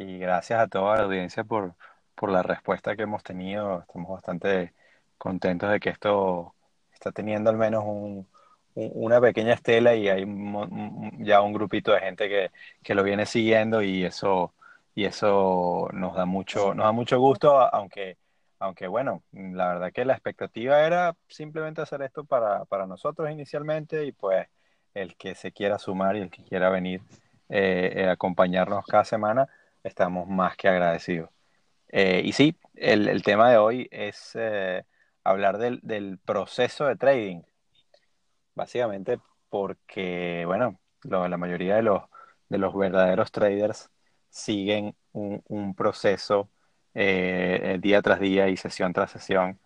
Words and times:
y 0.00 0.18
gracias 0.18 0.60
a 0.60 0.68
toda 0.68 0.96
la 0.96 1.02
audiencia 1.04 1.44
por, 1.44 1.74
por 2.14 2.30
la 2.30 2.42
respuesta 2.42 2.96
que 2.96 3.02
hemos 3.02 3.22
tenido. 3.22 3.80
Estamos 3.80 4.10
bastante 4.10 4.72
contentos 5.18 5.70
de 5.70 5.80
que 5.80 5.90
esto 5.90 6.54
está 6.92 7.12
teniendo 7.12 7.50
al 7.50 7.56
menos 7.56 7.84
un, 7.86 8.26
una 8.74 9.20
pequeña 9.20 9.54
estela 9.54 9.94
y 9.94 10.08
hay 10.08 10.24
ya 11.18 11.42
un 11.42 11.52
grupito 11.52 11.92
de 11.92 12.00
gente 12.00 12.28
que, 12.28 12.50
que, 12.82 12.94
lo 12.94 13.02
viene 13.02 13.26
siguiendo 13.26 13.82
y 13.82 14.04
eso, 14.04 14.54
y 14.94 15.04
eso 15.04 15.88
nos 15.92 16.16
da 16.16 16.24
mucho, 16.24 16.74
nos 16.74 16.86
da 16.86 16.92
mucho 16.92 17.18
gusto, 17.18 17.58
aunque, 17.60 18.16
aunque 18.58 18.86
bueno, 18.86 19.22
la 19.32 19.68
verdad 19.68 19.92
que 19.92 20.04
la 20.04 20.14
expectativa 20.14 20.80
era 20.86 21.14
simplemente 21.28 21.82
hacer 21.82 22.02
esto 22.02 22.24
para, 22.24 22.64
para 22.64 22.86
nosotros 22.86 23.30
inicialmente 23.30 24.06
y 24.06 24.12
pues 24.12 24.48
el 24.94 25.16
que 25.16 25.34
se 25.34 25.52
quiera 25.52 25.78
sumar 25.78 26.16
y 26.16 26.20
el 26.20 26.30
que 26.30 26.42
quiera 26.44 26.70
venir 26.70 27.02
eh, 27.48 27.92
eh 27.96 28.08
acompañarnos 28.08 28.86
cada 28.86 29.04
semana, 29.04 29.48
estamos 29.84 30.28
más 30.28 30.56
que 30.56 30.68
agradecidos. 30.68 31.30
Eh, 31.88 32.22
y 32.24 32.32
sí, 32.32 32.56
el, 32.76 33.08
el, 33.08 33.22
tema 33.22 33.50
de 33.50 33.58
hoy 33.58 33.88
es 33.90 34.32
eh, 34.34 34.84
hablar 35.24 35.58
del, 35.58 35.80
del, 35.82 36.18
proceso 36.18 36.86
de 36.86 36.96
trading. 36.96 37.42
Básicamente 38.54 39.18
porque, 39.48 40.44
bueno, 40.46 40.78
lo, 41.02 41.26
la 41.28 41.36
mayoría 41.36 41.76
de 41.76 41.82
los, 41.82 42.02
de 42.48 42.58
los 42.58 42.74
verdaderos 42.74 43.32
traders 43.32 43.90
siguen 44.28 44.94
un, 45.12 45.42
un 45.48 45.74
proceso 45.74 46.48
eh, 46.94 47.78
día 47.80 48.02
tras 48.02 48.20
día 48.20 48.48
y 48.48 48.56
sesión 48.56 48.92
tras 48.92 49.10
sesión 49.12 49.58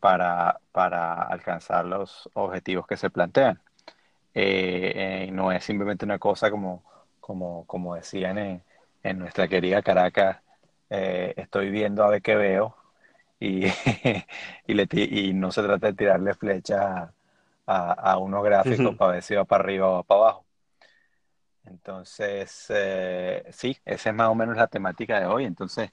para, 0.00 0.60
para 0.72 1.22
alcanzar 1.22 1.86
los 1.86 2.28
objetivos 2.34 2.86
que 2.86 2.96
se 2.96 3.10
plantean. 3.10 3.60
no 5.32 5.52
es 5.52 5.64
simplemente 5.64 6.04
una 6.04 6.18
cosa 6.18 6.50
como, 6.50 6.82
como, 7.20 7.66
como 7.66 7.94
decían 7.94 8.38
en, 8.38 8.62
en 9.02 9.18
nuestra 9.18 9.48
querida 9.48 9.82
Caracas, 9.82 10.38
eh, 10.90 11.34
estoy 11.36 11.70
viendo 11.70 12.04
a 12.04 12.10
ver 12.10 12.22
qué 12.22 12.34
veo 12.36 12.76
y, 13.38 13.66
y, 14.66 14.74
le 14.74 14.88
y, 14.92 15.32
no 15.34 15.52
se 15.52 15.62
trata 15.62 15.88
de 15.88 15.94
tirarle 15.94 16.34
flecha 16.34 17.12
a, 17.66 17.92
a 17.92 18.18
unos 18.18 18.44
gráficos 18.44 18.96
para 18.96 19.12
ver 19.12 19.22
si 19.22 19.34
va 19.34 19.44
para 19.44 19.64
arriba 19.64 19.88
o 19.88 20.04
para 20.04 20.20
abajo. 20.20 20.46
Entonces, 21.64 22.66
eh, 22.70 23.44
sí, 23.52 23.76
esa 23.84 24.10
es 24.10 24.16
más 24.16 24.28
o 24.28 24.34
menos 24.34 24.56
la 24.56 24.66
temática 24.66 25.20
de 25.20 25.26
hoy. 25.26 25.44
Entonces, 25.44 25.90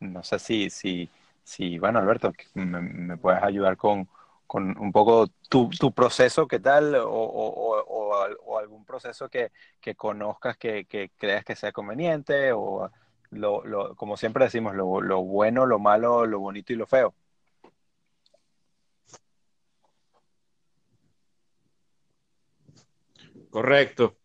no 0.00 0.22
sé 0.22 0.38
si, 0.38 0.70
si, 0.70 1.08
si 1.44 1.78
bueno, 1.78 1.98
Alberto, 2.00 2.32
me, 2.54 2.80
me 2.80 3.16
puedes 3.16 3.42
ayudar 3.42 3.76
con, 3.76 4.08
con 4.50 4.76
un 4.80 4.90
poco 4.90 5.28
tu, 5.48 5.70
tu, 5.70 5.92
proceso, 5.92 6.48
¿qué 6.48 6.58
tal? 6.58 6.96
O, 6.96 7.06
o, 7.08 8.58
algún 8.58 8.84
proceso 8.84 9.28
que, 9.28 9.52
que 9.80 9.94
conozcas 9.94 10.56
que, 10.56 10.86
que, 10.86 11.12
creas 11.16 11.44
que 11.44 11.54
sea 11.54 11.70
conveniente, 11.70 12.50
o 12.52 12.90
lo, 13.30 13.64
lo, 13.64 13.94
como 13.94 14.16
siempre 14.16 14.46
decimos, 14.46 14.74
lo, 14.74 15.00
lo, 15.00 15.22
bueno, 15.22 15.66
lo 15.66 15.78
malo, 15.78 16.26
lo 16.26 16.40
bonito 16.40 16.72
y 16.72 16.76
lo 16.76 16.86
feo. 16.88 17.14
Correcto. 23.50 24.16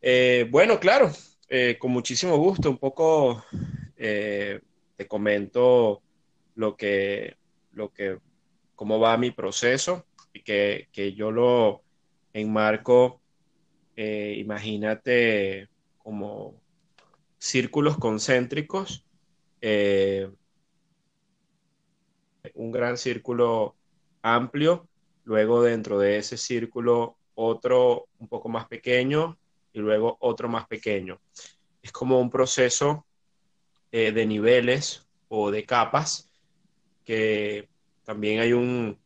Eh, 0.00 0.46
bueno, 0.52 0.78
claro, 0.78 1.10
eh, 1.48 1.76
con 1.80 1.90
muchísimo 1.90 2.36
gusto, 2.36 2.70
un 2.70 2.78
poco 2.78 3.44
eh, 3.96 4.60
te 4.94 5.08
comento 5.08 6.00
lo 6.54 6.76
que, 6.76 7.36
lo 7.72 7.92
que 7.92 8.20
cómo 8.76 9.00
va 9.00 9.16
mi 9.16 9.32
proceso 9.32 10.06
y 10.32 10.42
que, 10.42 10.88
que 10.92 11.14
yo 11.14 11.32
lo 11.32 11.82
enmarco, 12.32 13.20
eh, 13.96 14.36
imagínate 14.38 15.68
como 15.98 16.54
círculos 17.38 17.96
concéntricos, 17.98 19.04
eh, 19.60 20.30
un 22.54 22.70
gran 22.70 22.96
círculo 22.98 23.74
amplio, 24.22 24.86
luego 25.24 25.62
dentro 25.62 25.98
de 25.98 26.18
ese 26.18 26.36
círculo 26.36 27.16
otro 27.34 28.06
un 28.18 28.28
poco 28.28 28.48
más 28.48 28.66
pequeño 28.66 29.38
y 29.72 29.80
luego 29.80 30.16
otro 30.20 30.48
más 30.48 30.66
pequeño. 30.66 31.20
Es 31.82 31.92
como 31.92 32.20
un 32.20 32.30
proceso 32.30 33.06
eh, 33.92 34.12
de 34.12 34.26
niveles 34.26 35.06
o 35.28 35.50
de 35.50 35.64
capas 35.64 36.30
que 37.04 37.68
también 38.06 38.38
hay 38.40 38.52
un, 38.52 38.96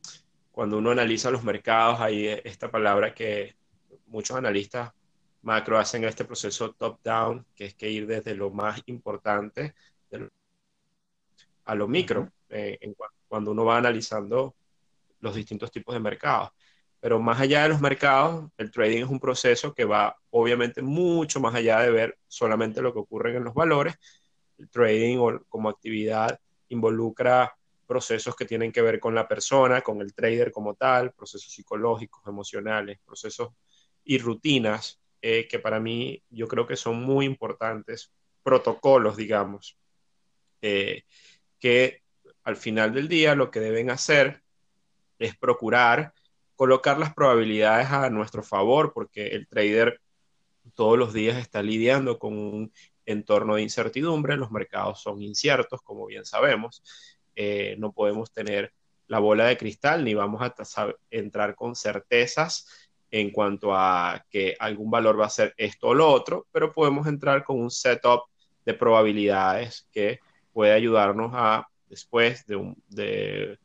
cuando 0.52 0.76
uno 0.76 0.90
analiza 0.90 1.30
los 1.30 1.42
mercados, 1.42 2.00
hay 2.00 2.28
esta 2.44 2.70
palabra 2.70 3.14
que 3.14 3.56
muchos 4.06 4.36
analistas 4.36 4.92
macro 5.42 5.78
hacen 5.78 6.04
este 6.04 6.26
proceso 6.26 6.72
top-down, 6.72 7.46
que 7.56 7.64
es 7.64 7.74
que 7.74 7.88
ir 7.90 8.06
desde 8.06 8.34
lo 8.34 8.50
más 8.50 8.82
importante 8.86 9.74
a 11.64 11.74
lo 11.74 11.88
micro, 11.88 12.30
eh, 12.50 12.76
en, 12.82 12.94
cuando 13.26 13.52
uno 13.52 13.64
va 13.64 13.78
analizando 13.78 14.54
los 15.20 15.34
distintos 15.34 15.70
tipos 15.70 15.94
de 15.94 16.00
mercados. 16.00 16.50
Pero 17.00 17.18
más 17.20 17.40
allá 17.40 17.62
de 17.62 17.70
los 17.70 17.80
mercados, 17.80 18.50
el 18.58 18.70
trading 18.70 19.04
es 19.04 19.08
un 19.08 19.18
proceso 19.18 19.72
que 19.72 19.86
va 19.86 20.14
obviamente 20.28 20.82
mucho 20.82 21.40
más 21.40 21.54
allá 21.54 21.80
de 21.80 21.90
ver 21.90 22.18
solamente 22.28 22.82
lo 22.82 22.92
que 22.92 22.98
ocurre 22.98 23.34
en 23.34 23.44
los 23.44 23.54
valores. 23.54 23.94
El 24.58 24.68
trading 24.68 25.38
como 25.48 25.70
actividad 25.70 26.38
involucra 26.68 27.56
procesos 27.90 28.36
que 28.36 28.44
tienen 28.44 28.70
que 28.70 28.82
ver 28.82 29.00
con 29.00 29.16
la 29.16 29.26
persona, 29.26 29.80
con 29.80 30.00
el 30.00 30.14
trader 30.14 30.52
como 30.52 30.76
tal, 30.76 31.10
procesos 31.10 31.52
psicológicos, 31.52 32.22
emocionales, 32.24 33.00
procesos 33.04 33.48
y 34.04 34.18
rutinas 34.18 35.00
eh, 35.20 35.48
que 35.48 35.58
para 35.58 35.80
mí 35.80 36.22
yo 36.30 36.46
creo 36.46 36.68
que 36.68 36.76
son 36.76 37.02
muy 37.02 37.26
importantes, 37.26 38.12
protocolos, 38.44 39.16
digamos, 39.16 39.76
eh, 40.62 41.02
que 41.58 42.04
al 42.44 42.54
final 42.54 42.94
del 42.94 43.08
día 43.08 43.34
lo 43.34 43.50
que 43.50 43.58
deben 43.58 43.90
hacer 43.90 44.40
es 45.18 45.36
procurar 45.36 46.14
colocar 46.54 46.96
las 46.96 47.12
probabilidades 47.12 47.90
a 47.90 48.08
nuestro 48.08 48.44
favor, 48.44 48.92
porque 48.92 49.26
el 49.26 49.48
trader 49.48 50.00
todos 50.74 50.96
los 50.96 51.12
días 51.12 51.38
está 51.38 51.60
lidiando 51.60 52.20
con 52.20 52.34
un 52.38 52.72
entorno 53.04 53.56
de 53.56 53.62
incertidumbre, 53.62 54.36
los 54.36 54.52
mercados 54.52 55.02
son 55.02 55.20
inciertos, 55.20 55.82
como 55.82 56.06
bien 56.06 56.24
sabemos, 56.24 56.84
eh, 57.34 57.76
no 57.78 57.92
podemos 57.92 58.32
tener 58.32 58.72
la 59.06 59.18
bola 59.18 59.46
de 59.46 59.56
cristal 59.56 60.04
ni 60.04 60.14
vamos 60.14 60.40
a 60.42 60.54
entrar 61.10 61.54
con 61.54 61.74
certezas 61.74 62.90
en 63.10 63.30
cuanto 63.30 63.74
a 63.74 64.24
que 64.30 64.56
algún 64.58 64.90
valor 64.90 65.20
va 65.20 65.26
a 65.26 65.30
ser 65.30 65.52
esto 65.56 65.88
o 65.88 65.94
lo 65.94 66.08
otro, 66.08 66.46
pero 66.52 66.72
podemos 66.72 67.06
entrar 67.06 67.42
con 67.42 67.60
un 67.60 67.70
setup 67.70 68.22
de 68.64 68.74
probabilidades 68.74 69.88
que 69.92 70.20
puede 70.52 70.72
ayudarnos 70.72 71.32
a, 71.34 71.68
después 71.88 72.44
de, 72.46 73.58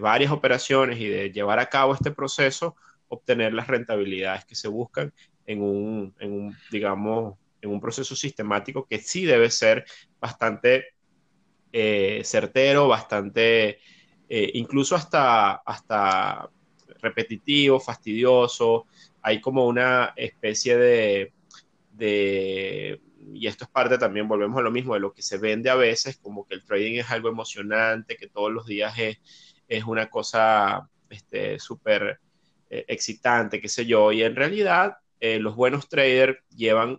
varias 0.00 0.32
operaciones 0.32 0.98
y 1.00 1.08
de 1.08 1.32
llevar 1.32 1.58
a 1.58 1.66
cabo 1.66 1.94
este 1.94 2.12
proceso, 2.12 2.76
obtener 3.08 3.52
las 3.52 3.66
rentabilidades 3.66 4.44
que 4.44 4.54
se 4.54 4.68
buscan 4.68 5.12
en 5.46 5.62
un, 5.62 6.14
en 6.18 6.32
un, 6.32 6.56
digamos, 6.70 7.36
en 7.60 7.70
un 7.70 7.80
proceso 7.80 8.16
sistemático 8.16 8.86
que 8.86 8.98
sí 8.98 9.24
debe 9.24 9.50
ser 9.50 9.84
bastante 10.20 10.94
eh, 11.72 12.20
certero, 12.24 12.86
bastante, 12.86 13.80
eh, 14.28 14.50
incluso 14.54 14.94
hasta, 14.94 15.52
hasta 15.52 16.50
repetitivo, 17.00 17.80
fastidioso. 17.80 18.86
Hay 19.22 19.40
como 19.40 19.66
una 19.66 20.12
especie 20.16 20.76
de, 20.76 21.32
de, 21.92 23.00
y 23.32 23.46
esto 23.46 23.64
es 23.64 23.70
parte 23.70 23.96
también, 23.96 24.28
volvemos 24.28 24.58
a 24.58 24.62
lo 24.62 24.70
mismo, 24.70 24.94
de 24.94 25.00
lo 25.00 25.14
que 25.14 25.22
se 25.22 25.38
vende 25.38 25.70
a 25.70 25.74
veces, 25.74 26.18
como 26.18 26.46
que 26.46 26.56
el 26.56 26.64
trading 26.64 26.98
es 26.98 27.10
algo 27.10 27.30
emocionante, 27.30 28.16
que 28.16 28.28
todos 28.28 28.52
los 28.52 28.66
días 28.66 28.98
es, 28.98 29.18
es 29.66 29.84
una 29.84 30.10
cosa 30.10 30.88
este, 31.08 31.58
súper 31.58 32.20
eh, 32.68 32.84
excitante, 32.88 33.60
qué 33.60 33.68
sé 33.68 33.86
yo, 33.86 34.12
y 34.12 34.22
en 34.22 34.36
realidad 34.36 34.96
los 35.20 35.54
buenos 35.54 35.88
traders 35.88 36.36
llevan 36.56 36.98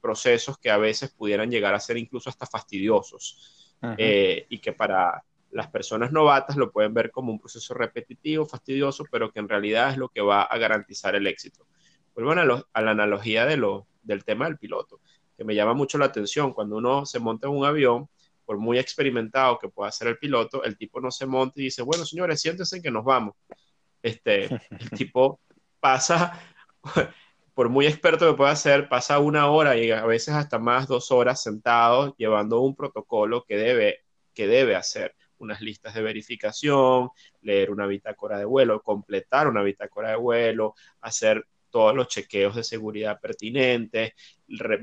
procesos 0.00 0.58
que 0.58 0.70
a 0.70 0.76
veces 0.76 1.10
pudieran 1.10 1.50
llegar 1.50 1.74
a 1.74 1.80
ser 1.80 1.96
incluso 1.96 2.30
hasta 2.30 2.46
fastidiosos. 2.46 3.61
Eh, 3.98 4.46
y 4.48 4.58
que 4.58 4.72
para 4.72 5.24
las 5.50 5.68
personas 5.68 6.12
novatas 6.12 6.56
lo 6.56 6.70
pueden 6.70 6.94
ver 6.94 7.10
como 7.10 7.32
un 7.32 7.38
proceso 7.38 7.74
repetitivo, 7.74 8.46
fastidioso, 8.46 9.04
pero 9.10 9.30
que 9.30 9.40
en 9.40 9.48
realidad 9.48 9.90
es 9.90 9.98
lo 9.98 10.08
que 10.08 10.20
va 10.20 10.42
a 10.42 10.58
garantizar 10.58 11.14
el 11.14 11.26
éxito. 11.26 11.66
Vuelvo 12.14 12.32
a, 12.32 12.80
la 12.82 12.90
analogía 12.90 13.46
de 13.46 13.56
lo, 13.56 13.86
del 14.02 14.24
tema 14.24 14.46
del 14.46 14.58
piloto, 14.58 15.00
que 15.36 15.44
me 15.44 15.54
llama 15.54 15.74
mucho 15.74 15.98
la 15.98 16.06
atención. 16.06 16.52
Cuando 16.52 16.76
uno 16.76 17.06
se 17.06 17.18
monta 17.18 17.48
en 17.48 17.54
un 17.54 17.64
avión, 17.64 18.08
por 18.44 18.58
muy 18.58 18.78
experimentado 18.78 19.58
que 19.58 19.68
pueda 19.68 19.90
ser 19.92 20.08
el 20.08 20.18
piloto, 20.18 20.64
el 20.64 20.76
tipo 20.76 21.00
no 21.00 21.10
se 21.10 21.26
monta 21.26 21.60
y 21.60 21.64
dice, 21.64 21.82
bueno, 21.82 22.04
señores, 22.04 22.40
siéntense 22.40 22.82
que 22.82 22.90
nos 22.90 23.04
vamos. 23.04 23.34
Este, 24.02 24.44
el 24.44 24.90
tipo 24.96 25.40
pasa, 25.80 26.40
por 27.54 27.68
muy 27.68 27.86
experto 27.86 28.30
que 28.30 28.36
pueda 28.36 28.56
ser, 28.56 28.88
pasa 28.88 29.18
una 29.18 29.50
hora 29.50 29.76
y 29.76 29.90
a 29.90 30.04
veces 30.06 30.34
hasta 30.34 30.58
más 30.58 30.88
dos 30.88 31.10
horas 31.10 31.42
sentado 31.42 32.14
llevando 32.16 32.60
un 32.60 32.74
protocolo 32.74 33.44
que 33.44 33.56
debe, 33.56 34.04
que 34.34 34.46
debe 34.46 34.74
hacer 34.74 35.14
unas 35.38 35.60
listas 35.60 35.94
de 35.94 36.02
verificación, 36.02 37.10
leer 37.42 37.70
una 37.70 37.86
bitácora 37.86 38.38
de 38.38 38.44
vuelo, 38.44 38.82
completar 38.82 39.48
una 39.48 39.62
bitácora 39.62 40.10
de 40.10 40.16
vuelo, 40.16 40.74
hacer 41.00 41.46
todos 41.68 41.94
los 41.94 42.06
chequeos 42.08 42.54
de 42.54 42.62
seguridad 42.62 43.18
pertinentes, 43.20 44.12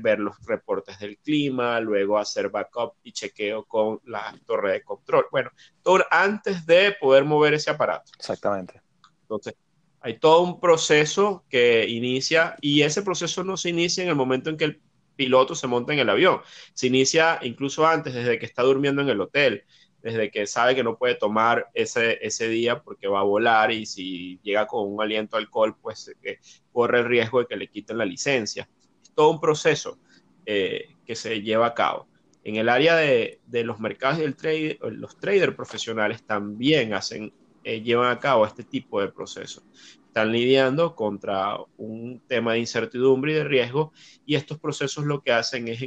ver 0.00 0.18
los 0.18 0.36
reportes 0.44 0.98
del 0.98 1.18
clima, 1.18 1.80
luego 1.80 2.18
hacer 2.18 2.50
backup 2.50 2.94
y 3.04 3.12
chequeo 3.12 3.64
con 3.64 4.00
la 4.04 4.36
torre 4.44 4.72
de 4.72 4.82
control. 4.82 5.26
Bueno, 5.30 5.50
todo 5.82 6.04
antes 6.10 6.66
de 6.66 6.96
poder 7.00 7.24
mover 7.24 7.54
ese 7.54 7.70
aparato. 7.70 8.10
Exactamente. 8.18 8.82
Entonces, 9.22 9.54
hay 10.00 10.18
todo 10.18 10.42
un 10.42 10.60
proceso 10.60 11.44
que 11.48 11.88
inicia 11.88 12.56
y 12.60 12.82
ese 12.82 13.02
proceso 13.02 13.44
no 13.44 13.56
se 13.56 13.70
inicia 13.70 14.02
en 14.02 14.08
el 14.08 14.16
momento 14.16 14.50
en 14.50 14.56
que 14.56 14.64
el 14.64 14.80
piloto 15.16 15.54
se 15.54 15.66
monta 15.66 15.92
en 15.92 15.98
el 15.98 16.08
avión, 16.08 16.40
se 16.72 16.86
inicia 16.86 17.38
incluso 17.42 17.86
antes, 17.86 18.14
desde 18.14 18.38
que 18.38 18.46
está 18.46 18.62
durmiendo 18.62 19.02
en 19.02 19.10
el 19.10 19.20
hotel, 19.20 19.64
desde 20.02 20.30
que 20.30 20.46
sabe 20.46 20.74
que 20.74 20.82
no 20.82 20.96
puede 20.96 21.14
tomar 21.14 21.68
ese, 21.74 22.18
ese 22.26 22.48
día 22.48 22.82
porque 22.82 23.06
va 23.06 23.20
a 23.20 23.24
volar 23.24 23.70
y 23.70 23.84
si 23.84 24.40
llega 24.42 24.66
con 24.66 24.90
un 24.90 25.02
aliento 25.02 25.36
alcohol, 25.36 25.76
pues 25.80 26.14
eh, 26.22 26.38
corre 26.72 27.00
el 27.00 27.04
riesgo 27.04 27.40
de 27.40 27.46
que 27.46 27.56
le 27.56 27.68
quiten 27.68 27.98
la 27.98 28.06
licencia. 28.06 28.66
Es 29.02 29.12
todo 29.12 29.30
un 29.30 29.40
proceso 29.40 29.98
eh, 30.46 30.96
que 31.04 31.14
se 31.14 31.42
lleva 31.42 31.66
a 31.66 31.74
cabo. 31.74 32.08
En 32.42 32.56
el 32.56 32.70
área 32.70 32.96
de, 32.96 33.40
de 33.46 33.64
los 33.64 33.78
mercados 33.78 34.20
y 34.20 34.22
el 34.22 34.34
trade, 34.34 34.78
los 34.80 35.18
traders 35.18 35.54
profesionales 35.54 36.24
también 36.24 36.94
hacen, 36.94 37.34
eh, 37.62 37.82
llevan 37.82 38.10
a 38.10 38.18
cabo 38.18 38.46
este 38.46 38.64
tipo 38.64 39.00
de 39.00 39.08
procesos. 39.08 39.64
Están 40.06 40.32
lidiando 40.32 40.96
contra 40.96 41.58
un 41.76 42.20
tema 42.26 42.54
de 42.54 42.60
incertidumbre 42.60 43.32
y 43.32 43.34
de 43.36 43.44
riesgo 43.44 43.92
y 44.26 44.34
estos 44.34 44.58
procesos 44.58 45.04
lo 45.04 45.22
que 45.22 45.32
hacen 45.32 45.68
es 45.68 45.80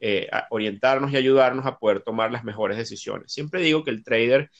eh, 0.00 0.28
orientarnos 0.50 1.12
y 1.12 1.16
ayudarnos 1.16 1.64
a 1.66 1.78
poder 1.78 2.00
tomar 2.00 2.32
las 2.32 2.44
mejores 2.44 2.76
decisiones. 2.76 3.32
Siempre 3.32 3.62
digo 3.62 3.84
que 3.84 3.90
el 3.90 4.02
trader, 4.02 4.50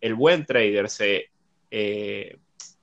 el 0.00 0.14
buen 0.14 0.44
trader 0.44 0.90
se, 0.90 1.30
eh, 1.70 2.36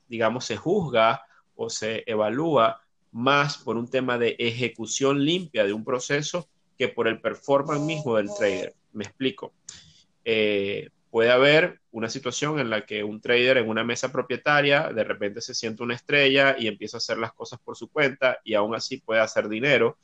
digamos, 0.07 0.45
se 0.45 0.57
juzga 0.57 1.21
o 1.55 1.69
se 1.69 2.03
evalúa 2.07 2.81
más 3.11 3.57
por 3.57 3.75
un 3.75 3.89
tema 3.89 4.17
de 4.17 4.35
ejecución 4.39 5.23
limpia 5.23 5.65
de 5.65 5.73
un 5.73 5.83
proceso 5.83 6.47
que 6.77 6.87
por 6.87 7.07
el 7.07 7.19
performance 7.19 7.83
mismo 7.83 8.15
del 8.15 8.29
trader. 8.35 8.73
Me 8.93 9.03
explico. 9.03 9.53
Puede 11.11 11.29
haber 11.29 11.79
una 11.91 12.09
situación 12.09 12.59
en 12.59 12.69
la 12.71 12.85
que 12.85 13.03
un 13.03 13.21
trader 13.21 13.57
en 13.57 13.69
una 13.69 13.83
mesa 13.83 14.11
propietaria 14.11 14.89
de 14.93 15.03
repente 15.03 15.41
se 15.41 15.53
siente 15.53 15.83
una 15.83 15.93
estrella 15.93 16.55
y 16.57 16.67
empieza 16.67 16.97
a 16.97 16.99
hacer 16.99 17.17
las 17.19 17.33
cosas 17.33 17.59
por 17.59 17.75
su 17.75 17.89
cuenta 17.91 18.39
y 18.43 18.55
aún 18.55 18.73
así 18.73 18.97
puede 18.97 19.21
hacer 19.21 19.49
dinero 19.49 19.97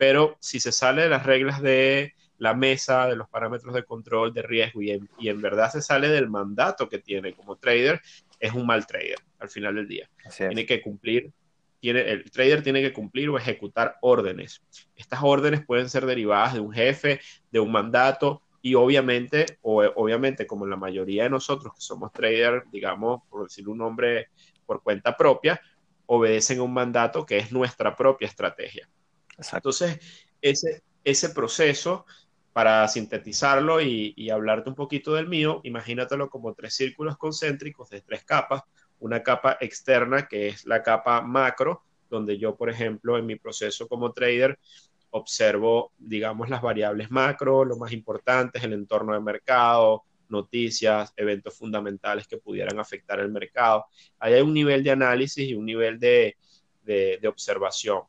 pero 0.00 0.38
si 0.40 0.60
se 0.60 0.72
sale 0.72 1.02
de 1.02 1.08
las 1.10 1.26
reglas 1.26 1.60
de 1.60 2.14
la 2.38 2.54
mesa, 2.54 3.06
de 3.06 3.16
los 3.16 3.28
parámetros 3.28 3.74
de 3.74 3.84
control 3.84 4.32
de 4.32 4.40
riesgo 4.40 4.80
y 4.80 4.92
en, 5.28 5.42
verdad 5.42 5.70
se 5.70 5.82
sale 5.82 6.08
del 6.08 6.30
mandato 6.30 6.88
que 6.88 6.98
tiene 6.98 7.34
como 7.34 7.56
trader, 7.56 8.00
es 8.38 8.54
un 8.54 8.64
mal 8.64 8.86
trader 8.86 9.18
al 9.38 9.50
final 9.50 9.74
del 9.74 9.86
día. 9.86 10.08
Tiene 10.34 10.64
que 10.64 10.80
cumplir, 10.80 11.30
tiene, 11.80 12.00
el 12.10 12.30
trader 12.30 12.62
tiene 12.62 12.80
que 12.80 12.94
cumplir 12.94 13.28
o 13.28 13.36
ejecutar 13.36 13.98
órdenes. 14.00 14.62
Estas 14.96 15.20
órdenes 15.22 15.66
pueden 15.66 15.90
ser 15.90 16.06
derivadas 16.06 16.54
de 16.54 16.60
un 16.60 16.72
jefe, 16.72 17.20
de 17.50 17.60
un 17.60 17.70
mandato 17.70 18.40
y 18.62 18.74
obviamente, 18.74 19.58
o 19.62 19.82
obviamente 19.82 20.46
como 20.46 20.66
la 20.66 20.76
mayoría 20.76 21.24
de 21.24 21.30
nosotros 21.30 21.74
que 21.74 21.80
somos 21.80 22.12
traders, 22.12 22.70
digamos, 22.70 23.22
por 23.28 23.44
decir 23.44 23.68
un 23.68 23.78
nombre 23.78 24.28
por 24.66 24.82
cuenta 24.82 25.16
propia, 25.16 25.60
obedecen 26.06 26.58
a 26.58 26.62
un 26.62 26.72
mandato 26.72 27.24
que 27.24 27.38
es 27.38 27.52
nuestra 27.52 27.96
propia 27.96 28.28
estrategia. 28.28 28.88
Entonces, 29.52 29.98
ese, 30.42 30.82
ese 31.04 31.30
proceso, 31.30 32.04
para 32.52 32.86
sintetizarlo 32.88 33.80
y, 33.80 34.28
hablarte 34.30 34.68
un 34.68 34.74
poquito 34.74 35.14
del 35.14 35.28
mío, 35.28 35.60
imagínatelo 35.64 36.28
como 36.28 36.54
tres 36.54 36.74
círculos 36.74 37.16
concéntricos 37.16 37.88
de 37.90 38.00
tres 38.00 38.24
capas. 38.24 38.62
Una 38.98 39.22
capa 39.22 39.56
externa, 39.60 40.28
que 40.28 40.48
es 40.48 40.66
la 40.66 40.82
capa 40.82 41.22
macro, 41.22 41.84
donde 42.10 42.38
yo, 42.38 42.56
por 42.56 42.68
ejemplo, 42.68 43.16
en 43.16 43.24
mi 43.24 43.36
proceso 43.36 43.88
como 43.88 44.12
trader, 44.12 44.58
observo, 45.10 45.92
digamos, 45.98 46.48
las 46.48 46.62
variables 46.62 47.10
macro, 47.10 47.64
lo 47.64 47.76
más 47.76 47.92
importante 47.92 48.58
es 48.58 48.64
el 48.64 48.72
entorno 48.72 49.12
de 49.14 49.20
mercado, 49.20 50.04
noticias, 50.28 51.12
eventos 51.16 51.56
fundamentales 51.56 52.26
que 52.28 52.38
pudieran 52.38 52.78
afectar 52.78 53.20
el 53.20 53.30
mercado. 53.30 53.86
Ahí 54.18 54.34
hay 54.34 54.42
un 54.42 54.54
nivel 54.54 54.84
de 54.84 54.92
análisis 54.92 55.48
y 55.48 55.54
un 55.54 55.66
nivel 55.66 55.98
de, 55.98 56.36
de 56.82 57.28
observación. 57.28 58.02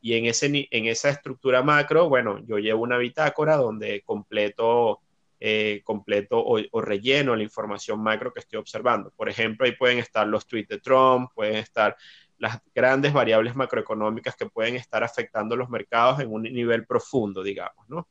Y 0.00 0.14
en, 0.14 0.26
ese, 0.26 0.46
en 0.70 0.86
esa 0.86 1.08
estructura 1.08 1.62
macro, 1.62 2.08
bueno, 2.08 2.38
yo 2.46 2.58
llevo 2.58 2.82
una 2.82 2.98
bitácora 2.98 3.56
donde 3.56 4.02
completo, 4.02 5.00
eh, 5.40 5.80
completo 5.84 6.44
o, 6.44 6.80
relleno 6.80 7.34
la 7.34 7.42
información 7.42 8.00
macro 8.02 8.32
que 8.32 8.40
estoy 8.40 8.58
observando. 8.58 9.10
Por 9.16 9.28
ejemplo, 9.28 9.66
ahí 9.66 9.72
pueden 9.72 9.98
estar 9.98 10.26
los 10.26 10.46
tweets 10.46 10.68
de 10.68 10.80
Trump, 10.80 11.30
pueden 11.34 11.56
estar 11.56 11.96
las 12.38 12.60
grandes 12.74 13.12
variables 13.12 13.54
macroeconómicas 13.54 14.36
que 14.36 14.46
pueden 14.46 14.76
estar 14.76 15.04
afectando 15.04 15.56
los 15.56 15.70
mercados 15.70 16.20
en 16.20 16.32
un 16.32 16.42
nivel 16.42 16.84
profundo, 16.86 17.42
digamos, 17.42 17.88
¿no? 17.88 18.08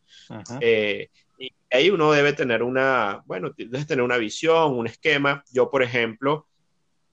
Eh, 0.59 1.09
y 1.37 1.53
ahí 1.71 1.89
uno 1.89 2.11
debe 2.11 2.33
tener 2.33 2.63
una, 2.63 3.21
bueno, 3.25 3.51
debe 3.55 3.85
tener 3.85 4.03
una 4.03 4.17
visión, 4.17 4.77
un 4.77 4.87
esquema. 4.87 5.43
Yo, 5.51 5.69
por 5.69 5.83
ejemplo, 5.83 6.47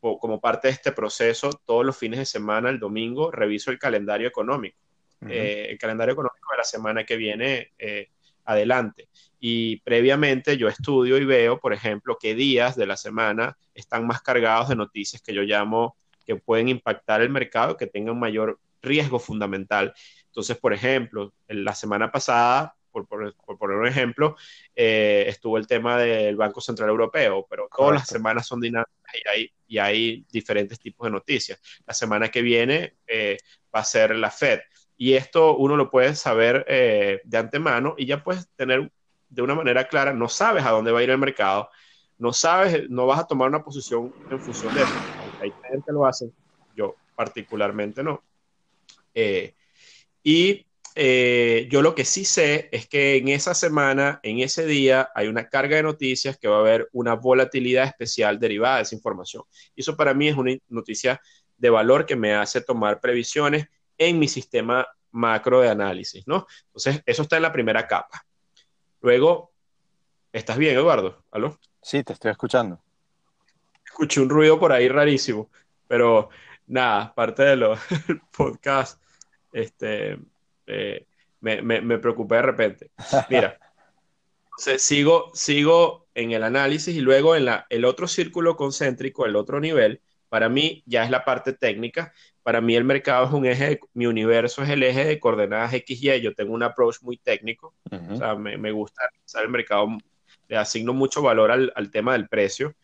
como 0.01 0.41
parte 0.41 0.69
de 0.69 0.75
este 0.75 0.93
proceso, 0.93 1.51
todos 1.65 1.85
los 1.85 1.97
fines 1.97 2.19
de 2.19 2.27
semana, 2.27 2.71
el 2.71 2.79
domingo, 2.79 3.31
reviso 3.31 3.71
el 3.71 3.79
calendario 3.79 4.29
económico, 4.29 4.79
eh, 5.29 5.67
el 5.71 5.79
calendario 5.79 6.12
económico 6.12 6.53
de 6.53 6.59
la 6.59 6.65
semana 6.65 7.05
que 7.05 7.17
viene 7.17 7.73
eh, 7.79 8.09
adelante. 8.45 9.09
Y 9.39 9.79
previamente 9.81 10.57
yo 10.57 10.69
estudio 10.69 11.19
y 11.19 11.25
veo, 11.25 11.59
por 11.59 11.73
ejemplo, 11.73 12.17
qué 12.21 12.35
días 12.35 12.77
de 12.77 12.87
la 12.87 12.97
semana 12.97 13.57
están 13.75 14.07
más 14.07 14.23
cargados 14.23 14.69
de 14.69 14.77
noticias 14.77 15.21
que 15.23 15.35
yo 15.35 15.43
llamo 15.43 15.97
que 16.31 16.37
pueden 16.37 16.69
impactar 16.69 17.23
el 17.23 17.31
mercado, 17.31 17.77
que 17.77 17.88
tengan 17.88 18.19
mayor 18.19 18.61
riesgo 18.81 19.19
fundamental. 19.19 19.93
Entonces, 20.26 20.57
por 20.57 20.73
ejemplo, 20.73 21.33
la 21.49 21.75
semana 21.75 22.12
pasada 22.12 22.76
por, 22.93 23.09
poner 23.09 23.76
un 23.76 23.87
ejemplo, 23.87 24.37
eh, 24.75 25.25
estuvo 25.26 25.59
el 25.59 25.66
tema 25.66 25.99
del 25.99 26.37
Banco 26.37 26.61
Central 26.61 26.88
Europeo, 26.88 27.47
pero 27.50 27.69
todas 27.76 27.95
las 27.95 28.09
semanas 28.09 28.47
son 28.47 28.61
dinámicas 28.61 29.14
y 29.14 29.28
hay, 29.28 29.52
y 29.66 29.78
hay 29.78 30.26
diferentes 30.31 30.78
tipos 30.78 31.07
de 31.07 31.11
noticias. 31.11 31.61
La 31.85 31.95
semana 31.95 32.28
que 32.28 32.43
viene 32.43 32.95
eh, 33.07 33.38
va 33.75 33.81
a 33.81 33.85
ser 33.85 34.14
la 34.14 34.31
Fed. 34.31 34.61
Y 34.97 35.14
esto 35.14 35.57
uno 35.57 35.76
lo 35.76 35.90
puede 35.90 36.14
saber 36.14 36.64
eh, 36.69 37.21
de 37.25 37.38
antemano 37.38 37.95
y 37.97 38.07
ya 38.07 38.23
puedes 38.23 38.49
tener 38.55 38.93
de 39.28 39.43
una 39.43 39.57
manera 39.57 39.88
clara, 39.88 40.12
no 40.12 40.28
sabes 40.28 40.64
a 40.64 40.71
dónde 40.71 40.93
va 40.93 41.00
a 41.00 41.02
ir 41.02 41.11
el 41.11 41.19
mercado, 41.19 41.71
no 42.19 42.33
sabes, 42.33 42.88
no 42.90 43.07
vas 43.07 43.21
a 43.21 43.26
tomar 43.26 43.49
una 43.49 43.64
posición 43.64 44.12
en 44.28 44.40
función 44.40 44.75
de 44.75 44.83
eso. 44.83 44.95
Hay 45.40 45.52
gente 45.68 45.85
que 45.87 45.92
lo 45.92 46.06
hacen, 46.06 46.32
yo 46.76 46.94
particularmente 47.16 48.02
no. 48.02 48.23
y 50.23 50.66
eh, 50.94 51.68
yo 51.70 51.82
lo 51.82 51.94
que 51.94 52.04
sí 52.04 52.25
sé 52.25 52.68
es 52.73 52.88
que 52.88 53.16
en 53.16 53.28
esa 53.28 53.54
semana, 53.54 54.20
en 54.23 54.40
ese 54.40 54.66
día, 54.66 55.11
hay 55.14 55.28
una 55.28 55.49
carga 55.49 55.76
de 55.76 55.82
noticias 55.82 56.37
que 56.37 56.49
va 56.49 56.56
a 56.56 56.61
haber 56.61 56.88
una 56.92 57.14
volatilidad 57.14 57.85
especial 57.85 58.38
derivada 58.38 58.76
de 58.76 58.82
esa 58.82 58.94
información. 58.94 59.44
Eso 59.76 59.97
para 59.97 60.14
mí 60.14 60.28
es 60.28 60.37
una 60.37 60.56
noticia 60.68 61.20
de 61.56 61.70
valor 61.70 62.06
que 62.06 62.16
me 62.16 62.35
hace 62.35 62.61
tomar 62.61 63.00
previsiones 63.00 63.66
en 63.99 64.18
mi 64.18 64.28
sistema 64.28 64.87
macro 65.12 65.61
de 65.61 65.68
análisis, 65.68 66.26
¿no? 66.26 66.47
Entonces, 66.66 67.02
eso 67.06 67.23
está 67.23 67.37
en 67.37 67.42
la 67.42 67.52
primera 67.52 67.87
capa. 67.87 68.25
Luego, 69.00 69.52
¿estás 70.32 70.59
bien, 70.59 70.76
Eduardo? 70.76 71.25
¿Aló? 71.30 71.59
Sí, 71.82 72.02
te 72.02 72.12
estoy 72.12 72.30
escuchando. 72.30 72.82
Escuché 74.00 74.23
un 74.23 74.30
ruido 74.30 74.59
por 74.59 74.73
ahí 74.73 74.88
rarísimo, 74.88 75.50
pero 75.87 76.30
nada, 76.66 77.14
parte 77.14 77.42
de 77.42 77.57
los 77.57 77.78
podcast, 78.35 78.99
este, 79.52 80.16
eh, 80.66 81.04
me, 81.40 81.61
me, 81.61 81.99
preocupé 81.99 82.37
de 82.37 82.42
repente. 82.42 82.90
Mira, 83.28 83.59
sigo, 84.78 85.30
sigo 85.35 86.07
en 86.14 86.33
el 86.33 86.45
análisis 86.45 86.97
y 86.97 87.02
luego 87.02 87.37
en 87.37 87.45
la, 87.45 87.66
el 87.69 87.85
otro 87.85 88.09
círculo 88.09 88.57
concéntrico, 88.57 89.26
el 89.26 89.37
otro 89.37 89.61
nivel, 89.61 90.00
para 90.30 90.49
mí 90.49 90.83
ya 90.87 91.04
es 91.04 91.11
la 91.11 91.23
parte 91.26 91.52
técnica. 91.52 92.14
Para 92.42 92.62
mí 92.62 92.76
el 92.76 92.85
mercado 92.85 93.26
es 93.26 93.33
un 93.35 93.45
eje, 93.45 93.80
mi 93.92 94.07
universo 94.07 94.62
es 94.62 94.71
el 94.71 94.83
eje 94.83 95.04
de 95.04 95.21
coordenadas 95.21 95.75
X 95.75 96.02
y 96.02 96.11
Y. 96.11 96.23
Yo 96.23 96.35
tengo 96.35 96.54
un 96.54 96.62
approach 96.62 97.02
muy 97.02 97.19
técnico. 97.19 97.75
O 98.09 98.16
sea, 98.16 98.35
me, 98.35 98.57
me 98.57 98.73
gusta 98.73 99.02
el 99.42 99.50
mercado, 99.50 99.88
le 100.49 100.57
asigno 100.57 100.95
mucho 100.95 101.21
valor 101.21 101.50
al, 101.50 101.71
al 101.76 101.90
tema 101.90 102.14
del 102.14 102.28
precio. 102.28 102.75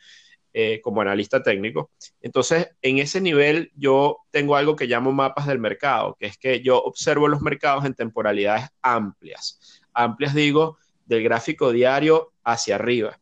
Eh, 0.58 0.80
como 0.80 1.02
analista 1.02 1.42
técnico. 1.42 1.90
Entonces, 2.22 2.70
en 2.80 2.96
ese 2.96 3.20
nivel 3.20 3.72
yo 3.76 4.20
tengo 4.30 4.56
algo 4.56 4.74
que 4.74 4.86
llamo 4.86 5.12
mapas 5.12 5.46
del 5.46 5.58
mercado, 5.58 6.16
que 6.18 6.24
es 6.24 6.38
que 6.38 6.62
yo 6.62 6.82
observo 6.82 7.28
los 7.28 7.42
mercados 7.42 7.84
en 7.84 7.92
temporalidades 7.92 8.66
amplias. 8.80 9.82
amplias 9.92 10.32
digo, 10.32 10.78
del 11.04 11.22
gráfico 11.22 11.72
diario 11.72 12.32
hacia 12.42 12.76
arriba. 12.76 13.18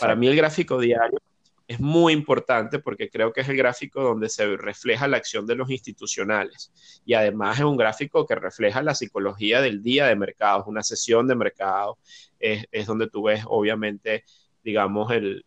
Para 0.00 0.16
mí 0.16 0.28
el 0.28 0.36
gráfico 0.36 0.80
diario 0.80 1.18
es 1.66 1.78
muy 1.78 2.14
importante 2.14 2.78
porque 2.78 3.10
creo 3.10 3.34
que 3.34 3.42
es 3.42 3.48
el 3.50 3.58
gráfico 3.58 4.02
donde 4.02 4.30
se 4.30 4.56
refleja 4.56 5.06
la 5.06 5.18
acción 5.18 5.46
de 5.46 5.56
los 5.56 5.70
institucionales 5.70 6.72
y 7.04 7.12
además 7.12 7.58
es 7.58 7.66
un 7.66 7.76
gráfico 7.76 8.24
que 8.24 8.34
refleja 8.34 8.82
la 8.82 8.94
psicología 8.94 9.60
del 9.60 9.82
día 9.82 10.06
de 10.06 10.16
mercado, 10.16 10.62
es 10.62 10.66
una 10.66 10.82
sesión 10.82 11.28
de 11.28 11.34
mercado, 11.34 11.98
es, 12.40 12.86
donde 12.86 13.10
tú 13.10 13.24
ves 13.24 13.44
obviamente, 13.46 14.24
digamos, 14.62 15.10
el, 15.12 15.44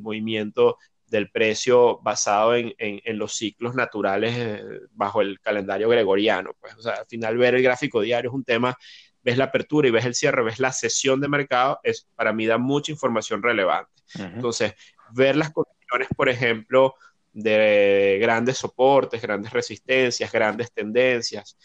movimiento 0.00 0.78
del 1.06 1.30
precio 1.30 2.00
basado 2.02 2.54
en, 2.54 2.74
los 3.18 3.34
ciclos 3.34 3.74
naturales 3.74 4.34
eh, 4.36 4.62
bajo 4.92 5.20
el 5.20 5.40
calendario 5.40 5.88
gregoriano. 5.88 6.52
Pues, 6.60 6.74
o 6.76 6.82
sea, 6.82 6.94
al 6.94 7.06
final 7.06 7.36
ver 7.36 7.54
el 7.54 7.62
gráfico 7.62 8.00
diario 8.00 8.30
es 8.30 8.34
un 8.34 8.44
tema 8.44 8.76
ves 9.22 9.38
la 9.38 9.44
apertura 9.44 9.88
y 9.88 9.90
ves 9.90 10.04
el 10.04 10.14
cierre, 10.14 10.42
ves 10.42 10.58
la 10.58 10.72
sesión 10.72 11.20
de 11.20 11.28
mercado, 11.28 11.80
es, 11.82 12.08
para 12.14 12.32
mí 12.32 12.46
da 12.46 12.58
mucha 12.58 12.92
información 12.92 13.42
relevante. 13.42 13.90
Entonces, 14.14 14.74
ver 15.12 15.36
las 15.36 15.50
condiciones, 15.50 16.08
por 16.16 16.28
ejemplo, 16.28 16.94
de 17.32 18.18
grandes 18.20 18.58
soportes, 18.58 19.22
grandes 19.22 19.52
resistencias, 19.52 20.30
grandes 20.30 20.70
tendencias, 20.72 21.56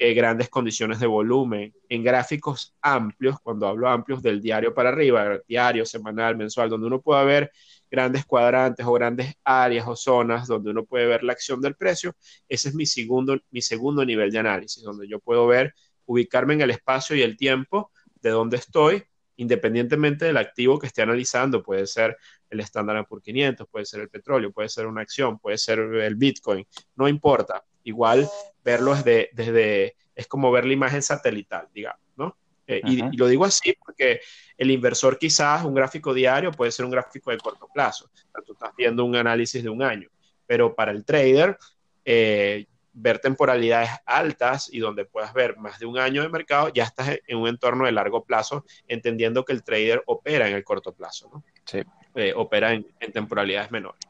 eh, 0.00 0.14
grandes 0.14 0.48
condiciones 0.48 1.00
de 1.00 1.08
volumen, 1.08 1.74
en 1.88 2.04
gráficos 2.04 2.72
amplios, 2.80 3.40
cuando 3.42 3.66
hablo 3.66 3.88
amplios 3.88 4.22
del 4.22 4.40
diario 4.40 4.72
para 4.72 4.90
arriba, 4.90 5.40
diario, 5.48 5.84
semanal, 5.84 6.36
mensual, 6.36 6.70
donde 6.70 6.86
uno 6.86 7.00
pueda 7.00 7.24
ver 7.24 7.50
grandes 7.90 8.24
cuadrantes 8.24 8.86
o 8.86 8.92
grandes 8.92 9.34
áreas 9.42 9.88
o 9.88 9.96
zonas 9.96 10.46
donde 10.46 10.70
uno 10.70 10.84
puede 10.84 11.06
ver 11.06 11.24
la 11.24 11.32
acción 11.32 11.60
del 11.60 11.74
precio, 11.74 12.14
ese 12.48 12.68
es 12.68 12.76
mi 12.76 12.86
segundo, 12.86 13.40
mi 13.50 13.60
segundo 13.60 14.04
nivel 14.04 14.30
de 14.30 14.38
análisis, 14.38 14.84
donde 14.84 15.08
yo 15.08 15.18
puedo 15.18 15.48
ver, 15.48 15.74
ubicarme 16.06 16.54
en 16.54 16.60
el 16.60 16.70
espacio 16.70 17.16
y 17.16 17.22
el 17.22 17.36
tiempo 17.36 17.90
de 18.22 18.30
donde 18.30 18.56
estoy, 18.56 19.02
independientemente 19.34 20.26
del 20.26 20.36
activo 20.36 20.78
que 20.78 20.86
esté 20.86 21.02
analizando, 21.02 21.60
puede 21.60 21.88
ser 21.88 22.16
el 22.50 22.60
estándar 22.60 23.04
por 23.08 23.20
500, 23.20 23.66
puede 23.68 23.84
ser 23.84 24.02
el 24.02 24.08
petróleo, 24.08 24.52
puede 24.52 24.68
ser 24.68 24.86
una 24.86 25.00
acción, 25.00 25.40
puede 25.40 25.58
ser 25.58 25.80
el 25.80 26.14
Bitcoin, 26.14 26.64
no 26.94 27.08
importa. 27.08 27.64
Igual 27.88 28.28
verlo 28.62 28.94
desde, 28.94 29.30
desde 29.32 29.96
es 30.14 30.26
como 30.26 30.50
ver 30.52 30.66
la 30.66 30.74
imagen 30.74 31.02
satelital, 31.02 31.68
digamos, 31.72 32.02
¿no? 32.16 32.36
Eh, 32.66 32.82
y, 32.84 33.16
lo 33.16 33.26
digo 33.28 33.46
así 33.46 33.74
porque 33.82 34.20
el 34.58 34.70
inversor 34.70 35.18
quizás 35.18 35.64
un 35.64 35.74
gráfico 35.74 36.12
diario 36.12 36.52
puede 36.52 36.70
ser 36.70 36.84
un 36.84 36.90
gráfico 36.90 37.30
de 37.30 37.38
corto 37.38 37.66
plazo, 37.72 38.10
tú 38.44 38.52
estás 38.52 38.76
viendo 38.76 39.06
un 39.06 39.16
análisis 39.16 39.62
de 39.62 39.70
un 39.70 39.82
año, 39.82 40.10
pero 40.46 40.74
para 40.74 40.90
el 40.90 41.02
trader, 41.04 41.56
eh, 42.04 42.66
ver 42.92 43.20
temporalidades 43.20 43.90
altas 44.04 44.68
y 44.70 44.80
donde 44.80 45.06
puedas 45.06 45.32
ver 45.32 45.56
más 45.56 45.78
de 45.78 45.86
un 45.86 45.98
año 45.98 46.20
de 46.20 46.28
mercado, 46.28 46.68
ya 46.68 46.84
estás 46.84 47.20
en 47.26 47.38
un 47.38 47.48
entorno 47.48 47.86
de 47.86 47.92
largo 47.92 48.24
plazo, 48.24 48.66
entendiendo 48.86 49.44
que 49.44 49.54
el 49.54 49.62
trader 49.62 50.02
opera 50.06 50.46
en 50.46 50.54
el 50.54 50.64
corto 50.64 50.92
plazo, 50.92 51.30
¿no? 51.32 51.44
Sí. 51.64 51.82
Eh, 52.14 52.32
opera 52.36 52.72
en, 52.74 52.86
temporalidades 53.12 53.70
menores. 53.70 54.00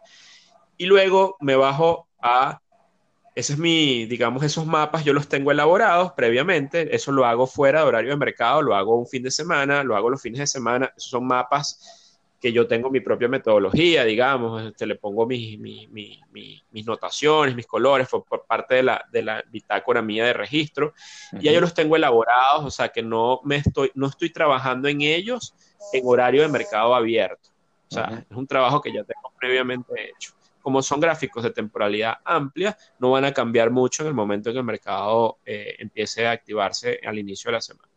Y 0.79 0.87
luego 0.87 1.37
me 1.41 1.55
bajo 1.55 2.09
a, 2.21 2.61
ese 3.39 3.53
es 3.53 3.59
mi, 3.61 4.05
digamos, 4.07 4.43
esos 4.43 4.67
mapas 4.67 5.05
yo 5.05 5.13
los 5.13 5.29
tengo 5.29 5.53
elaborados 5.53 6.11
previamente, 6.11 6.93
eso 6.93 7.13
lo 7.13 7.25
hago 7.25 7.47
fuera 7.47 7.83
de 7.83 7.87
horario 7.87 8.11
de 8.11 8.17
mercado, 8.17 8.63
lo 8.63 8.75
hago 8.75 8.99
un 8.99 9.07
fin 9.07 9.23
de 9.23 9.31
semana, 9.31 9.85
lo 9.85 9.95
hago 9.95 10.11
los 10.11 10.21
fines 10.21 10.41
de 10.41 10.49
semana, 10.49 10.93
esos 10.97 11.11
son 11.11 11.25
mapas 11.25 12.27
que 12.41 12.53
yo 12.53 12.67
tengo 12.67 12.91
mi 12.91 12.99
propia 12.99 13.29
metodología, 13.29 14.05
digamos, 14.05 14.61
este, 14.65 14.87
le 14.87 14.97
pongo 14.97 15.25
mis, 15.25 15.57
mis, 15.57 16.85
notaciones, 16.85 17.55
mis 17.55 17.69
colores, 17.69 18.09
por, 18.09 18.45
parte 18.45 18.75
de 18.75 18.83
la, 18.83 19.07
de 19.13 19.23
la 19.23 19.45
bitácora 19.49 20.03
mía 20.03 20.25
de 20.25 20.33
registro, 20.33 20.93
y 21.39 21.45
ya 21.45 21.53
yo 21.53 21.61
los 21.61 21.75
tengo 21.75 21.95
elaborados, 21.95 22.65
o 22.65 22.71
sea 22.73 22.89
que 22.89 23.05
no, 23.05 23.39
me 23.45 23.59
estoy, 23.59 23.93
no 23.95 24.09
estoy 24.09 24.31
trabajando 24.31 24.89
en 24.89 25.03
ellos 25.03 25.55
en 25.93 26.03
horario 26.05 26.43
de 26.43 26.49
mercado 26.49 26.93
abierto. 26.93 27.51
O 27.89 27.95
sea, 27.95 28.25
es 28.29 28.37
un 28.37 28.49
trabajo 28.49 28.81
que 28.81 28.93
ya 28.93 29.05
tengo 29.05 29.33
previamente 29.39 30.11
hecho. 30.11 30.33
Como 30.69 30.83
son 30.83 31.01
gráficos 31.01 31.43
de 31.43 31.51
temporalidad 31.51 32.19
amplia, 32.27 32.77
no 32.99 33.13
van 33.13 33.25
a 33.25 33.33
cambiar 33.33 33.71
mucho 33.71 34.03
en 34.03 34.09
el 34.09 34.15
momento 34.15 34.51
en 34.51 34.55
que 34.55 34.59
el 34.59 34.67
mercado 34.67 35.39
eh, 35.47 35.77
empiece 35.79 36.27
a 36.27 36.33
activarse 36.33 37.01
al 37.07 37.19
inicio 37.19 37.49
de 37.49 37.53
la 37.53 37.63
semana. 37.63 37.89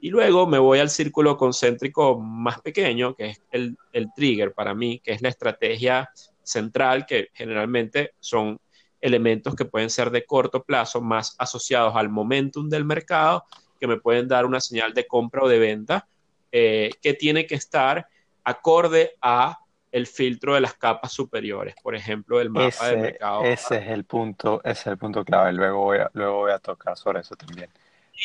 Y 0.00 0.10
luego 0.10 0.48
me 0.48 0.58
voy 0.58 0.80
al 0.80 0.90
círculo 0.90 1.36
concéntrico 1.36 2.18
más 2.18 2.60
pequeño, 2.60 3.14
que 3.14 3.26
es 3.26 3.42
el, 3.52 3.76
el 3.92 4.08
trigger 4.16 4.52
para 4.52 4.74
mí, 4.74 4.98
que 4.98 5.12
es 5.12 5.22
la 5.22 5.28
estrategia 5.28 6.10
central, 6.42 7.06
que 7.06 7.28
generalmente 7.34 8.14
son 8.18 8.58
elementos 9.00 9.54
que 9.54 9.64
pueden 9.64 9.88
ser 9.88 10.10
de 10.10 10.26
corto 10.26 10.64
plazo, 10.64 11.00
más 11.00 11.36
asociados 11.38 11.94
al 11.94 12.08
momentum 12.08 12.68
del 12.68 12.84
mercado, 12.84 13.44
que 13.78 13.86
me 13.86 13.98
pueden 13.98 14.26
dar 14.26 14.44
una 14.44 14.60
señal 14.60 14.92
de 14.92 15.06
compra 15.06 15.44
o 15.44 15.48
de 15.48 15.60
venta, 15.60 16.08
eh, 16.50 16.90
que 17.00 17.14
tiene 17.14 17.46
que 17.46 17.54
estar 17.54 18.08
acorde 18.42 19.12
a 19.22 19.61
el 19.92 20.06
filtro 20.06 20.54
de 20.54 20.62
las 20.62 20.74
capas 20.74 21.12
superiores, 21.12 21.74
por 21.82 21.94
ejemplo, 21.94 22.40
el 22.40 22.48
mapa 22.48 22.88
de 22.88 22.96
mercado. 22.96 23.44
Ese 23.44 23.76
es 23.76 23.88
el 23.88 24.04
punto, 24.04 24.60
ese 24.64 24.80
es 24.80 24.86
el 24.88 24.98
punto 24.98 25.22
clave. 25.24 25.52
Luego 25.52 25.84
voy 25.84 25.98
a, 25.98 26.10
luego 26.14 26.38
voy 26.38 26.52
a 26.52 26.58
tocar 26.58 26.96
sobre 26.96 27.20
eso 27.20 27.36
también. 27.36 27.68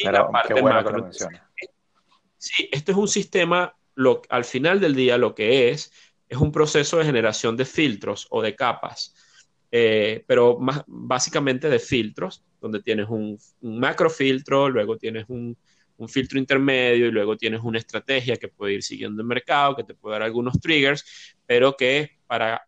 Pero 0.01 0.29
qué 0.47 0.53
bueno 0.61 0.83
que 0.83 0.91
lo 0.91 1.03
mencionas. 1.03 1.41
Sí, 2.37 2.69
esto 2.71 2.91
es 2.93 2.97
un 2.97 3.07
sistema, 3.07 3.75
lo, 3.95 4.21
al 4.29 4.45
final 4.45 4.79
del 4.79 4.95
día 4.95 5.17
lo 5.17 5.35
que 5.35 5.69
es, 5.69 5.91
es 6.29 6.37
un 6.37 6.51
proceso 6.51 6.97
de 6.97 7.05
generación 7.05 7.57
de 7.57 7.65
filtros 7.65 8.27
o 8.29 8.41
de 8.41 8.55
capas, 8.55 9.15
eh, 9.71 10.23
pero 10.25 10.57
más, 10.59 10.83
básicamente 10.87 11.69
de 11.69 11.79
filtros, 11.79 12.43
donde 12.61 12.81
tienes 12.81 13.09
un, 13.09 13.37
un 13.61 13.79
macro 13.79 14.09
filtro, 14.09 14.69
luego 14.69 14.97
tienes 14.97 15.25
un, 15.27 15.57
un 15.97 16.07
filtro 16.09 16.39
intermedio 16.39 17.07
y 17.07 17.11
luego 17.11 17.37
tienes 17.37 17.61
una 17.63 17.79
estrategia 17.79 18.37
que 18.37 18.47
puede 18.47 18.73
ir 18.73 18.83
siguiendo 18.83 19.21
el 19.21 19.27
mercado, 19.27 19.75
que 19.75 19.83
te 19.83 19.93
puede 19.93 20.13
dar 20.13 20.23
algunos 20.23 20.59
triggers, 20.59 21.35
pero 21.45 21.75
que 21.75 22.17
para, 22.27 22.67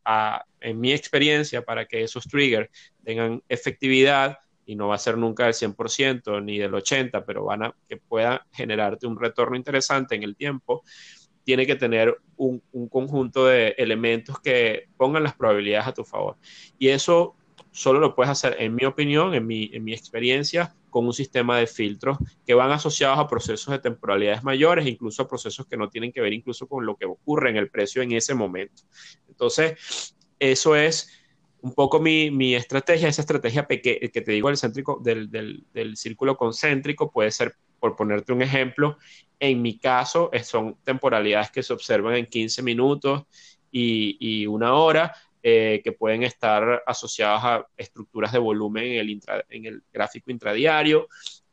en 0.59 0.79
mi 0.79 0.93
experiencia, 0.93 1.63
para 1.63 1.85
que 1.85 2.03
esos 2.03 2.27
triggers 2.27 2.69
tengan 3.03 3.43
efectividad, 3.49 4.37
y 4.65 4.75
no 4.75 4.87
va 4.87 4.95
a 4.95 4.99
ser 4.99 5.17
nunca 5.17 5.45
del 5.45 5.55
100% 5.55 6.43
ni 6.43 6.59
del 6.59 6.71
80%, 6.73 7.23
pero 7.25 7.43
van 7.43 7.63
a 7.63 7.75
que 7.87 7.97
pueda 7.97 8.45
generarte 8.51 9.07
un 9.07 9.19
retorno 9.19 9.55
interesante 9.55 10.13
en 10.13 10.21
el 10.21 10.35
tiempo, 10.35 10.83
tiene 11.43 11.65
que 11.65 11.75
tener 11.75 12.15
un, 12.37 12.61
un 12.73 12.87
conjunto 12.87 13.47
de 13.47 13.69
elementos 13.79 14.39
que 14.39 14.87
pongan 14.95 15.23
las 15.23 15.33
probabilidades 15.33 15.87
a 15.87 15.93
tu 15.93 16.03
favor. 16.03 16.37
Y 16.77 16.89
eso 16.89 17.35
solo 17.71 17.99
lo 17.99 18.15
puedes 18.15 18.31
hacer, 18.31 18.55
en 18.59 18.75
mi 18.75 18.85
opinión, 18.85 19.33
en 19.33 19.45
mi, 19.45 19.69
en 19.73 19.83
mi 19.83 19.93
experiencia, 19.93 20.75
con 20.89 21.05
un 21.05 21.13
sistema 21.13 21.57
de 21.57 21.67
filtros 21.67 22.17
que 22.45 22.53
van 22.53 22.71
asociados 22.71 23.19
a 23.19 23.27
procesos 23.27 23.71
de 23.71 23.79
temporalidades 23.79 24.43
mayores, 24.43 24.87
incluso 24.87 25.23
a 25.23 25.27
procesos 25.27 25.67
que 25.67 25.77
no 25.77 25.89
tienen 25.89 26.11
que 26.11 26.21
ver 26.21 26.33
incluso 26.33 26.67
con 26.67 26.85
lo 26.85 26.95
que 26.95 27.05
ocurre 27.05 27.49
en 27.49 27.57
el 27.57 27.69
precio 27.69 28.01
en 28.01 28.11
ese 28.11 28.33
momento. 28.33 28.83
Entonces, 29.27 30.15
eso 30.39 30.75
es 30.75 31.09
un 31.61 31.73
poco 31.73 31.99
mi, 31.99 32.31
mi 32.31 32.55
estrategia, 32.55 33.09
esa 33.09 33.21
estrategia 33.21 33.65
que 33.65 34.11
te 34.13 34.31
digo 34.31 34.47
del, 34.47 34.57
céntrico, 34.57 34.99
del, 35.03 35.29
del, 35.29 35.65
del, 35.73 35.97
círculo 35.97 36.37
concéntrico 36.37 37.11
puede 37.11 37.31
ser, 37.31 37.55
por 37.79 37.95
ponerte 37.95 38.31
un 38.31 38.41
ejemplo, 38.41 38.97
en 39.39 39.61
mi 39.61 39.77
caso 39.77 40.31
son 40.43 40.77
temporalidades 40.83 41.51
que 41.51 41.63
se 41.63 41.73
observan 41.73 42.15
en 42.15 42.25
15 42.27 42.61
minutos 42.63 43.23
y, 43.71 44.17
y 44.19 44.47
una 44.47 44.73
hora, 44.73 45.13
eh, 45.41 45.81
que 45.83 45.91
pueden 45.91 46.23
estar 46.23 46.83
asociados 46.85 47.41
a 47.43 47.67
estructuras 47.77 48.31
de 48.31 48.39
volumen 48.39 48.85
en 48.85 48.99
el, 48.99 49.21
en 49.49 49.65
el 49.65 49.83
gráfico 49.91 50.31
intradiario 50.31 51.07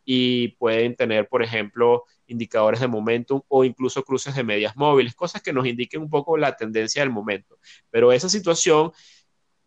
y 0.04 0.48
pueden 0.56 0.94
tener, 0.94 1.28
por 1.28 1.42
ejemplo, 1.42 2.04
indicadores 2.26 2.80
de 2.80 2.88
momentum 2.88 3.42
o 3.48 3.64
incluso 3.64 4.04
cruces 4.04 4.34
de 4.34 4.44
medias 4.44 4.76
móviles, 4.76 5.14
cosas 5.14 5.42
que 5.42 5.52
nos 5.52 5.66
indiquen 5.66 6.02
un 6.02 6.10
poco 6.10 6.36
la 6.36 6.56
tendencia 6.56 7.02
del 7.02 7.10
momento. 7.10 7.58
Pero 7.90 8.12
esa 8.12 8.28
situación, 8.28 8.92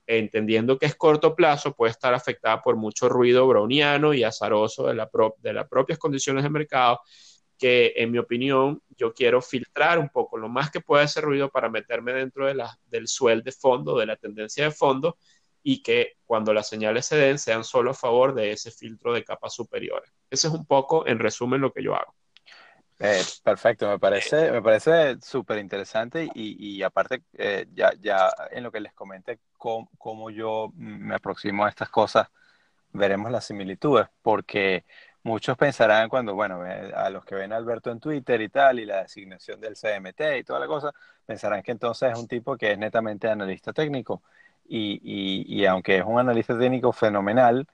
entendiendo 0.07 0.77
que 0.77 0.85
es 0.85 0.95
corto 0.95 1.35
plazo, 1.35 1.75
puede 1.75 1.91
estar 1.91 2.13
afectada 2.13 2.61
por 2.61 2.77
mucho 2.77 3.09
ruido 3.09 3.47
browniano 3.47 4.13
y 4.13 4.23
azaroso 4.23 4.88
de 4.88 5.53
las 5.53 5.67
propias 5.69 5.99
condiciones 5.99 6.43
de 6.43 6.49
mercado 6.49 7.01
que 7.59 7.93
en 7.97 8.11
mi 8.11 8.17
opinión 8.17 8.81
yo 8.97 9.13
quiero 9.13 9.41
filtrar 9.41 9.99
un 9.99 10.09
poco 10.09 10.37
lo 10.37 10.49
más 10.49 10.71
que 10.71 10.79
pueda 10.79 11.03
ese 11.03 11.21
ruido 11.21 11.49
para 11.49 11.69
meterme 11.69 12.13
dentro 12.13 12.47
de 12.47 12.55
la, 12.55 12.79
del 12.87 13.07
suel 13.07 13.43
de 13.43 13.51
fondo, 13.51 13.97
de 13.97 14.05
la 14.05 14.15
tendencia 14.15 14.63
de 14.63 14.71
fondo 14.71 15.17
y 15.61 15.83
que 15.83 16.13
cuando 16.25 16.53
las 16.53 16.69
señales 16.69 17.05
se 17.05 17.17
den 17.17 17.37
sean 17.37 17.65
solo 17.65 17.91
a 17.91 17.93
favor 17.93 18.33
de 18.33 18.51
ese 18.51 18.71
filtro 18.71 19.13
de 19.13 19.25
capas 19.25 19.53
superiores. 19.53 20.09
Ese 20.29 20.47
es 20.47 20.53
un 20.53 20.65
poco 20.65 21.05
en 21.05 21.19
resumen 21.19 21.59
lo 21.61 21.73
que 21.73 21.83
yo 21.83 21.95
hago. 21.95 22.15
Eh, 23.01 23.21
perfecto, 23.43 23.87
me 23.87 23.99
parece, 23.99 24.51
me 24.51 24.61
parece 24.61 25.17
súper 25.21 25.57
interesante 25.59 26.29
y, 26.33 26.77
y 26.77 26.83
aparte 26.83 27.23
eh, 27.33 27.65
ya, 27.73 27.93
ya 27.99 28.29
en 28.51 28.63
lo 28.63 28.71
que 28.71 28.81
les 28.81 28.93
comenté 28.93 29.39
cómo, 29.57 29.89
cómo, 29.97 30.29
yo 30.29 30.71
me 30.75 31.15
aproximo 31.15 31.65
a 31.65 31.69
estas 31.69 31.89
cosas, 31.89 32.27
veremos 32.91 33.31
las 33.31 33.45
similitudes, 33.45 34.07
porque 34.21 34.85
muchos 35.29 35.55
pensarán 35.57 36.09
cuando, 36.09 36.33
bueno, 36.33 36.63
a 36.63 37.09
los 37.12 37.24
que 37.24 37.36
ven 37.36 37.53
a 37.53 37.57
Alberto 37.57 37.91
en 37.91 38.00
Twitter 38.00 38.41
y 38.41 38.50
tal, 38.50 38.79
y 38.79 38.86
la 38.86 39.03
designación 39.03 39.62
del 39.62 39.75
CMT 39.75 40.39
y 40.39 40.43
toda 40.43 40.59
la 40.59 40.67
cosa, 40.67 40.91
pensarán 41.25 41.62
que 41.62 41.71
entonces 41.71 42.12
es 42.12 42.19
un 42.19 42.27
tipo 42.27 42.57
que 42.57 42.71
es 42.71 42.77
netamente 42.79 43.29
analista 43.29 43.71
técnico. 43.71 44.24
Y, 44.67 45.00
y, 45.48 45.65
aunque 45.65 45.98
es 45.98 46.03
un 46.05 46.19
analista 46.19 46.57
técnico 46.57 46.91
fenomenal, 46.91 47.67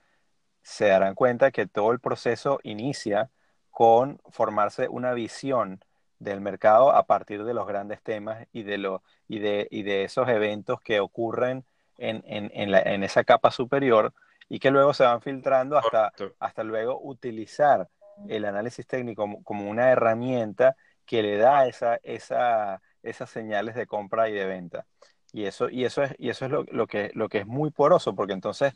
se 0.62 0.88
darán 0.88 1.16
cuenta 1.16 1.52
que 1.52 1.68
todo 1.68 1.92
el 1.92 2.00
proceso 2.00 2.60
inicia 2.64 3.30
con 3.72 4.20
formarse 4.30 4.88
una 4.90 5.14
visión 5.14 5.84
del 6.20 6.42
mercado 6.42 6.92
a 6.92 7.06
partir 7.06 7.44
de 7.44 7.54
los 7.54 7.68
grandes 7.68 8.02
temas 8.02 8.48
y 8.54 8.64
de, 8.64 8.78
lo, 8.78 9.04
y 9.28 9.40
de, 9.40 9.68
y 9.72 9.84
de 9.84 10.04
esos 10.06 10.28
eventos 10.30 10.82
que 10.82 11.00
ocurren 11.00 11.66
en, 11.98 12.24
en, 12.28 12.52
en, 12.54 12.72
la, 12.72 12.82
en, 12.82 13.04
esa 13.04 13.24
capa 13.24 13.52
superior 13.52 14.14
y 14.50 14.60
que 14.60 14.72
luego 14.72 14.94
se 14.94 15.04
van 15.04 15.22
filtrando 15.22 15.78
hasta, 15.78 16.12
hasta 16.40 16.64
luego 16.64 17.00
utilizar 17.02 17.90
el 18.28 18.46
análisis 18.46 18.86
técnico 18.86 19.24
como, 19.24 19.44
como, 19.44 19.70
una 19.70 19.92
herramienta 19.92 20.76
que 21.06 21.22
le 21.22 21.38
da 21.38 21.68
esa, 21.68 22.00
esa, 22.04 22.82
esas 23.04 23.30
señales 23.30 23.76
de 23.76 23.88
compra 23.88 24.30
y 24.30 24.34
de 24.34 24.46
venta. 24.46 24.86
Y 25.34 25.46
eso, 25.46 25.70
y 25.70 25.84
eso 25.84 26.04
es, 26.04 26.16
y 26.18 26.30
eso 26.30 26.46
es 26.46 26.52
lo, 26.52 26.64
lo, 26.72 26.88
que, 26.88 27.12
lo 27.14 27.28
que 27.28 27.40
es 27.40 27.48
muy 27.48 27.72
poroso, 27.72 28.16
porque 28.16 28.34
entonces 28.34 28.74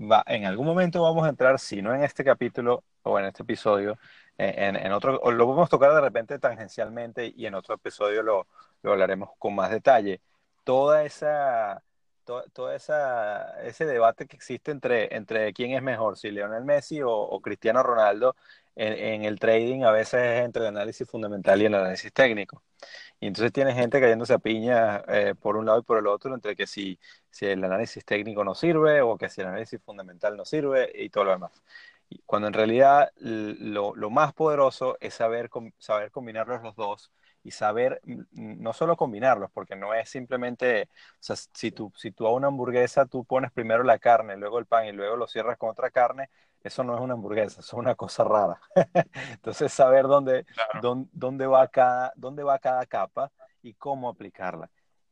va, 0.00 0.22
en 0.26 0.44
algún 0.44 0.66
momento 0.66 1.02
vamos 1.02 1.26
a 1.26 1.30
entrar, 1.30 1.58
si 1.58 1.82
no 1.82 1.94
en 1.94 2.04
este 2.04 2.22
capítulo 2.24 2.84
o 3.02 3.18
en 3.18 3.26
este 3.26 3.42
episodio, 3.42 3.98
en, 4.38 4.76
en 4.76 4.92
otro, 4.92 5.18
o 5.22 5.30
lo 5.32 5.46
podemos 5.46 5.70
tocar 5.70 5.92
de 5.94 6.00
repente 6.00 6.38
tangencialmente 6.38 7.32
y 7.34 7.46
en 7.46 7.54
otro 7.54 7.74
episodio 7.74 8.22
lo, 8.22 8.46
lo 8.82 8.92
hablaremos 8.92 9.30
con 9.38 9.54
más 9.54 9.70
detalle. 9.70 10.20
Toda 10.64 11.04
esa, 11.04 11.82
todo, 12.26 12.44
todo 12.52 12.72
esa, 12.72 13.62
ese 13.62 13.86
debate 13.86 14.26
que 14.26 14.36
existe 14.36 14.70
entre, 14.72 15.14
entre 15.16 15.52
quién 15.54 15.72
es 15.72 15.82
mejor, 15.82 16.18
si 16.18 16.30
Lionel 16.30 16.64
Messi 16.64 17.00
o, 17.02 17.10
o 17.10 17.40
Cristiano 17.40 17.82
Ronaldo 17.82 18.36
en, 18.74 18.92
en, 18.92 19.24
el 19.24 19.38
trading, 19.40 19.84
a 19.84 19.92
veces 19.92 20.20
es 20.22 20.44
entre 20.44 20.62
el 20.62 20.68
análisis 20.68 21.08
fundamental 21.08 21.62
y 21.62 21.66
el 21.66 21.74
análisis 21.74 22.12
técnico. 22.12 22.62
Y 23.20 23.28
entonces 23.28 23.52
tiene 23.52 23.72
gente 23.74 24.00
cayéndose 24.00 24.34
a 24.34 24.38
piña 24.38 25.02
eh, 25.08 25.34
por 25.40 25.56
un 25.56 25.66
lado 25.66 25.80
y 25.80 25.82
por 25.82 25.98
el 25.98 26.06
otro, 26.06 26.34
entre 26.34 26.56
que 26.56 26.66
si, 26.66 26.98
si 27.30 27.46
el 27.46 27.64
análisis 27.64 28.04
técnico 28.04 28.44
no 28.44 28.54
sirve 28.54 29.00
o 29.00 29.16
que 29.16 29.28
si 29.30 29.40
el 29.40 29.48
análisis 29.48 29.80
fundamental 29.82 30.36
no 30.36 30.44
sirve 30.44 30.90
y 30.94 31.08
todo 31.10 31.24
lo 31.24 31.30
demás. 31.32 31.52
Cuando 32.26 32.48
en 32.48 32.54
realidad 32.54 33.10
lo, 33.16 33.94
lo 33.96 34.10
más 34.10 34.32
poderoso 34.32 34.96
es 35.00 35.14
saber, 35.14 35.50
saber 35.78 36.10
combinarlos 36.10 36.62
los 36.62 36.76
dos 36.76 37.12
y 37.46 37.52
saber 37.52 38.00
no 38.32 38.72
solo 38.72 38.96
combinarlos, 38.96 39.52
porque 39.52 39.76
no 39.76 39.94
es 39.94 40.10
simplemente, 40.10 40.88
o 41.12 41.16
sea, 41.20 41.36
si 41.36 41.70
tú, 41.70 41.92
si 41.94 42.10
tú 42.10 42.26
a 42.26 42.32
una 42.32 42.48
hamburguesa 42.48 43.06
tú 43.06 43.24
pones 43.24 43.52
primero 43.52 43.84
la 43.84 44.00
carne, 44.00 44.36
luego 44.36 44.58
el 44.58 44.66
pan 44.66 44.86
y 44.86 44.92
luego 44.92 45.14
lo 45.14 45.28
cierras 45.28 45.56
con 45.56 45.70
otra 45.70 45.90
carne, 45.90 46.28
eso 46.64 46.82
no 46.82 46.96
es 46.96 47.00
una 47.00 47.14
hamburguesa, 47.14 47.60
eso 47.60 47.76
es 47.76 47.80
una 47.80 47.94
cosa 47.94 48.24
rara. 48.24 48.60
Entonces, 49.30 49.72
saber 49.72 50.08
dónde, 50.08 50.44
claro. 50.44 50.80
dónde, 50.82 51.08
dónde, 51.12 51.46
va 51.46 51.68
cada, 51.68 52.12
dónde 52.16 52.42
va 52.42 52.58
cada 52.58 52.84
capa 52.86 53.30
y 53.62 53.74
cómo 53.74 54.08
aplicarla. 54.08 54.68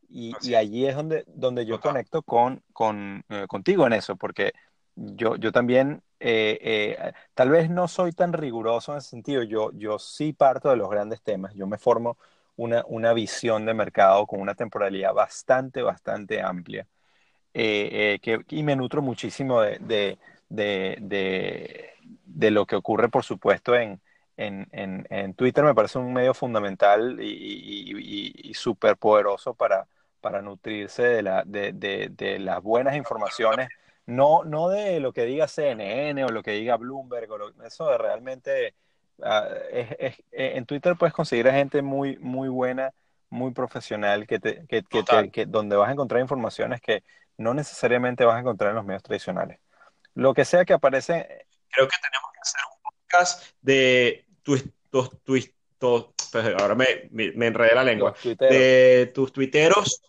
Y, 0.08 0.34
y 0.42 0.56
allí 0.56 0.86
es 0.86 0.96
donde, 0.96 1.22
donde 1.28 1.64
yo 1.66 1.80
conecto 1.80 2.22
con, 2.22 2.64
con 2.72 3.24
eh, 3.28 3.46
contigo 3.46 3.86
en 3.86 3.92
eso, 3.92 4.16
porque 4.16 4.52
yo, 4.96 5.36
yo 5.36 5.52
también, 5.52 6.02
eh, 6.20 6.58
eh, 6.60 7.12
tal 7.34 7.50
vez 7.50 7.70
no 7.70 7.88
soy 7.88 8.12
tan 8.12 8.32
riguroso 8.32 8.92
en 8.92 8.98
ese 8.98 9.10
sentido, 9.10 9.42
yo, 9.42 9.70
yo 9.74 9.98
sí 9.98 10.32
parto 10.32 10.70
de 10.70 10.76
los 10.76 10.90
grandes 10.90 11.22
temas, 11.22 11.54
yo 11.54 11.66
me 11.66 11.78
formo 11.78 12.16
una, 12.56 12.84
una 12.88 13.12
visión 13.12 13.66
de 13.66 13.74
mercado 13.74 14.26
con 14.26 14.40
una 14.40 14.54
temporalidad 14.54 15.12
bastante, 15.12 15.82
bastante 15.82 16.40
amplia, 16.40 16.86
eh, 17.54 18.18
que, 18.22 18.40
y 18.50 18.62
me 18.62 18.76
nutro 18.76 19.02
muchísimo 19.02 19.60
de, 19.60 19.78
de, 19.80 20.18
de, 20.48 21.92
de, 22.24 22.50
lo 22.50 22.66
que 22.66 22.76
ocurre, 22.76 23.08
por 23.08 23.24
supuesto, 23.24 23.74
en, 23.76 24.00
en, 24.36 24.68
en, 24.72 25.06
en, 25.10 25.34
Twitter. 25.34 25.64
Me 25.64 25.74
parece 25.74 25.98
un 25.98 26.12
medio 26.12 26.34
fundamental 26.34 27.18
y, 27.20 28.50
y, 28.50 28.54
súper 28.54 28.96
poderoso 28.96 29.54
para, 29.54 29.86
para 30.20 30.42
nutrirse 30.42 31.02
de, 31.02 31.22
la, 31.22 31.44
de, 31.44 31.72
de, 31.72 32.38
las 32.40 32.62
buenas 32.62 32.96
informaciones 32.96 33.68
no, 34.06 34.44
no 34.44 34.68
de 34.68 35.00
lo 35.00 35.12
que 35.12 35.24
diga 35.24 35.48
CNN 35.48 36.24
o 36.24 36.28
lo 36.28 36.42
que 36.42 36.52
diga 36.52 36.76
Bloomberg, 36.76 37.30
o 37.30 37.38
lo, 37.38 37.64
eso 37.64 37.88
de 37.88 37.98
realmente 37.98 38.74
uh, 39.18 39.54
es, 39.70 39.88
es, 39.98 40.18
eh, 40.32 40.52
en 40.56 40.66
Twitter 40.66 40.96
puedes 40.96 41.14
conseguir 41.14 41.48
a 41.48 41.52
gente 41.52 41.82
muy, 41.82 42.18
muy 42.18 42.48
buena, 42.48 42.92
muy 43.30 43.52
profesional, 43.52 44.26
que 44.26 44.38
te, 44.38 44.66
que, 44.66 44.82
que, 44.82 45.02
te, 45.02 45.30
que, 45.30 45.46
donde 45.46 45.76
vas 45.76 45.88
a 45.88 45.92
encontrar 45.92 46.20
informaciones 46.20 46.80
que 46.80 47.02
no 47.36 47.54
necesariamente 47.54 48.24
vas 48.24 48.36
a 48.36 48.40
encontrar 48.40 48.70
en 48.70 48.76
los 48.76 48.84
medios 48.84 49.02
tradicionales. 49.02 49.58
Lo 50.14 50.34
que 50.34 50.44
sea 50.44 50.64
que 50.64 50.72
aparece... 50.72 51.46
Creo 51.70 51.88
que 51.88 51.96
tenemos 52.00 52.30
que 52.32 52.40
hacer 52.40 52.60
un 52.72 52.92
podcast 52.92 53.56
de 53.60 54.26
tus, 54.42 54.64
tus, 54.90 55.10
tus, 55.24 55.50
tus 55.78 56.14
pues 56.30 56.54
ahora 56.60 56.74
me, 56.74 57.08
me, 57.10 57.32
me 57.32 57.46
enredé 57.46 57.74
la 57.74 57.84
lengua, 57.84 58.14
de 58.22 59.10
tus 59.14 59.32
tuiteros 59.32 60.02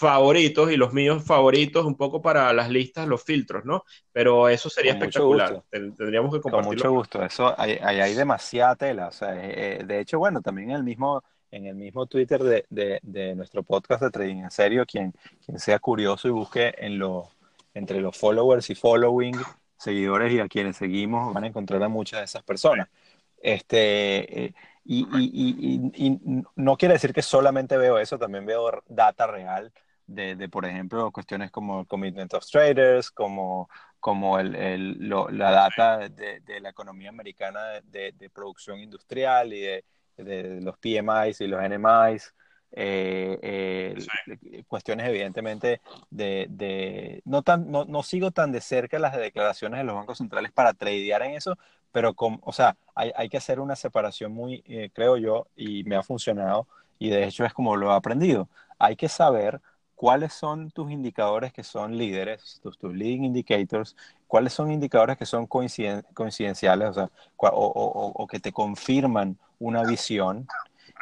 favoritos 0.00 0.72
y 0.72 0.78
los 0.78 0.94
míos 0.94 1.22
favoritos 1.22 1.84
un 1.84 1.94
poco 1.94 2.22
para 2.22 2.50
las 2.54 2.70
listas, 2.70 3.06
los 3.06 3.22
filtros, 3.22 3.66
¿no? 3.66 3.84
Pero 4.10 4.48
eso 4.48 4.70
sería 4.70 4.94
Con 4.94 5.02
espectacular. 5.02 5.62
Tendríamos 5.68 6.32
que 6.32 6.40
compartirlo. 6.40 6.68
Con 6.68 6.74
mucho 6.74 6.90
gusto. 6.90 7.22
Eso 7.22 7.54
hay, 7.60 7.72
hay, 7.82 8.00
hay 8.00 8.14
demasiada 8.14 8.76
tela. 8.76 9.08
O 9.08 9.12
sea, 9.12 9.34
eh, 9.36 9.84
de 9.84 10.00
hecho, 10.00 10.18
bueno, 10.18 10.40
también 10.40 10.70
en 10.70 10.76
el 10.76 10.84
mismo, 10.84 11.22
en 11.50 11.66
el 11.66 11.74
mismo 11.74 12.06
Twitter 12.06 12.42
de, 12.42 12.64
de, 12.70 12.98
de, 13.02 13.34
nuestro 13.34 13.62
podcast 13.62 14.02
de 14.02 14.10
Trading 14.10 14.38
en 14.38 14.50
Serio, 14.50 14.86
quien, 14.86 15.12
quien 15.44 15.58
sea 15.58 15.78
curioso 15.78 16.28
y 16.28 16.30
busque 16.30 16.74
en 16.78 16.98
los, 16.98 17.26
entre 17.74 18.00
los 18.00 18.16
followers 18.16 18.70
y 18.70 18.74
following, 18.74 19.36
seguidores 19.76 20.32
y 20.32 20.40
a 20.40 20.48
quienes 20.48 20.78
seguimos, 20.78 21.34
van 21.34 21.44
a 21.44 21.48
encontrar 21.48 21.82
a 21.82 21.88
muchas 21.90 22.20
de 22.20 22.24
esas 22.24 22.42
personas. 22.42 22.88
Este, 23.42 24.44
eh, 24.44 24.54
y, 24.82 25.06
y, 25.12 25.92
y, 25.94 26.06
y, 26.06 26.42
no 26.56 26.78
quiere 26.78 26.94
decir 26.94 27.12
que 27.12 27.20
solamente 27.20 27.76
veo 27.76 27.98
eso, 27.98 28.18
también 28.18 28.46
veo 28.46 28.82
data 28.88 29.26
real 29.26 29.70
de, 30.10 30.34
de, 30.34 30.48
por 30.48 30.66
ejemplo, 30.66 31.10
cuestiones 31.12 31.50
como 31.50 31.80
el 31.80 31.86
Commitment 31.86 32.34
of 32.34 32.44
Traders, 32.46 33.10
como, 33.10 33.68
como 34.00 34.38
el, 34.38 34.54
el, 34.56 35.08
lo, 35.08 35.30
la 35.30 35.50
data 35.52 36.08
de, 36.08 36.40
de, 36.40 36.60
la 36.60 36.70
economía 36.70 37.10
americana 37.10 37.80
de, 37.84 38.12
de 38.12 38.30
producción 38.30 38.80
industrial 38.80 39.52
y 39.52 39.60
de, 39.60 39.84
los 40.16 40.76
PMIs 40.78 41.40
y 41.40 41.46
los 41.46 41.62
NMIs. 41.62 42.34
Eh, 42.72 43.36
eh, 43.42 43.94
sí. 43.98 44.62
cuestiones 44.68 45.08
evidentemente 45.08 45.80
de, 46.08 46.46
de 46.50 47.20
no, 47.24 47.42
tan, 47.42 47.68
no, 47.68 47.84
no, 47.84 48.04
sigo 48.04 48.30
tan 48.30 48.52
de 48.52 48.60
cerca 48.60 48.96
las 49.00 49.16
declaraciones 49.16 49.78
de 49.78 49.84
los 49.84 49.96
bancos 49.96 50.18
centrales 50.18 50.52
para 50.52 50.72
tradear 50.72 51.22
en 51.22 51.32
eso, 51.32 51.58
pero 51.90 52.14
con, 52.14 52.38
o 52.42 52.52
sea, 52.52 52.76
hay, 52.94 53.10
hay 53.16 53.28
que 53.28 53.38
hacer 53.38 53.58
una 53.58 53.74
separación 53.74 54.32
muy, 54.32 54.62
eh, 54.66 54.90
creo 54.92 55.16
yo, 55.16 55.48
y 55.56 55.82
me 55.82 55.96
ha 55.96 56.04
funcionado, 56.04 56.68
y 57.00 57.10
de 57.10 57.24
hecho 57.24 57.44
es 57.44 57.52
como 57.52 57.74
lo 57.74 57.90
he 57.90 57.94
aprendido. 57.94 58.48
Hay 58.78 58.94
que 58.94 59.08
saber 59.08 59.60
cuáles 60.00 60.32
son 60.32 60.70
tus 60.70 60.90
indicadores 60.90 61.52
que 61.52 61.62
son 61.62 61.98
líderes, 61.98 62.58
tus, 62.62 62.78
tus 62.78 62.90
leading 62.94 63.22
indicators, 63.22 63.94
cuáles 64.26 64.54
son 64.54 64.72
indicadores 64.72 65.18
que 65.18 65.26
son 65.26 65.46
coinciden, 65.46 66.00
coincidenciales, 66.14 66.88
o, 66.88 66.94
sea, 66.94 67.10
o, 67.36 67.48
o, 67.50 68.12
o, 68.14 68.26
que 68.26 68.40
te 68.40 68.50
confirman 68.50 69.36
una 69.58 69.82
visión, 69.82 70.48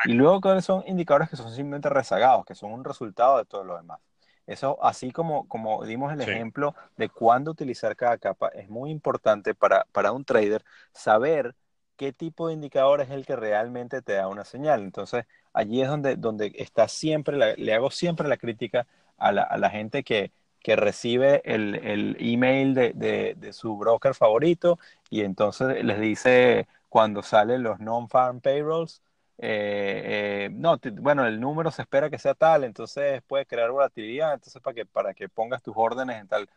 y 0.04 0.14
luego 0.14 0.40
cuáles 0.40 0.64
son 0.64 0.82
indicadores 0.88 1.30
que 1.30 1.36
son 1.36 1.46
simplemente 1.52 1.88
rezagados, 1.88 2.44
que 2.44 2.56
son 2.56 2.72
un 2.72 2.82
resultado 2.82 3.38
de 3.38 3.44
todo 3.44 3.62
lo 3.62 3.76
demás. 3.76 4.00
Eso, 4.48 4.82
así 4.82 5.12
como, 5.12 5.46
como 5.46 5.84
dimos 5.84 6.12
el 6.12 6.20
sí. 6.20 6.28
ejemplo 6.32 6.74
de 6.96 7.08
cuándo 7.08 7.52
utilizar 7.52 7.94
cada 7.94 8.18
capa, 8.18 8.48
es 8.48 8.68
muy 8.68 8.90
importante 8.90 9.54
para, 9.54 9.86
para 9.92 10.10
un 10.10 10.24
trader 10.24 10.64
saber 10.92 11.54
qué 11.98 12.12
tipo 12.14 12.48
de 12.48 12.54
indicador 12.54 13.02
es 13.02 13.10
el 13.10 13.26
que 13.26 13.36
realmente 13.36 14.02
te 14.02 14.14
da 14.14 14.28
una 14.28 14.44
señal. 14.44 14.82
Entonces, 14.82 15.26
allí 15.52 15.82
es 15.82 15.88
donde, 15.88 16.16
donde 16.16 16.52
está 16.56 16.88
siempre, 16.88 17.36
la, 17.36 17.54
le 17.54 17.74
hago 17.74 17.90
siempre 17.90 18.28
la 18.28 18.38
crítica 18.38 18.86
a 19.18 19.32
la, 19.32 19.42
a 19.42 19.58
la 19.58 19.70
gente 19.70 20.04
que, 20.04 20.32
que 20.60 20.76
recibe 20.76 21.42
el, 21.44 21.74
el 21.76 22.16
email 22.20 22.74
de, 22.74 22.92
de, 23.36 23.52
su 23.52 23.76
broker 23.76 24.14
favorito 24.14 24.78
y 25.10 25.22
entonces 25.22 25.84
les 25.84 26.00
dice 26.00 26.68
cuando 26.88 27.22
salen 27.22 27.62
los 27.62 27.80
non-farm 27.80 28.40
payrolls, 28.40 29.02
eh, 29.38 30.46
eh, 30.46 30.50
no, 30.52 30.78
bueno, 31.00 31.26
el 31.26 31.40
número 31.40 31.70
se 31.70 31.82
espera 31.82 32.10
que 32.10 32.18
sea 32.18 32.34
tal, 32.34 32.64
entonces 32.64 33.22
puede 33.22 33.46
crear 33.46 33.70
volatilidad, 33.70 34.34
entonces 34.34 34.60
para 34.62 34.74
que, 34.74 34.86
para 34.86 35.14
que 35.14 35.28
pongas 35.28 35.62
tus 35.62 35.74
órdenes 35.76 36.20
en 36.20 36.28
tal. 36.28 36.48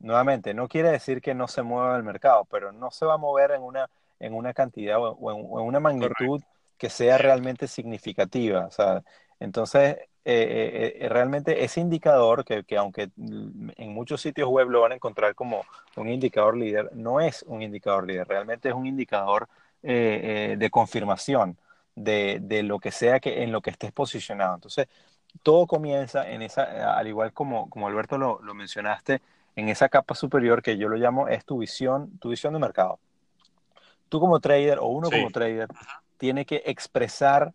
Nuevamente, 0.00 0.54
no 0.54 0.68
quiere 0.68 0.90
decir 0.90 1.20
que 1.20 1.34
no 1.34 1.48
se 1.48 1.62
mueva 1.62 1.96
el 1.96 2.04
mercado, 2.04 2.44
pero 2.50 2.72
no 2.72 2.90
se 2.90 3.06
va 3.06 3.14
a 3.14 3.18
mover 3.18 3.52
en 3.52 3.62
una, 3.62 3.90
en 4.20 4.34
una 4.34 4.52
cantidad 4.54 4.98
o 5.00 5.32
en, 5.32 5.46
o 5.48 5.60
en 5.60 5.66
una 5.66 5.80
magnitud 5.80 6.40
Correcto 6.40 6.58
que 6.78 6.88
sea 6.88 7.18
realmente 7.18 7.66
significativa. 7.68 8.66
O 8.66 8.70
sea, 8.70 9.02
entonces, 9.40 9.96
eh, 10.24 10.98
eh, 11.00 11.08
realmente 11.08 11.64
ese 11.64 11.80
indicador, 11.80 12.44
que, 12.44 12.64
que, 12.64 12.76
aunque 12.76 13.10
en 13.16 13.92
muchos 13.92 14.22
sitios 14.22 14.48
web 14.48 14.70
lo 14.70 14.80
van 14.82 14.92
a 14.92 14.94
encontrar 14.94 15.34
como 15.34 15.64
un 15.96 16.08
indicador 16.08 16.56
líder, 16.56 16.90
no 16.94 17.20
es 17.20 17.42
un 17.42 17.62
indicador 17.62 18.06
líder, 18.06 18.28
realmente 18.28 18.68
es 18.68 18.74
un 18.74 18.86
indicador 18.86 19.48
eh, 19.82 20.56
de 20.58 20.70
confirmación 20.70 21.58
de, 21.94 22.38
de, 22.42 22.62
lo 22.62 22.78
que 22.78 22.92
sea 22.92 23.20
que 23.20 23.42
en 23.42 23.52
lo 23.52 23.60
que 23.60 23.70
estés 23.70 23.92
posicionado. 23.92 24.54
Entonces, 24.54 24.88
todo 25.42 25.66
comienza 25.66 26.30
en 26.30 26.42
esa, 26.42 26.96
al 26.96 27.06
igual 27.08 27.32
como, 27.32 27.68
como 27.70 27.88
Alberto 27.88 28.18
lo, 28.18 28.40
lo 28.42 28.54
mencionaste, 28.54 29.20
en 29.56 29.68
esa 29.68 29.88
capa 29.88 30.14
superior 30.14 30.62
que 30.62 30.78
yo 30.78 30.88
lo 30.88 30.96
llamo 30.96 31.28
es 31.28 31.44
tu 31.44 31.58
visión, 31.58 32.18
tu 32.18 32.30
visión 32.30 32.52
de 32.52 32.60
mercado. 32.60 33.00
Tú 34.08 34.20
como 34.20 34.40
trader 34.40 34.78
o 34.78 34.86
uno 34.86 35.08
sí. 35.08 35.16
como 35.16 35.30
trader 35.30 35.68
tiene 36.18 36.44
que 36.44 36.62
expresar 36.66 37.54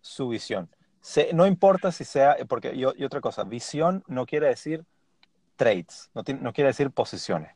su 0.00 0.28
visión. 0.28 0.70
Se, 1.00 1.32
no 1.34 1.46
importa 1.46 1.92
si 1.92 2.04
sea, 2.04 2.36
porque 2.48 2.74
y, 2.74 2.84
otra 2.84 3.20
cosa, 3.20 3.44
visión 3.44 4.02
no 4.06 4.24
quiere 4.24 4.46
decir 4.46 4.84
trades, 5.56 6.10
no, 6.14 6.22
no 6.40 6.52
quiere 6.52 6.68
decir 6.68 6.90
posiciones. 6.90 7.52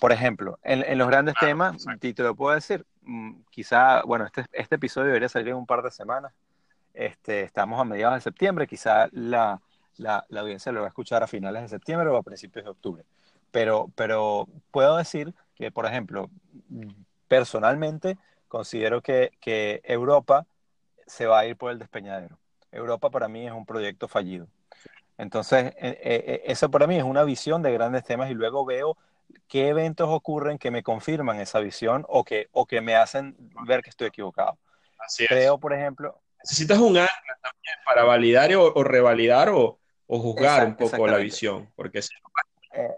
por 0.00 0.12
ejemplo, 0.12 0.58
en, 0.62 0.98
los 0.98 1.08
grandes 1.08 1.34
temas, 1.40 1.84
te 2.00 2.22
lo 2.22 2.34
puedo 2.34 2.54
decir, 2.54 2.86
mm, 3.02 3.40
quizá, 3.50 4.02
bueno, 4.02 4.26
este, 4.26 4.44
este 4.52 4.76
episodio 4.76 5.08
debería 5.08 5.28
salir 5.28 5.48
en 5.48 5.56
un 5.56 5.66
par 5.66 5.82
de 5.82 5.90
semanas. 5.90 6.32
Este, 6.92 7.42
estamos 7.42 7.80
a 7.80 7.84
mediados 7.84 8.14
de 8.14 8.20
septiembre, 8.20 8.66
quizá 8.66 9.08
la, 9.12 9.60
la, 9.96 10.24
la, 10.28 10.40
audiencia 10.40 10.72
lo 10.72 10.80
va 10.80 10.86
a 10.86 10.88
escuchar 10.88 11.22
a 11.22 11.26
finales 11.26 11.62
de 11.62 11.68
septiembre 11.68 12.08
o 12.08 12.16
a 12.16 12.22
principios 12.22 12.64
de 12.64 12.70
octubre. 12.70 13.04
Pero, 13.50 13.90
pero 13.94 14.48
puedo 14.70 14.96
decir 14.96 15.34
que, 15.54 15.70
por 15.70 15.86
ejemplo, 15.86 16.30
personalmente 17.28 18.18
considero 18.48 19.02
que, 19.02 19.32
que 19.40 19.80
Europa 19.84 20.46
se 21.06 21.26
va 21.26 21.40
a 21.40 21.46
ir 21.46 21.56
por 21.56 21.70
el 21.72 21.78
despeñadero. 21.78 22.38
Europa 22.72 23.10
para 23.10 23.28
mí 23.28 23.46
es 23.46 23.52
un 23.52 23.66
proyecto 23.66 24.08
fallido. 24.08 24.48
Entonces, 25.18 25.72
eh, 25.78 26.42
eso 26.46 26.70
para 26.70 26.86
mí 26.86 26.96
es 26.96 27.04
una 27.04 27.24
visión 27.24 27.62
de 27.62 27.72
grandes 27.72 28.04
temas 28.04 28.30
y 28.30 28.34
luego 28.34 28.64
veo 28.64 28.96
qué 29.48 29.68
eventos 29.68 30.08
ocurren 30.10 30.58
que 30.58 30.70
me 30.70 30.82
confirman 30.82 31.40
esa 31.40 31.60
visión 31.60 32.04
o 32.08 32.24
que, 32.24 32.48
o 32.52 32.66
que 32.66 32.80
me 32.80 32.94
hacen 32.94 33.36
ver 33.66 33.82
que 33.82 33.90
estoy 33.90 34.08
equivocado. 34.08 34.58
Así 34.98 35.26
Creo, 35.26 35.58
por 35.58 35.72
ejemplo... 35.72 36.20
Necesitas 36.42 36.78
un 36.78 36.96
ancla 36.96 37.38
también 37.42 37.76
para 37.84 38.04
validar 38.04 38.54
o, 38.54 38.84
revalidar 38.84 39.48
o, 39.48 39.78
o 40.06 40.18
juzgar 40.20 40.64
un 40.66 40.76
poco 40.76 41.06
la 41.06 41.16
visión, 41.16 41.72
porque 41.74 42.02
si 42.02 42.14
no, 42.14 42.30
eh, 42.80 42.94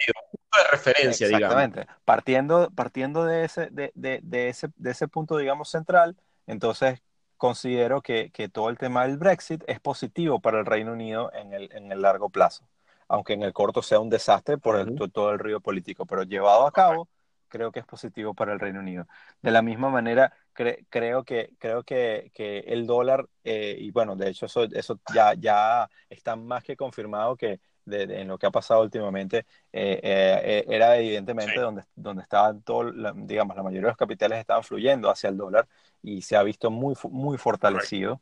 punto 0.51 0.65
de 0.65 0.71
referencia, 0.71 1.27
exactamente. 1.27 1.87
Partiendo, 2.05 2.71
partiendo 2.71 3.25
de, 3.25 3.45
ese, 3.45 3.69
de, 3.71 3.93
de, 3.95 4.21
de, 4.23 4.49
ese, 4.49 4.69
de 4.77 4.91
ese 4.91 5.09
punto, 5.09 5.37
digamos, 5.37 5.69
central, 5.71 6.17
entonces 6.47 7.03
considero 7.37 8.03
que, 8.03 8.31
que, 8.31 8.49
todo 8.49 8.69
el 8.69 8.79
tema 8.79 9.07
del 9.07 9.17
Brexit 9.17 9.63
es 9.67 9.79
positivo 9.81 10.41
para 10.41 10.59
el 10.59 10.67
Reino 10.67 10.93
Unido 10.93 11.31
en 11.33 11.53
el, 11.53 11.71
en 11.73 11.93
el 11.93 12.03
largo 12.03 12.31
plazo 12.31 12.69
aunque 13.09 13.33
en 13.33 13.43
el 13.43 13.53
corto 13.53 13.83
sea 13.83 14.01
un 14.01 14.11
desastre 14.11 14.59
por 14.59 14.77
el, 14.77 14.97
todo 15.11 15.33
el 15.33 15.39
río 15.39 15.61
político, 15.61 16.07
pero 16.07 16.23
llevado 16.23 16.67
a 16.67 16.73
cabo, 16.73 17.09
creo 17.49 17.73
que 17.73 17.81
es 17.81 17.87
positivo 17.87 18.35
para 18.35 18.53
el 18.53 18.61
Reino 18.61 18.81
Unido. 18.81 19.07
De 19.41 19.51
la 19.51 19.63
misma 19.63 19.89
manera, 19.89 20.33
creo 20.53 21.25
que, 21.25 21.51
creo 21.59 21.83
que, 21.83 22.31
que 22.35 22.61
el 22.61 22.87
dólar, 22.87 23.27
eh, 23.45 23.77
y 23.79 23.91
bueno, 23.91 24.15
de 24.15 24.29
hecho 24.29 24.47
eso, 24.47 24.65
eso 24.65 25.01
ya, 25.15 25.35
ya 25.35 25.89
está 26.11 26.37
más 26.37 26.63
que 26.63 26.77
confirmado 26.77 27.37
que 27.37 27.61
de, 27.89 28.21
en 28.21 28.29
lo 28.29 28.39
que 28.39 28.47
ha 28.47 28.51
pasado 28.51 28.83
últimamente, 28.83 29.47
eh, 29.73 30.01
eh, 30.03 30.65
era 30.69 30.97
evidentemente 30.97 31.59
donde, 31.61 31.85
donde 31.95 32.23
estaban 32.23 32.63
todos, 32.63 32.95
digamos, 33.27 33.57
la 33.57 33.63
mayoría 33.63 33.87
de 33.87 33.93
los 33.93 33.97
capitales 33.97 34.39
estaban 34.39 34.65
fluyendo 34.65 35.11
hacia 35.11 35.31
el 35.31 35.37
dólar 35.37 35.67
y 36.03 36.23
se 36.23 36.37
ha 36.37 36.43
visto 36.43 36.71
muy, 36.71 36.95
muy 37.11 37.39
fortalecido. 37.39 38.21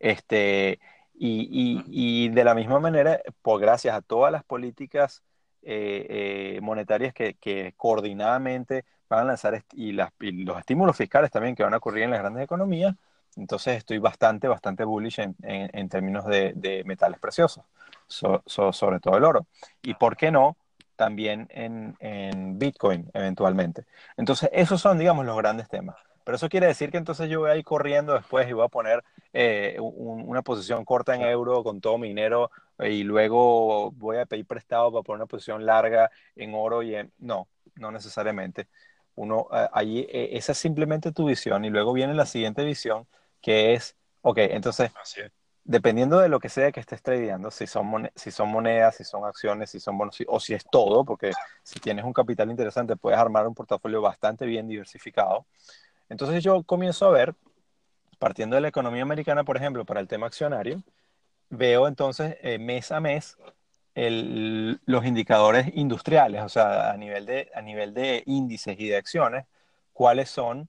Este, 0.00 0.78
y, 1.14 1.82
y, 1.88 2.28
de 2.28 2.44
la 2.44 2.54
misma 2.54 2.78
manera, 2.78 3.20
por 3.42 3.60
gracias 3.60 3.94
a 3.96 4.02
todas 4.02 4.30
las 4.30 4.44
políticas 4.44 5.22
eh, 5.62 6.56
eh, 6.56 6.60
monetarias 6.62 7.12
que, 7.12 7.34
que, 7.34 7.74
coordinadamente 7.76 8.84
van 9.08 9.20
a 9.20 9.24
lanzar 9.24 9.64
y, 9.72 9.92
las, 9.92 10.12
los 10.20 10.58
estímulos 10.58 10.96
fiscales 10.96 11.30
también 11.30 11.54
que 11.56 11.64
van 11.64 11.74
a 11.74 11.78
ocurrir 11.78 12.04
en 12.04 12.10
las 12.10 12.20
grandes 12.20 12.44
economías, 12.44 12.94
entonces 13.38 13.78
estoy 13.78 13.98
bastante, 13.98 14.48
bastante 14.48 14.84
bullish 14.84 15.20
en, 15.20 15.34
en, 15.42 15.88
términos 15.88 16.26
de, 16.26 16.52
de, 16.54 16.84
metales 16.84 17.18
preciosos, 17.18 17.64
sobre 18.06 19.00
todo 19.00 19.16
el 19.16 19.24
oro. 19.24 19.46
Y 19.82 19.94
por 19.94 20.16
qué 20.16 20.30
no, 20.30 20.56
también 20.96 21.46
en, 21.50 21.96
en 22.00 22.58
Bitcoin 22.58 23.08
eventualmente. 23.14 23.84
Entonces, 24.16 24.50
esos 24.52 24.80
son, 24.80 24.98
digamos, 24.98 25.24
los 25.24 25.36
grandes 25.36 25.68
temas. 25.68 25.96
Pero 26.24 26.36
eso 26.36 26.48
quiere 26.50 26.66
decir 26.66 26.90
que 26.90 26.98
entonces 26.98 27.30
yo 27.30 27.40
voy 27.40 27.50
a 27.50 27.56
ir 27.56 27.64
corriendo 27.64 28.12
después 28.12 28.46
y 28.48 28.52
voy 28.52 28.64
a 28.64 28.68
poner 28.68 29.02
eh, 29.32 29.76
una 29.80 30.42
posición 30.42 30.84
corta 30.84 31.14
en 31.14 31.22
euro 31.22 31.62
con 31.62 31.80
todo 31.80 31.96
mi 31.96 32.08
dinero 32.08 32.50
eh, 32.78 32.90
y 32.90 33.02
luego 33.02 33.92
voy 33.92 34.18
a 34.18 34.26
pedir 34.26 34.44
prestado 34.44 34.92
para 34.92 35.02
poner 35.02 35.20
una 35.22 35.26
posición 35.26 35.64
larga 35.64 36.10
en 36.36 36.52
oro 36.54 36.82
y 36.82 36.96
en... 36.96 37.12
No, 37.18 37.48
no 37.76 37.90
necesariamente. 37.92 38.68
Uno, 39.14 39.48
allí, 39.72 40.00
eh, 40.10 40.30
esa 40.32 40.52
es 40.52 40.58
simplemente 40.58 41.12
tu 41.12 41.26
visión 41.26 41.64
y 41.64 41.70
luego 41.70 41.92
viene 41.94 42.12
la 42.12 42.26
siguiente 42.26 42.62
visión 42.64 43.06
que 43.40 43.74
es, 43.74 43.96
ok, 44.22 44.38
entonces, 44.38 44.90
dependiendo 45.64 46.18
de 46.18 46.28
lo 46.28 46.40
que 46.40 46.48
sea 46.48 46.72
que 46.72 46.80
estés 46.80 47.02
tradeando, 47.02 47.50
si 47.50 47.66
son, 47.66 48.10
si 48.14 48.30
son 48.30 48.48
monedas, 48.48 48.96
si 48.96 49.04
son 49.04 49.24
acciones, 49.24 49.70
si 49.70 49.80
son 49.80 49.98
bonos, 49.98 50.16
o 50.26 50.40
si 50.40 50.54
es 50.54 50.64
todo, 50.70 51.04
porque 51.04 51.32
si 51.62 51.78
tienes 51.78 52.04
un 52.04 52.12
capital 52.12 52.50
interesante 52.50 52.96
puedes 52.96 53.18
armar 53.18 53.46
un 53.46 53.54
portafolio 53.54 54.00
bastante 54.00 54.46
bien 54.46 54.66
diversificado. 54.66 55.46
Entonces 56.08 56.42
yo 56.42 56.62
comienzo 56.62 57.06
a 57.06 57.10
ver, 57.10 57.34
partiendo 58.18 58.56
de 58.56 58.62
la 58.62 58.68
economía 58.68 59.02
americana, 59.02 59.44
por 59.44 59.56
ejemplo, 59.56 59.84
para 59.84 60.00
el 60.00 60.08
tema 60.08 60.26
accionario, 60.26 60.82
veo 61.50 61.86
entonces 61.86 62.36
eh, 62.42 62.58
mes 62.58 62.90
a 62.92 63.00
mes 63.00 63.36
los 63.94 65.04
indicadores 65.04 65.74
industriales, 65.74 66.42
o 66.42 66.48
sea, 66.48 66.92
a 66.92 66.96
nivel 66.96 67.26
de, 67.26 67.50
a 67.54 67.60
nivel 67.62 67.94
de 67.94 68.22
índices 68.26 68.78
y 68.78 68.88
de 68.88 68.96
acciones, 68.96 69.46
cuáles 69.92 70.30
son 70.30 70.68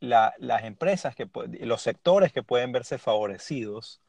las 0.00 0.64
empresas, 0.64 1.14
que, 1.14 1.28
los 1.60 1.82
sectores 1.82 2.32
que 2.32 2.42
pueden 2.42 2.72
verse 2.72 2.98
favorecidos 2.98 4.00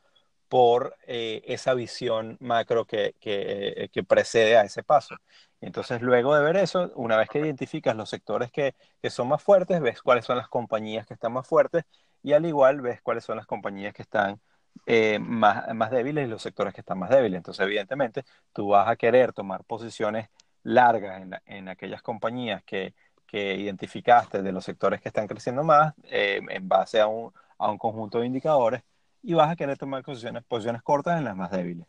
por 0.48 0.96
eh, 1.08 1.42
esa 1.46 1.74
visión 1.74 2.38
macro 2.40 2.86
que, 2.86 3.16
que, 3.20 4.04
precede 4.04 4.58
a 4.58 4.64
ese 4.64 4.84
paso. 4.84 5.16
Entonces, 5.62 6.02
luego 6.02 6.36
de 6.36 6.44
ver 6.44 6.58
eso, 6.58 6.92
una 6.96 7.18
vez 7.18 7.30
que 7.30 7.40
identificas 7.40 7.96
los 7.96 8.10
sectores 8.10 8.52
que, 8.52 8.76
que, 9.02 9.10
son 9.10 9.28
más 9.28 9.44
fuertes, 9.44 9.82
ves 9.82 10.02
cuáles 10.02 10.26
son 10.26 10.38
las 10.38 10.48
compañías 10.48 11.06
que 11.06 11.14
están 11.16 11.34
más 11.34 11.48
fuertes 11.48 11.84
y 12.24 12.34
al 12.34 12.46
igual 12.46 12.82
ves 12.82 13.02
cuáles 13.02 13.24
son 13.26 13.38
las 13.38 13.46
compañías 13.48 13.94
que 13.94 14.04
están 14.04 14.40
eh, 14.86 15.20
más, 15.20 15.74
más 15.76 15.92
débiles 15.92 16.28
y 16.28 16.30
los 16.30 16.42
sectores 16.42 16.74
que 16.74 16.82
están 16.82 17.00
más 17.00 17.10
débiles. 17.10 17.38
Entonces, 17.38 17.66
evidentemente, 17.66 18.24
tú 18.54 18.70
vas 18.70 18.88
a 18.88 18.96
querer 18.96 19.34
tomar 19.34 19.64
posiciones 19.66 20.30
largas 20.64 21.22
en, 21.22 21.36
en 21.46 21.70
aquellas 21.70 22.02
compañías 22.02 22.64
que, 22.64 22.94
que, 23.28 23.56
identificaste 23.56 24.42
de 24.42 24.52
los 24.52 24.66
sectores 24.66 25.02
que 25.02 25.10
están 25.10 25.28
creciendo 25.28 25.64
más 25.64 25.94
eh, 26.04 26.42
en 26.50 26.68
base 26.68 27.00
a 27.00 27.08
un, 27.08 27.32
a 27.58 27.70
un 27.70 27.78
conjunto 27.78 28.20
de 28.20 28.26
indicadores 28.26 28.84
y 29.24 29.34
vas 29.34 29.52
a 29.52 29.56
querer 29.56 29.78
tomar 29.78 30.04
posiciones, 30.04 30.44
posiciones 30.44 30.82
cortas 30.82 31.18
en 31.18 31.26
las 31.26 31.36
más 31.36 31.52
débiles. 31.52 31.88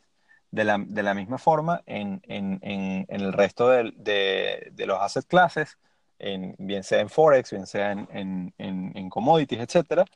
De 0.51 0.65
la, 0.65 0.79
de 0.79 1.03
la 1.03 1.13
misma 1.13 1.37
forma, 1.37 1.83
en, 1.85 2.23
en, 2.25 2.59
en, 2.63 3.07
el 3.09 3.35
resto 3.35 3.69
de, 3.69 3.93
de, 3.97 4.71
de, 4.73 4.87
los 4.87 4.99
asset 4.99 5.27
classes, 5.27 5.77
en, 6.19 6.57
bien 6.59 6.83
sea 6.85 7.01
en 7.01 7.11
Forex, 7.11 7.51
bien 7.51 7.67
sea 7.67 7.93
en, 7.93 9.11
commodities, 9.11 9.61
etcétera, 9.61 10.07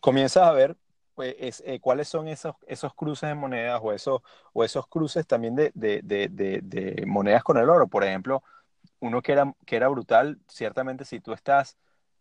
comienzas 0.00 0.44
a 0.44 0.52
ver 0.52 0.76
pues, 1.14 1.62
eh, 1.66 1.78
cuáles 1.80 2.08
son 2.08 2.26
esos, 2.28 2.54
esos 2.66 2.94
cruces 2.94 3.28
de 3.28 3.34
monedas 3.34 3.80
o 3.82 3.92
esos, 3.92 4.22
o 4.52 4.64
esos 4.64 4.86
cruces 4.86 5.26
también 5.26 5.54
de, 5.54 5.72
de, 5.74 7.04
monedas 7.06 7.42
con 7.42 7.58
el 7.58 7.68
oro. 7.68 7.86
Por 7.86 8.04
ejemplo, 8.04 8.42
uno 9.00 9.22
que 9.22 9.32
era, 9.32 9.54
que 9.66 9.76
era 9.76 9.88
brutal, 9.88 10.38
ciertamente 10.48 11.04
si 11.04 11.20
tú 11.20 11.32
estás 11.32 11.76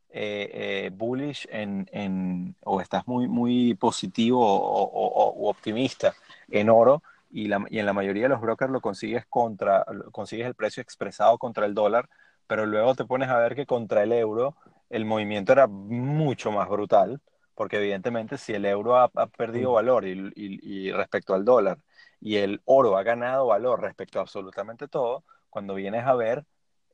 eh, 0.09 0.85
eh, 0.85 0.89
bullish 0.93 1.47
en, 1.51 1.87
en, 1.91 2.55
o 2.63 2.79
estás 2.81 3.07
muy, 3.07 3.27
muy 3.27 3.75
positivo 3.75 4.39
o, 4.41 5.49
optimista 5.49 6.13
en 6.49 6.69
oro 6.69 7.03
y, 7.29 7.47
la, 7.47 7.65
y, 7.69 7.79
en 7.79 7.85
la 7.85 7.93
mayoría 7.93 8.23
de 8.23 8.29
los 8.29 8.41
brokers 8.41 8.71
lo 8.71 8.81
consigues 8.81 9.25
contra, 9.27 9.85
consigues 10.11 10.47
el 10.47 10.55
precio 10.55 10.81
expresado 10.81 11.37
contra 11.37 11.65
el 11.65 11.73
dólar, 11.73 12.09
pero 12.47 12.65
luego 12.65 12.95
te 12.95 13.05
pones 13.05 13.29
a 13.29 13.37
ver 13.37 13.55
que 13.55 13.65
contra 13.65 14.03
el 14.03 14.13
euro 14.13 14.55
el 14.89 15.05
movimiento 15.05 15.51
era 15.51 15.67
mucho 15.67 16.51
más 16.51 16.69
brutal, 16.69 17.21
porque 17.53 17.77
evidentemente 17.77 18.37
si 18.37 18.53
el 18.53 18.65
euro 18.65 18.97
ha, 18.97 19.09
perdido 19.09 19.73
valor 19.73 20.05
y, 20.05 20.31
y, 20.35 20.91
respecto 20.91 21.33
al 21.33 21.43
dólar 21.43 21.79
y 22.21 22.37
el 22.37 22.61
oro 22.65 22.97
ha 22.97 23.03
ganado 23.03 23.47
valor 23.47 23.81
respecto 23.81 24.19
a 24.19 24.21
absolutamente 24.21 24.87
todo, 24.87 25.23
cuando 25.49 25.75
vienes 25.75 26.05
a 26.05 26.15
ver 26.15 26.45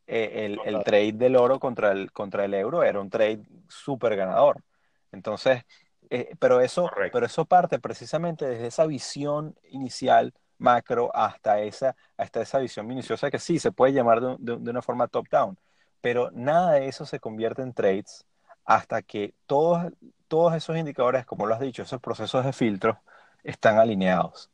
eh, 0.08 0.46
el, 0.46 0.60
el, 0.66 0.84
trade 0.84 1.14
del 1.14 1.36
oro 1.36 1.60
contra 1.60 1.92
el, 1.92 2.12
contra 2.12 2.46
el 2.46 2.54
euro 2.54 2.84
era 2.84 3.00
un 3.00 3.10
trade 3.10 3.42
súper 3.68 4.16
ganador. 4.16 4.62
Entonces, 5.12 5.64
eh, 6.10 6.36
pero, 6.40 6.62
eso, 6.62 6.90
pero 7.12 7.26
eso 7.26 7.46
parte 7.46 7.80
precisamente 7.80 8.46
desde 8.46 8.68
esa 8.68 8.86
visión 8.86 9.56
inicial 9.70 10.34
macro 10.58 11.10
hasta 11.14 11.60
esa, 11.62 11.96
hasta 12.18 12.42
esa 12.42 12.60
visión 12.60 12.86
minuciosa 12.86 13.32
que 13.32 13.40
sí 13.40 13.60
se 13.60 13.72
puede 13.72 13.94
llamar 13.94 14.22
de, 14.22 14.36
de, 14.40 14.72
una 14.72 14.82
forma 14.82 15.08
top-down, 15.08 15.58
pero 16.02 16.32
nada 16.32 16.74
de 16.74 16.88
eso 16.88 17.06
se 17.06 17.20
convierte 17.20 17.62
en 17.62 17.74
trades 17.74 18.26
hasta 18.66 19.02
que 19.02 19.34
todos, 19.46 19.92
todos 20.28 20.54
esos 20.54 20.78
indicadores, 20.78 21.26
como 21.26 21.46
lo 21.46 21.54
has 21.54 21.60
dicho, 21.60 21.84
esos 21.84 22.00
procesos 22.00 22.46
de 22.46 22.54
filtro 22.54 23.00
están 23.44 23.78
alineados. 23.78 24.50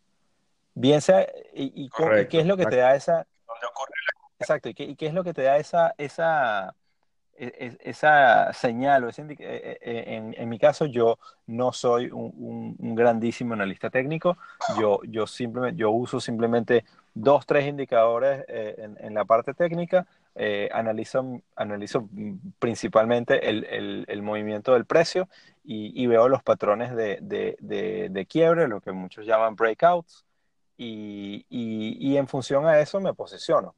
Bien 0.73 1.01
sea, 1.01 1.27
y, 1.53 1.85
y 1.85 1.89
¿qué 2.27 2.39
es 2.39 2.45
lo 2.45 2.57
que 2.57 2.65
te 2.65 2.77
da 2.77 2.95
esa... 2.95 3.27
Exacto, 4.39 4.69
¿Y 4.69 4.73
qué, 4.73 4.83
¿y 4.85 4.95
qué, 4.95 5.07
es 5.07 5.13
lo 5.13 5.23
que 5.23 5.33
te 5.33 5.41
da 5.43 5.57
esa, 5.57 5.93
esa, 5.97 6.73
e, 7.37 7.47
e, 7.47 7.77
esa 7.89 8.53
señal? 8.53 9.03
O 9.03 9.09
ese 9.09 9.25
e, 9.37 9.77
en, 9.81 10.33
en, 10.37 10.49
mi 10.49 10.57
caso, 10.57 10.85
yo 10.85 11.19
no 11.47 11.73
soy 11.73 12.09
un, 12.09 12.75
un, 12.79 12.95
grandísimo 12.95 13.53
analista 13.53 13.89
técnico, 13.89 14.37
yo, 14.79 15.01
yo, 15.03 15.27
simplemente, 15.27 15.77
yo 15.77 15.91
uso 15.91 16.21
simplemente 16.21 16.85
dos, 17.13 17.45
tres 17.45 17.67
indicadores 17.67 18.45
eh, 18.47 18.75
en, 18.77 18.97
en, 19.01 19.13
la 19.13 19.25
parte 19.25 19.53
técnica, 19.53 20.07
eh, 20.35 20.69
analizo, 20.71 21.41
analizo 21.57 22.07
principalmente 22.59 23.49
el, 23.49 23.65
el, 23.65 24.05
el, 24.07 24.21
movimiento 24.21 24.73
del 24.73 24.85
precio 24.85 25.27
y, 25.65 26.01
y 26.01 26.07
veo 26.07 26.29
los 26.29 26.43
patrones 26.43 26.95
de, 26.95 27.19
de, 27.21 27.57
de, 27.59 28.07
de, 28.09 28.25
quiebre, 28.25 28.69
lo 28.69 28.79
que 28.79 28.93
muchos 28.93 29.25
llaman 29.25 29.57
breakouts, 29.57 30.25
y, 30.77 31.45
y, 31.49 31.97
y 31.99 32.15
en 32.15 32.29
función 32.29 32.65
a 32.65 32.79
eso 32.79 33.01
me 33.01 33.13
posiciono 33.13 33.75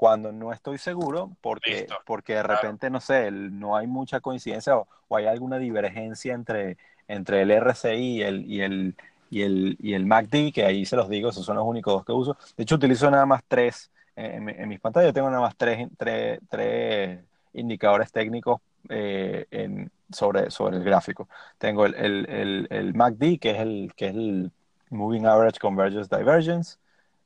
cuando 0.00 0.32
no 0.32 0.50
estoy 0.50 0.78
seguro, 0.78 1.30
porque, 1.42 1.86
porque 2.06 2.32
de 2.32 2.42
repente, 2.42 2.88
no 2.88 3.00
sé, 3.00 3.30
no 3.30 3.76
hay 3.76 3.86
mucha 3.86 4.20
coincidencia 4.20 4.78
o, 4.78 4.88
hay 5.14 5.26
alguna 5.26 5.58
divergencia 5.58 6.32
entre, 6.32 6.78
entre 7.06 7.42
el 7.42 7.50
RCI 7.50 7.96
y 7.98 8.22
el, 8.22 8.50
y 8.50 8.62
el, 8.62 8.96
y 9.28 9.42
el, 9.42 9.76
y 9.78 9.92
el 9.92 10.06
MACD, 10.06 10.54
que 10.54 10.64
ahí 10.64 10.86
se 10.86 10.96
los 10.96 11.10
digo, 11.10 11.28
esos 11.28 11.44
son 11.44 11.56
los 11.56 11.66
únicos 11.66 11.92
dos 11.92 12.06
que 12.06 12.12
uso. 12.12 12.34
De 12.56 12.62
hecho, 12.62 12.76
utilizo 12.76 13.10
nada 13.10 13.26
más 13.26 13.42
tres, 13.46 13.90
en, 14.16 14.48
en 14.48 14.70
mis 14.70 14.80
pantallas 14.80 15.12
tengo 15.12 15.28
nada 15.28 15.42
más 15.42 15.54
tres, 15.54 15.86
tres, 15.98 16.40
tres 16.48 17.20
indicadores 17.52 18.10
técnicos 18.10 18.62
eh, 18.88 19.44
en, 19.50 19.90
sobre, 20.10 20.50
sobre 20.50 20.78
el 20.78 20.82
gráfico. 20.82 21.28
Tengo 21.58 21.84
el, 21.84 21.94
el, 22.26 22.66
el, 22.70 22.94
MACD, 22.94 23.38
que 23.38 23.50
es 23.50 23.58
el, 23.58 23.92
que 23.94 24.06
es 24.06 24.14
el 24.14 24.50
Moving 24.88 25.26
Average 25.26 25.60
Convergence 25.60 26.08
Divergence, 26.16 26.78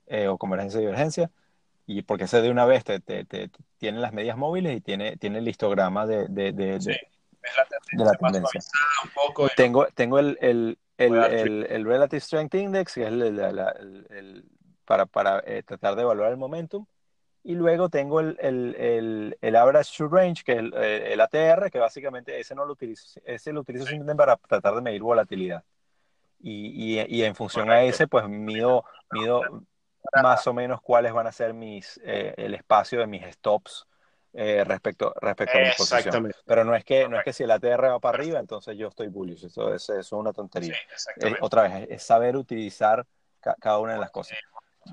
eh, 0.08 0.26
o 0.26 0.36
convergencia 0.38 0.80
divergencia, 0.80 1.30
y 1.86 2.02
porque 2.02 2.24
ese 2.24 2.40
de 2.40 2.50
una 2.50 2.64
vez 2.64 2.84
te, 2.84 3.00
te, 3.00 3.50
tiene 3.78 3.98
las 3.98 4.12
medias 4.12 4.36
móviles 4.36 4.76
y 4.76 4.80
tiene, 4.80 5.16
tiene 5.16 5.38
el 5.38 5.48
histograma 5.48 6.06
de, 6.06 6.26
de, 6.28 6.52
de, 6.52 6.78
la 7.92 8.12
tendencia. 8.14 8.60
tengo, 9.56 9.86
tengo 9.94 10.18
el, 10.18 10.38
el, 10.40 10.78
el, 10.96 11.66
el, 11.68 11.84
Relative 11.84 12.20
Strength 12.20 12.54
Index, 12.54 12.94
que 12.94 13.02
es 13.02 13.08
el, 13.08 14.44
para, 14.86 15.06
para 15.06 15.42
eh, 15.44 15.62
tratar 15.62 15.94
de 15.96 16.02
evaluar 16.02 16.30
el 16.30 16.38
momentum. 16.38 16.86
Y 17.46 17.54
luego 17.54 17.90
tengo 17.90 18.20
el, 18.20 18.38
el, 18.40 19.36
el, 19.42 19.56
Average 19.56 19.94
True 19.94 20.08
Range, 20.10 20.42
que 20.42 20.52
es 20.52 20.58
el, 20.60 21.20
ATR, 21.20 21.70
que 21.70 21.78
básicamente 21.78 22.40
ese 22.40 22.54
no 22.54 22.64
lo 22.64 22.72
utilizo, 22.72 23.20
ese 23.26 23.52
lo 23.52 23.60
utilizo 23.60 23.84
simplemente 23.84 24.18
para 24.18 24.36
tratar 24.36 24.74
de 24.74 24.80
medir 24.80 25.02
volatilidad. 25.02 25.62
Y, 26.40 26.98
y, 26.98 27.06
y 27.06 27.22
en 27.22 27.34
función 27.34 27.70
a 27.70 27.82
ese, 27.82 28.06
pues 28.06 28.26
mido, 28.26 28.84
mido 29.10 29.42
más 30.22 30.46
o 30.46 30.54
menos 30.54 30.80
cuáles 30.80 31.12
van 31.12 31.26
a 31.26 31.32
ser 31.32 31.54
mis, 31.54 32.00
eh, 32.04 32.34
el 32.36 32.54
espacio 32.54 33.00
de 33.00 33.06
mis 33.06 33.24
stops 33.34 33.86
eh, 34.32 34.64
respecto, 34.64 35.14
respecto 35.20 35.58
a 35.58 35.60
mi 35.60 35.70
posición. 35.76 36.32
Pero 36.44 36.64
no 36.64 36.74
es, 36.74 36.84
que, 36.84 37.08
no 37.08 37.18
es 37.18 37.24
que 37.24 37.32
si 37.32 37.44
el 37.44 37.50
ATR 37.50 37.90
va 37.90 38.00
para 38.00 38.18
arriba, 38.18 38.40
entonces 38.40 38.76
yo 38.76 38.88
estoy 38.88 39.08
bullish. 39.08 39.44
Eso, 39.44 39.72
es, 39.72 39.82
eso 39.82 39.98
es 39.98 40.12
una 40.12 40.32
tontería. 40.32 40.74
Eh, 41.20 41.34
otra 41.40 41.62
vez, 41.62 41.88
es 41.90 42.02
saber 42.02 42.36
utilizar 42.36 43.06
cada 43.60 43.78
una 43.78 43.94
de 43.94 44.00
las 44.00 44.10
cosas 44.10 44.36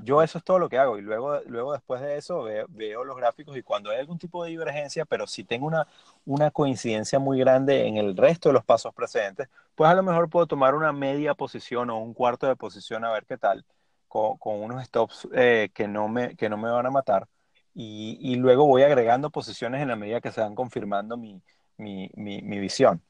yo 0.04 0.22
eso 0.22 0.38
es 0.38 0.44
todo 0.44 0.60
lo 0.60 0.70
que 0.70 0.78
hago 0.78 0.98
y 0.98 1.02
luego, 1.02 1.40
luego 1.46 1.74
después 1.74 2.02
de 2.02 2.18
eso 2.18 2.44
veo, 2.70 3.04
los 3.04 3.18
gráficos 3.18 3.58
y 3.58 3.64
cuando 3.64 3.90
hay 3.90 4.00
algún 4.00 4.18
tipo 4.18 4.44
de 4.44 4.52
divergencia, 4.52 5.06
pero 5.06 5.28
si 5.28 5.44
tengo 5.44 5.68
una, 5.68 5.88
una 6.26 6.52
coincidencia 6.52 7.20
muy 7.20 7.40
grande 7.40 7.88
en 7.88 7.98
el 7.98 8.16
resto 8.16 8.50
de 8.50 8.54
los 8.54 8.64
pasos 8.64 8.94
precedentes, 8.94 9.50
pues 9.76 9.90
a 9.90 9.94
lo 9.94 10.04
mejor 10.04 10.30
puedo 10.30 10.48
tomar 10.48 10.76
una 10.76 10.94
media 10.94 11.34
posición 11.34 11.90
o 11.90 12.00
un 12.00 12.14
cuarto 12.14 12.48
de 12.48 12.56
posición 12.56 13.04
a 13.06 13.12
ver 13.12 13.26
qué 13.26 13.38
tal, 13.38 13.66
con, 14.12 14.38
con 14.38 14.62
unos 14.62 14.84
stops 14.86 15.28
eh, 15.34 15.70
que, 15.74 15.88
no 15.88 16.10
me, 16.10 16.36
que 16.36 16.50
no 16.50 16.58
me 16.58 16.70
van 16.70 16.86
a 16.86 16.92
matar. 16.92 17.28
Y, 17.74 18.18
y, 18.20 18.36
luego 18.36 18.66
voy 18.68 18.84
agregando 18.84 19.30
posiciones 19.30 19.82
en 19.82 19.88
la 19.88 19.96
medida 19.96 20.20
que 20.20 20.32
se 20.34 20.42
van 20.42 20.54
confirmando 20.54 21.16
mi, 21.16 21.42
mi, 21.78 22.12
mi, 22.16 22.42
mi 22.42 22.60
visión. 22.60 23.02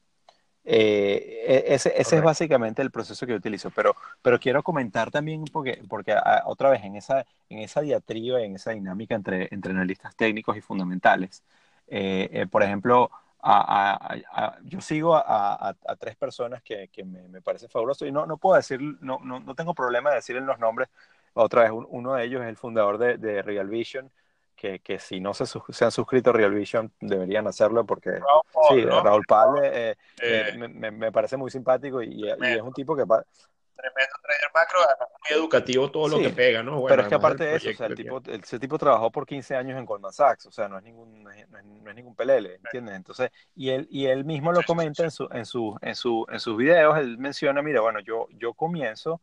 Eh, 0.64 1.42
e, 1.44 1.74
ese, 1.74 1.92
ese 2.00 2.16
es 2.18 2.22
básicamente 2.22 2.82
el 2.82 2.92
proceso 2.92 3.26
que 3.26 3.32
yo 3.32 3.38
utilizo, 3.38 3.70
pero, 3.72 3.96
pero 4.22 4.38
quiero 4.38 4.62
comentar 4.62 5.10
también, 5.10 5.44
porque, 5.52 5.82
porque 5.88 6.12
ah, 6.12 6.44
otra 6.46 6.70
vez 6.70 6.84
en 6.84 6.94
esa, 6.94 7.26
en 7.48 7.58
esa 7.58 7.80
diatriba, 7.80 8.40
en 8.40 8.54
esa 8.54 8.70
dinámica 8.70 9.16
entre, 9.16 9.48
entre 9.50 9.72
analistas 9.72 10.14
técnicos 10.14 10.56
y 10.56 10.60
fundamentales, 10.60 11.42
eh, 11.88 12.28
eh, 12.32 12.46
por 12.46 12.62
ejemplo, 12.62 13.10
yo 14.64 14.80
sigo 14.80 15.16
a, 15.16 15.74
tres 15.98 16.16
personas 16.16 16.62
que, 16.62 16.88
que 16.88 17.04
me, 17.04 17.28
me, 17.28 17.40
parece 17.40 17.68
fabuloso 17.68 18.06
y 18.06 18.12
no, 18.12 18.26
no 18.26 18.36
puedo 18.36 18.56
decir, 18.56 18.80
no, 19.00 19.18
no, 19.22 19.40
no 19.40 19.54
tengo 19.54 19.74
problema 19.74 20.10
de 20.10 20.16
decir 20.16 20.36
los 20.36 20.58
nombres. 20.58 20.88
Otra 21.34 21.62
vez, 21.62 21.72
uno 21.72 22.14
de 22.14 22.24
ellos 22.24 22.42
es 22.42 22.48
el 22.48 22.56
fundador 22.56 22.98
de, 22.98 23.16
de 23.16 23.42
Real 23.42 23.68
Vision, 23.68 24.10
que, 24.54 24.78
que, 24.80 24.98
si 24.98 25.18
no 25.18 25.34
se, 25.34 25.44
se, 25.46 25.84
han 25.84 25.90
suscrito 25.90 26.30
a 26.30 26.34
Real 26.34 26.54
Vision 26.54 26.92
deberían 27.00 27.46
hacerlo 27.48 27.84
porque 27.84 28.10
Raúl, 28.10 28.42
sí, 28.68 28.84
Raúl 28.84 29.24
Pablo 29.26 29.62
eh, 29.64 29.90
eh, 29.90 29.96
eh, 30.22 30.68
me, 30.68 30.90
me, 30.90 31.10
parece 31.10 31.36
muy 31.36 31.50
simpático 31.50 32.02
y, 32.02 32.26
y, 32.26 32.28
es 32.28 32.62
un 32.62 32.72
tipo 32.72 32.94
que... 32.94 33.04
Tremendo 33.82 34.14
trader 34.22 34.50
macro, 34.54 34.78
muy 35.28 35.38
educativo 35.38 35.90
todo 35.90 36.06
lo 36.06 36.18
que 36.20 36.30
pega, 36.30 36.62
¿no? 36.62 36.78
Bueno, 36.78 36.86
pero 36.86 37.02
es 37.02 37.08
que 37.08 37.14
aparte 37.16 37.44
de 37.44 37.56
eso, 37.56 37.70
o 37.70 37.72
sea, 37.72 37.88
el 37.88 37.96
tipo, 37.96 38.22
ese 38.24 38.60
tipo 38.60 38.78
trabajó 38.78 39.10
por 39.10 39.26
15 39.26 39.56
años 39.56 39.76
en 39.76 39.84
Goldman 39.84 40.12
Sachs, 40.12 40.46
o 40.46 40.52
sea, 40.52 40.68
no 40.68 40.78
es 40.78 40.84
ningún, 40.84 41.24
no 41.24 41.30
es, 41.32 41.48
no 41.48 41.90
es 41.90 41.96
ningún 41.96 42.14
pelele, 42.14 42.60
¿entiendes? 42.64 42.94
Entonces, 42.94 43.32
y 43.56 43.70
él, 43.70 43.88
y 43.90 44.06
él 44.06 44.24
mismo 44.24 44.52
lo 44.52 44.62
comenta 44.62 45.02
en, 45.02 45.10
su, 45.10 45.28
en, 45.32 45.44
su, 45.44 45.76
en, 45.82 45.96
su, 45.96 46.24
en 46.30 46.38
sus 46.38 46.56
videos, 46.56 46.96
él 46.96 47.18
menciona, 47.18 47.60
mira, 47.60 47.80
bueno, 47.80 47.98
yo, 47.98 48.28
yo 48.30 48.54
comienzo 48.54 49.20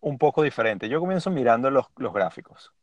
un 0.00 0.18
poco 0.18 0.42
diferente, 0.42 0.90
yo 0.90 1.00
comienzo 1.00 1.30
mirando 1.30 1.70
los, 1.70 1.86
los 1.96 2.12
gráficos. 2.12 2.74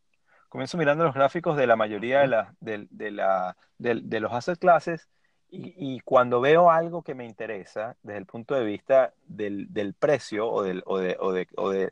Comienzo 0.49 0.77
mirando 0.77 1.03
los 1.03 1.13
gráficos 1.13 1.55
de 1.55 1.67
la 1.67 1.75
mayoría 1.75 2.21
de, 2.21 2.27
la, 2.27 2.55
de, 2.59 2.87
de, 2.89 3.11
la, 3.11 3.55
de, 3.77 4.19
los 4.19 4.33
asset 4.33 4.57
classes 4.57 5.07
y, 5.55 5.95
y, 5.95 5.99
cuando 5.99 6.41
veo 6.41 6.71
algo 6.71 7.03
que 7.03 7.13
me 7.13 7.25
interesa 7.25 7.95
desde 8.01 8.17
el 8.17 8.25
punto 8.25 8.55
de 8.55 8.63
vista 8.63 9.13
del, 9.25 9.71
del 9.71 9.93
precio 9.93 10.49
o, 10.49 10.63
del, 10.63 10.81
o, 10.85 10.97
de, 10.97 11.15
o, 11.19 11.31
de, 11.31 11.47
o 11.55 11.69
de 11.69 11.91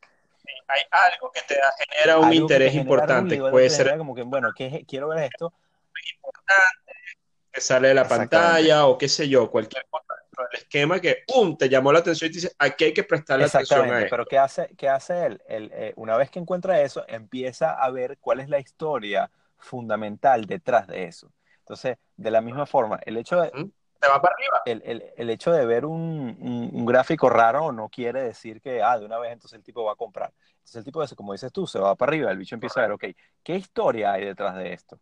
hay 0.68 0.82
algo 0.92 1.32
que 1.32 1.42
te 1.42 1.56
genera 1.78 2.18
un 2.18 2.34
interés 2.34 2.74
importante. 2.74 3.38
Puede 3.38 3.70
ser 3.70 3.98
como 3.98 4.16
que, 4.16 4.24
bueno, 4.24 4.50
¿qué, 4.56 4.86
quiero 4.88 5.10
ver 5.10 5.26
esto. 5.26 5.54
Importante, 6.16 6.94
que 7.52 7.62
sale 7.62 7.90
de 7.90 7.94
la 7.94 8.08
pantalla 8.08 8.88
o 8.88 8.98
qué 8.98 9.08
sé 9.08 9.30
yo, 9.30 9.52
cualquier 9.52 9.86
cosa 9.90 10.16
el 10.52 10.60
esquema 10.60 11.00
que, 11.00 11.24
¡pum!, 11.28 11.58
te 11.58 11.70
llamó 11.70 11.92
la 11.92 12.00
atención 12.00 12.30
y 12.30 12.34
te 12.34 12.40
dice, 12.40 12.56
aquí 12.58 12.86
hay 12.86 12.94
que 12.94 13.04
prestarle 13.04 13.46
atención 13.46 13.94
a 13.94 14.08
Pero 14.10 14.26
¿qué 14.26 14.38
hace, 14.38 14.70
qué 14.78 14.90
hace 14.90 15.26
él? 15.26 15.42
Eh, 15.48 15.94
una 15.98 16.18
vez 16.18 16.30
que 16.30 16.40
encuentra 16.40 16.82
eso, 16.82 17.06
empieza 17.08 17.72
a 17.72 17.90
ver 17.92 18.18
cuál 18.20 18.40
es 18.40 18.50
la 18.50 18.60
historia 18.60 19.30
fundamental 19.58 20.46
detrás 20.46 20.88
de 20.88 21.06
eso. 21.06 21.32
Entonces, 21.62 21.98
de 22.18 22.32
la 22.32 22.42
misma 22.42 22.66
forma, 22.66 23.00
el 23.06 23.18
hecho 23.18 23.40
de... 23.42 23.50
Te 23.50 24.08
va 24.08 24.20
para 24.20 24.34
arriba. 24.34 24.62
El, 24.66 24.82
el, 24.84 25.06
el 25.16 25.30
hecho 25.30 25.52
de 25.52 25.64
ver 25.64 25.86
un, 25.86 26.72
un, 26.74 26.86
gráfico 26.88 27.30
raro 27.30 27.72
no 27.72 27.88
quiere 27.88 28.24
decir 28.24 28.60
que, 28.60 28.82
ah, 28.82 28.98
de 28.98 29.06
una 29.06 29.20
vez 29.20 29.32
entonces 29.32 29.58
el 29.58 29.64
tipo 29.64 29.84
va 29.84 29.92
a 29.94 29.96
comprar. 29.96 30.34
Entonces 30.54 30.78
el 30.78 30.84
tipo, 30.84 31.06
de, 31.06 31.16
como 31.16 31.34
dices 31.34 31.52
tú, 31.52 31.68
se 31.68 31.78
va 31.78 31.94
para 31.94 32.10
arriba, 32.10 32.32
el 32.32 32.38
bicho 32.40 32.56
empieza 32.56 32.80
a 32.80 32.84
ver, 32.84 32.94
ok, 32.94 33.06
¿qué 33.44 33.56
historia 33.56 34.14
hay 34.14 34.26
detrás 34.26 34.56
de 34.56 34.74
esto? 34.74 35.00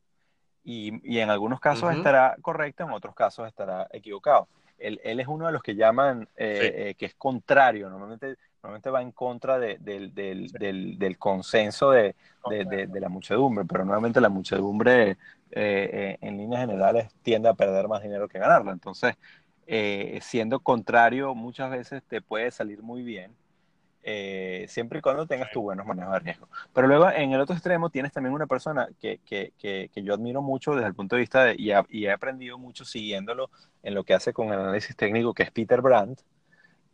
Y, 0.65 0.99
y 1.09 1.19
en 1.19 1.29
algunos 1.29 1.61
casos 1.61 1.95
estará 1.95 2.35
correcto, 2.41 2.83
en 2.83 2.91
otros 2.91 3.15
casos 3.15 3.47
estará 3.47 3.87
equivocado 3.91 4.49
él, 4.79 4.99
él, 5.03 5.19
es 5.19 5.27
uno 5.27 5.45
de 5.45 5.51
los 5.51 5.61
que 5.61 5.75
llaman 5.75 6.27
eh, 6.35 6.73
eh, 6.75 6.95
que 6.95 7.05
es 7.05 7.15
contrario, 7.15 7.89
normalmente, 7.89 8.37
normalmente 8.63 8.89
va 8.89 9.01
en 9.01 9.11
contra 9.11 9.59
de, 9.59 9.77
del, 9.79 10.13
del, 10.13 10.47
del, 10.51 10.97
del, 10.97 11.17
consenso 11.17 11.91
de, 11.91 12.15
de, 12.49 12.99
la 12.99 13.09
muchedumbre, 13.09 13.65
pero 13.65 13.85
nuevamente 13.85 14.21
la 14.21 14.29
muchedumbre 14.29 15.17
eh, 15.51 16.17
en 16.21 16.37
líneas 16.37 16.61
generales 16.61 17.13
tiende 17.21 17.49
a 17.49 17.53
perder 17.53 17.87
más 17.87 18.01
dinero 18.03 18.27
que 18.27 18.39
ganarlo. 18.39 18.71
Entonces, 18.71 19.15
siendo 20.21 20.59
contrario, 20.61 21.35
muchas 21.35 21.69
veces 21.69 22.03
te 22.03 22.21
puede 22.21 22.49
salir 22.51 22.81
muy 22.81 23.03
bien 23.03 23.35
eh, 24.01 24.65
siempre 24.69 24.99
y 24.99 25.01
cuando 25.01 25.27
tengas 25.27 25.51
tu 25.51 25.61
buenos 25.61 25.85
manejos 25.85 26.13
de 26.13 26.19
riesgo. 26.19 26.47
Pero 26.73 26.87
luego 26.87 27.09
en 27.09 27.33
el 27.33 27.41
otro 27.41 27.53
extremo 27.53 27.89
tienes 27.89 28.13
también 28.13 28.33
una 28.33 28.47
persona 28.47 28.87
que, 28.99 29.19
que, 29.25 29.53
que, 29.57 29.89
yo 30.03 30.13
admiro 30.13 30.41
mucho 30.41 30.73
desde 30.73 30.87
el 30.87 30.95
punto 30.95 31.15
de 31.15 31.19
vista 31.19 31.43
de, 31.43 31.55
y, 31.57 31.71
y, 31.89 32.05
he 32.05 32.11
aprendido 32.11 32.57
mucho 32.57 32.85
siguiéndolo 32.85 33.49
en 33.83 33.93
lo 33.93 34.03
que 34.05 34.13
hace 34.13 34.31
con 34.31 34.47
el 34.47 34.59
análisis 34.59 34.95
técnico, 34.95 35.33
que 35.33 35.43
es 35.43 35.51
Peter 35.51 35.81
Brandt. 35.81 36.21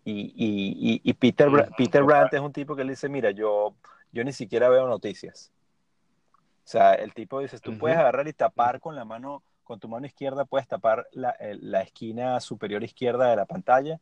Y, 0.04 0.34
y, 0.36 1.02
y 1.04 1.13
Peter, 1.13 1.50
Peter 1.78 2.04
Brandt 2.04 2.34
es 2.34 2.39
un 2.39 2.54
tipo 2.54 2.76
que 2.76 2.84
le 2.84 2.91
dice, 2.91 3.10
mira, 3.10 3.32
yo, 3.32 3.76
yo 4.12 4.24
ni 4.24 4.34
siquiera 4.34 4.70
veo 4.70 4.88
noticias. 4.88 5.52
O 6.65 6.67
sea, 6.67 6.93
el 6.95 7.13
tipo 7.13 7.39
dice, 7.39 7.60
tú 7.60 7.78
puedes 7.78 7.97
agarrar 7.97 8.28
y 8.28 8.34
tapar 8.34 8.80
con 8.80 8.95
la 8.95 9.06
mano, 9.06 9.43
con 9.63 9.80
tu 9.80 9.88
mano 9.88 10.08
izquierda, 10.08 10.45
puedes 10.45 10.67
tapar 10.67 11.08
la, 11.12 11.36
la 11.39 11.82
esquina 11.82 12.39
superior 12.39 12.84
izquierda 12.84 13.30
de 13.30 13.36
la 13.36 13.45
pantalla. 13.45 13.99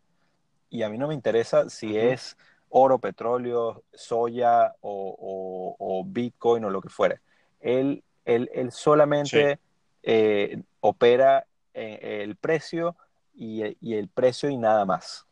Y 0.69 0.83
a 0.83 0.89
mí 0.89 0.97
no 0.97 1.07
me 1.07 1.13
interesa 1.13 1.69
si 1.69 1.97
es 1.97 2.37
oro, 2.69 2.99
petróleo, 2.99 3.83
soya 3.93 4.75
o, 4.81 6.03
Bitcoin 6.07 6.65
o 6.65 6.69
lo 6.69 6.81
que 6.81 6.89
fuere. 6.89 7.19
Él, 7.59 8.03
él, 8.25 8.49
él 8.53 8.71
solamente 8.71 9.59
eh, 10.01 10.63
opera 10.79 11.45
el 11.73 12.35
precio 12.35 12.95
y, 13.35 13.93
el 13.93 14.07
precio 14.07 14.49
y 14.49 14.57
nada 14.57 14.85
más. 14.85 15.25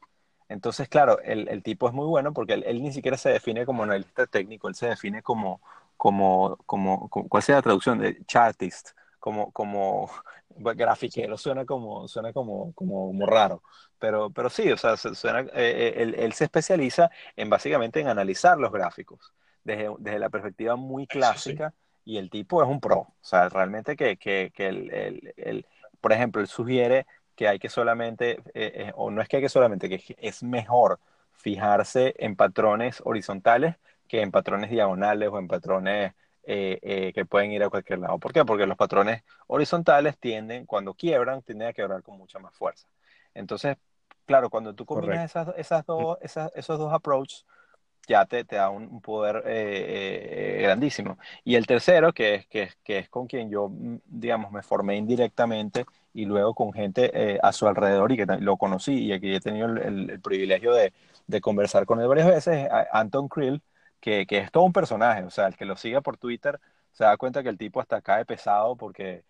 Entonces, 0.49 0.89
claro, 0.89 1.19
el, 1.21 1.63
tipo 1.63 1.87
es 1.87 1.93
muy 1.93 2.05
bueno 2.05 2.33
porque 2.33 2.53
él, 2.53 2.81
ni 2.81 2.91
siquiera 2.91 3.17
se 3.17 3.29
define 3.29 3.65
como 3.65 3.83
analista 3.83 4.27
técnico, 4.27 4.67
él 4.67 4.75
se 4.75 4.87
define 4.87 5.21
como, 5.23 5.61
como, 6.01 6.57
como, 6.65 7.09
¿cuál 7.09 7.43
sea 7.43 7.57
la 7.57 7.61
traducción? 7.61 7.99
De 7.99 8.25
chartist, 8.25 8.89
como, 9.19 9.51
como 9.51 10.09
grafiquero, 10.49 11.37
suena 11.37 11.63
como, 11.63 12.07
suena 12.07 12.33
como, 12.33 12.73
como, 12.73 13.05
como 13.05 13.25
raro. 13.27 13.61
Pero, 13.99 14.31
pero 14.31 14.49
sí, 14.49 14.71
o 14.71 14.77
sea, 14.77 14.97
suena, 14.97 15.41
eh, 15.41 15.49
eh, 15.53 15.93
él, 15.97 16.15
él, 16.17 16.33
se 16.33 16.45
especializa 16.45 17.11
en 17.35 17.51
básicamente 17.51 17.99
en 17.99 18.07
analizar 18.07 18.57
los 18.57 18.71
gráficos 18.71 19.31
desde, 19.63 19.93
desde 19.99 20.17
la 20.17 20.31
perspectiva 20.31 20.75
muy 20.75 21.05
clásica 21.05 21.71
y 22.03 22.17
el 22.17 22.31
tipo 22.31 22.63
es 22.63 22.67
un 22.67 22.79
pro. 22.79 23.01
O 23.01 23.15
sea, 23.21 23.47
realmente 23.49 23.95
que, 23.95 24.17
que, 24.17 24.51
que 24.55 24.69
el, 24.69 25.33
el, 25.37 25.67
por 26.01 26.13
ejemplo, 26.13 26.41
él 26.41 26.47
sugiere 26.47 27.05
que 27.35 27.47
hay 27.47 27.59
que 27.59 27.69
solamente, 27.69 28.41
eh, 28.55 28.91
o 28.95 29.11
no 29.11 29.21
es 29.21 29.27
que 29.27 29.35
hay 29.35 29.43
que 29.43 29.49
solamente, 29.49 29.87
que 29.87 30.15
es 30.17 30.41
mejor 30.41 30.99
fijarse 31.31 32.15
en 32.17 32.35
patrones 32.35 33.03
horizontales 33.05 33.75
que 34.11 34.21
en 34.21 34.29
patrones 34.29 34.69
diagonales 34.69 35.29
o 35.31 35.39
en 35.39 35.47
patrones 35.47 36.11
eh, 36.43 36.79
eh, 36.81 37.13
que 37.15 37.25
pueden 37.25 37.53
ir 37.53 37.63
a 37.63 37.69
cualquier 37.69 37.99
lado. 37.99 38.19
¿Por 38.19 38.33
qué? 38.33 38.43
Porque 38.43 38.65
los 38.65 38.75
patrones 38.75 39.23
horizontales 39.47 40.17
tienden, 40.17 40.65
cuando 40.65 40.93
quiebran, 40.93 41.41
tienden 41.43 41.69
a 41.69 41.73
quebrar 41.73 42.03
con 42.03 42.17
mucha 42.17 42.37
más 42.37 42.53
fuerza. 42.53 42.89
Entonces, 43.33 43.77
claro, 44.25 44.49
cuando 44.49 44.73
tú 44.73 44.85
combinas 44.85 45.31
esas, 45.31 45.55
esas 45.55 45.85
dos, 45.85 46.17
esos 46.21 46.77
dos 46.77 46.91
approaches, 46.91 47.45
ya 48.05 48.25
te, 48.25 48.43
te 48.43 48.57
da 48.57 48.69
un, 48.69 48.99
poder 48.99 49.43
eh, 49.45 50.59
grandísimo. 50.61 51.17
Y 51.45 51.55
el 51.55 51.65
tercero, 51.65 52.11
que 52.11 52.35
es, 52.35 52.47
que, 52.47 52.69
que 52.83 52.97
es 52.97 53.07
con 53.07 53.27
quien 53.27 53.49
yo, 53.49 53.69
mm, 53.69 53.99
digamos, 54.07 54.51
me 54.51 54.61
formé 54.61 54.97
indirectamente 54.97 55.85
y 56.13 56.25
luego 56.25 56.53
con 56.53 56.73
gente 56.73 57.39
a 57.41 57.53
su 57.53 57.65
alrededor 57.65 58.11
y 58.11 58.17
que 58.17 58.25
lo 58.25 58.57
conocí 58.57 59.05
y 59.05 59.13
aquí 59.13 59.33
he 59.33 59.39
tenido 59.39 59.67
el, 59.67 60.19
privilegio 60.19 60.73
de, 60.73 60.91
de, 61.27 61.39
conversar 61.39 61.85
con 61.85 62.01
él 62.01 62.09
varias 62.09 62.27
veces, 62.27 62.67
Anton 62.91 63.29
Krill, 63.29 63.61
que, 64.01 64.25
que, 64.25 64.39
es 64.39 64.51
todo 64.51 64.63
un 64.63 64.73
personaje, 64.73 65.23
o 65.23 65.29
sea, 65.29 65.47
el 65.47 65.55
que 65.55 65.65
lo 65.65 65.77
siga 65.77 66.01
por 66.01 66.17
Twitter 66.17 66.59
se 66.91 67.05
da 67.05 67.17
cuenta 67.17 67.43
que 67.43 67.49
el 67.49 67.57
tipo 67.57 67.79
hasta 67.79 68.01
cae 68.01 68.25
pesado 68.25 68.75
porque 68.75 69.23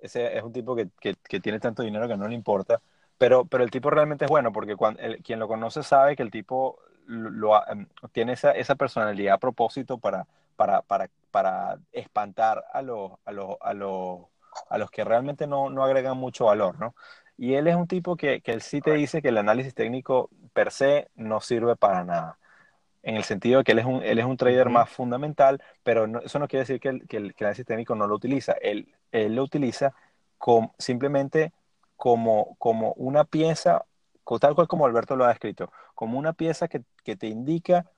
ese 0.00 0.36
es 0.36 0.42
un 0.42 0.52
tipo 0.52 0.76
que, 0.76 0.88
que, 1.00 1.40
tiene 1.40 1.60
tanto 1.60 1.82
dinero 1.82 2.08
que 2.08 2.16
no 2.16 2.28
le 2.28 2.34
importa, 2.34 2.80
pero, 3.18 3.44
pero 3.46 3.64
el 3.64 3.70
tipo 3.70 3.90
realmente 3.90 4.24
es 4.24 4.30
bueno 4.30 4.52
porque 4.52 4.76
cuando, 4.76 5.00
quien 5.24 5.38
lo 5.38 5.48
conoce 5.48 5.82
sabe 5.82 6.16
que 6.16 6.22
el 6.22 6.30
tipo 6.30 6.80
lo, 7.06 7.66
em, 7.68 7.86
tiene 8.12 8.32
esa, 8.32 8.52
esa, 8.52 8.74
personalidad 8.74 9.34
a 9.34 9.38
propósito 9.38 9.98
para, 9.98 10.26
para, 10.56 10.82
para, 10.82 11.10
para 11.30 11.78
espantar 11.92 12.64
a 12.72 12.82
los, 12.82 13.12
a, 13.24 13.32
los, 13.32 13.56
a, 13.60 13.74
los, 13.74 14.22
a 14.70 14.78
los 14.78 14.90
que 14.90 15.04
realmente 15.04 15.46
no, 15.46 15.70
no 15.70 15.84
agregan 15.84 16.16
mucho 16.16 16.46
valor, 16.46 16.78
¿no? 16.80 16.94
Y 17.38 17.54
él 17.54 17.66
es 17.68 17.76
un 17.76 17.86
tipo 17.86 18.16
que, 18.16 18.40
que 18.40 18.52
él 18.52 18.62
sí 18.62 18.80
te 18.80 18.92
dice 18.94 19.22
que 19.22 19.28
el 19.28 19.38
análisis 19.38 19.74
técnico 19.74 20.30
per 20.54 20.72
se 20.72 21.10
no 21.16 21.40
sirve 21.40 21.76
para 21.76 22.02
nada 22.04 22.38
en 23.06 23.16
el 23.16 23.22
sentido 23.22 23.58
de 23.58 23.64
que 23.64 23.70
él 23.70 23.78
es 23.78 23.84
un, 23.84 24.02
él 24.02 24.18
es 24.18 24.24
un 24.24 24.36
trader 24.36 24.68
más 24.68 24.90
fundamental, 24.90 25.62
pero 25.84 26.06
eso 26.20 26.40
no 26.40 26.48
quiere 26.48 26.62
decir 26.62 26.80
que 26.80 26.88
el, 26.88 27.06
que 27.06 27.18
el, 27.18 27.34
análisis 27.38 27.64
técnico 27.64 27.94
no 27.94 28.08
lo 28.08 28.16
utiliza. 28.16 28.54
Él, 28.60 28.92
él 29.12 29.36
lo 29.36 29.44
utiliza 29.44 29.94
simplemente 30.76 31.52
como, 31.94 32.56
como 32.58 32.94
una 32.94 33.22
pieza, 33.22 33.84
tal 34.40 34.56
cual 34.56 34.66
como 34.66 34.86
Alberto 34.86 35.14
lo 35.14 35.24
ha 35.24 35.30
escrito, 35.30 35.70
como 35.94 36.18
una 36.18 36.32
pieza 36.32 36.66
que, 36.66 36.82
que 37.04 37.14
te 37.14 37.28
indica 37.28 37.88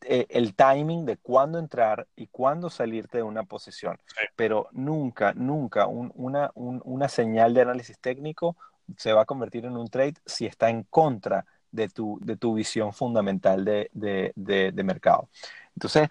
eh, 0.00 0.26
el 0.30 0.56
timing 0.56 1.06
de 1.06 1.16
cuándo 1.16 1.60
entrar 1.60 2.08
y 2.16 2.26
cuándo 2.26 2.68
salirte 2.68 3.18
de 3.18 3.22
una 3.22 3.44
posición. 3.44 3.96
Pero 4.34 4.66
nunca, 4.72 5.34
nunca 5.34 5.86
una, 5.86 6.50
una 6.56 7.08
señal 7.08 7.54
de 7.54 7.60
análisis 7.60 7.96
técnico 8.00 8.56
se 8.96 9.12
va 9.12 9.22
a 9.22 9.26
convertir 9.26 9.66
en 9.66 9.76
un 9.76 9.86
trade 9.86 10.14
si 10.26 10.46
está 10.46 10.68
en 10.68 10.82
contra 10.82 11.46
de 11.72 11.88
tu, 11.88 12.18
de 12.22 12.36
tu 12.36 12.54
visión 12.54 12.92
fundamental 12.92 13.64
de, 13.64 13.90
de, 13.92 14.32
de, 14.34 14.84
mercado. 14.84 15.28
Entonces, 15.74 16.08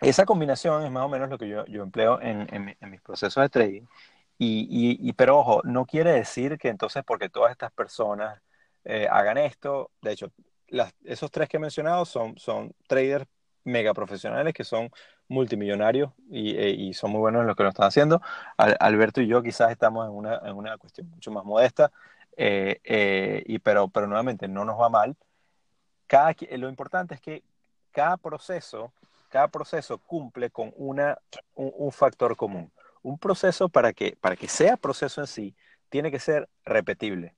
esa 0.00 0.24
combinación 0.24 0.84
es 0.84 0.90
más 0.90 1.04
o 1.04 1.08
menos 1.08 1.30
lo 1.30 1.38
que 1.38 1.48
yo, 1.48 1.64
yo 1.66 1.82
empleo 1.82 2.20
en, 2.20 2.48
en, 2.50 2.90
mis 2.90 3.00
procesos 3.00 3.42
de 3.42 3.48
trading. 3.48 3.82
Y, 4.38 4.98
y, 5.00 5.12
pero 5.12 5.38
ojo, 5.38 5.60
no 5.64 5.86
quiere 5.86 6.12
decir 6.12 6.58
que 6.58 6.68
entonces 6.68 7.04
porque 7.06 7.28
todas 7.28 7.52
estas 7.52 7.70
personas 7.72 8.40
eh, 8.84 9.06
hagan 9.08 9.38
esto, 9.38 9.92
de 10.00 10.12
hecho, 10.12 10.32
esos 11.04 11.30
tres 11.30 11.48
que 11.48 11.58
he 11.58 11.60
mencionado 11.60 12.04
son, 12.04 12.36
son 12.38 12.74
traders 12.88 13.26
mega 13.64 13.94
profesionales 13.94 14.54
que 14.54 14.64
son 14.64 14.90
multimillonarios 15.28 16.12
y, 16.30 16.56
eh, 16.56 16.70
y, 16.70 16.94
son 16.94 17.12
muy 17.12 17.20
buenos 17.20 17.42
en 17.42 17.46
lo 17.46 17.54
que 17.54 17.62
lo 17.62 17.70
están 17.70 17.86
haciendo. 17.86 18.20
Alberto 18.56 19.20
y 19.20 19.26
yo 19.26 19.42
quizás 19.42 19.70
estamos 19.70 20.06
en 20.06 20.12
una, 20.14 20.40
en 20.44 20.54
una 20.54 20.76
cuestión 20.78 21.08
mucho 21.10 21.30
más 21.30 21.44
modesta, 21.44 21.92
eh, 22.36 22.80
eh, 22.84 23.42
y 23.46 23.58
pero, 23.58 23.88
pero 23.88 24.06
nuevamente 24.06 24.48
no 24.48 24.64
nos 24.64 24.80
va 24.80 24.88
mal. 24.88 25.16
Cada, 26.06 26.34
lo 26.56 26.68
importante 26.68 27.14
es 27.14 27.20
que 27.20 27.42
cada 27.90 28.16
proceso, 28.16 28.92
cada 29.28 29.48
proceso 29.48 29.98
cumple 29.98 30.50
con 30.50 30.72
una, 30.76 31.18
un, 31.54 31.92
factor 31.92 32.36
común. 32.36 32.70
Un 33.02 33.18
proceso 33.18 33.68
para 33.68 33.92
que, 33.92 34.16
para 34.20 34.36
que 34.36 34.48
sea 34.48 34.76
proceso 34.76 35.20
en 35.20 35.26
sí, 35.26 35.54
tiene 35.88 36.10
que 36.10 36.18
ser 36.18 36.48
repetible. 36.64 37.34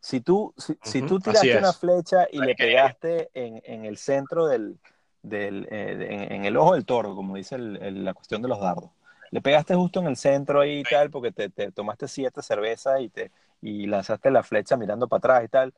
Si 0.00 0.20
tú, 0.20 0.52
si, 0.56 1.02
tú 1.02 1.20
tiraste 1.20 1.56
una 1.58 1.72
flecha 1.72 2.26
y 2.30 2.40
le 2.40 2.54
pegaste 2.54 3.30
en, 3.34 3.62
en, 3.64 3.84
el 3.84 3.96
centro 3.96 4.46
del, 4.46 4.78
del 5.22 5.68
eh, 5.70 6.28
en, 6.30 6.44
el 6.44 6.56
ojo 6.56 6.74
del 6.74 6.84
toro, 6.84 7.14
como 7.14 7.36
dice 7.36 7.56
la 7.56 8.12
cuestión 8.12 8.42
de 8.42 8.48
los 8.48 8.60
dardos, 8.60 8.90
le 9.30 9.40
pegaste 9.40 9.74
justo 9.74 10.00
en 10.00 10.08
el 10.08 10.16
centro 10.16 10.60
ahí 10.60 10.80
y 10.80 10.82
tal, 10.82 11.10
porque 11.10 11.30
te, 11.30 11.48
te 11.48 11.70
tomaste 11.70 12.08
siete 12.08 12.42
cervezas 12.42 13.00
y 13.00 13.08
te, 13.08 13.30
y 13.62 13.86
lanzaste 13.86 14.30
la 14.30 14.42
flecha 14.42 14.76
mirando 14.76 15.08
para 15.08 15.18
atrás 15.18 15.44
y 15.44 15.48
tal. 15.48 15.74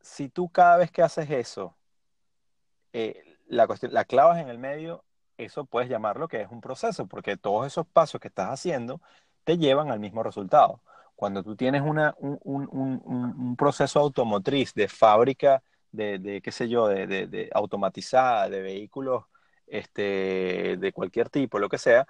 Si 0.00 0.28
tú 0.28 0.48
cada 0.50 0.76
vez 0.76 0.90
que 0.92 1.02
haces 1.02 1.28
eso, 1.30 1.76
eh, 2.92 3.36
la, 3.46 3.66
cuestión, 3.66 3.92
la 3.92 4.04
clavas 4.04 4.38
en 4.38 4.48
el 4.48 4.58
medio, 4.58 5.04
eso 5.38 5.64
puedes 5.64 5.90
llamarlo 5.90 6.28
que 6.28 6.42
es 6.42 6.50
un 6.50 6.60
proceso, 6.60 7.06
porque 7.06 7.36
todos 7.36 7.66
esos 7.66 7.86
pasos 7.86 8.20
que 8.20 8.28
estás 8.28 8.50
haciendo 8.50 9.00
te 9.44 9.58
llevan 9.58 9.90
al 9.90 10.00
mismo 10.00 10.22
resultado. 10.22 10.82
Cuando 11.16 11.42
tú 11.42 11.56
tienes 11.56 11.82
una, 11.82 12.14
un, 12.18 12.38
un, 12.42 12.68
un, 12.70 13.02
un 13.04 13.56
proceso 13.56 14.00
automotriz 14.00 14.74
de 14.74 14.88
fábrica, 14.88 15.62
de, 15.92 16.18
de 16.18 16.40
qué 16.42 16.52
sé 16.52 16.68
yo, 16.68 16.88
de, 16.88 17.06
de, 17.06 17.26
de, 17.26 17.50
automatizada, 17.52 18.48
de 18.48 18.60
vehículos 18.62 19.24
este, 19.66 20.76
de 20.78 20.92
cualquier 20.92 21.30
tipo, 21.30 21.58
lo 21.58 21.68
que 21.68 21.78
sea, 21.78 22.06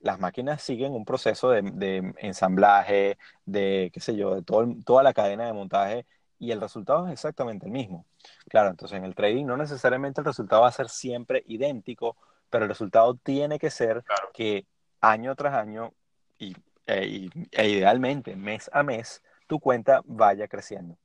las 0.00 0.18
máquinas 0.18 0.62
siguen 0.62 0.92
un 0.92 1.04
proceso 1.04 1.50
de, 1.50 2.12
ensamblaje, 2.18 3.18
de, 3.44 3.90
qué 3.92 4.00
sé 4.00 4.16
yo, 4.16 4.34
de 4.34 4.42
todo, 4.42 4.66
toda 4.84 5.02
la 5.02 5.12
cadena 5.12 5.46
de 5.46 5.52
montaje 5.52 6.06
y 6.38 6.52
el 6.52 6.60
resultado 6.60 7.06
es 7.06 7.12
exactamente 7.12 7.66
el 7.66 7.72
mismo. 7.72 8.06
Claro, 8.48 8.70
entonces 8.70 8.98
en 8.98 9.04
el 9.04 9.14
trading 9.14 9.44
no 9.44 9.56
necesariamente 9.56 10.20
el 10.20 10.24
resultado 10.24 10.62
va 10.62 10.68
a 10.68 10.72
ser 10.72 10.88
siempre 10.88 11.44
idéntico, 11.46 12.16
pero 12.48 12.64
el 12.64 12.70
resultado 12.70 13.14
tiene 13.14 13.58
que 13.58 13.70
ser 13.70 14.02
que 14.32 14.66
año 15.00 15.36
tras 15.36 15.54
año 15.54 15.92
y, 16.38 16.56
e, 16.86 17.28
e, 17.52 17.68
idealmente 17.68 18.36
mes 18.36 18.70
a 18.72 18.82
mes 18.82 19.22
tu 19.46 19.60
cuenta 19.60 20.00
vaya 20.04 20.48
creciendo. 20.48 20.96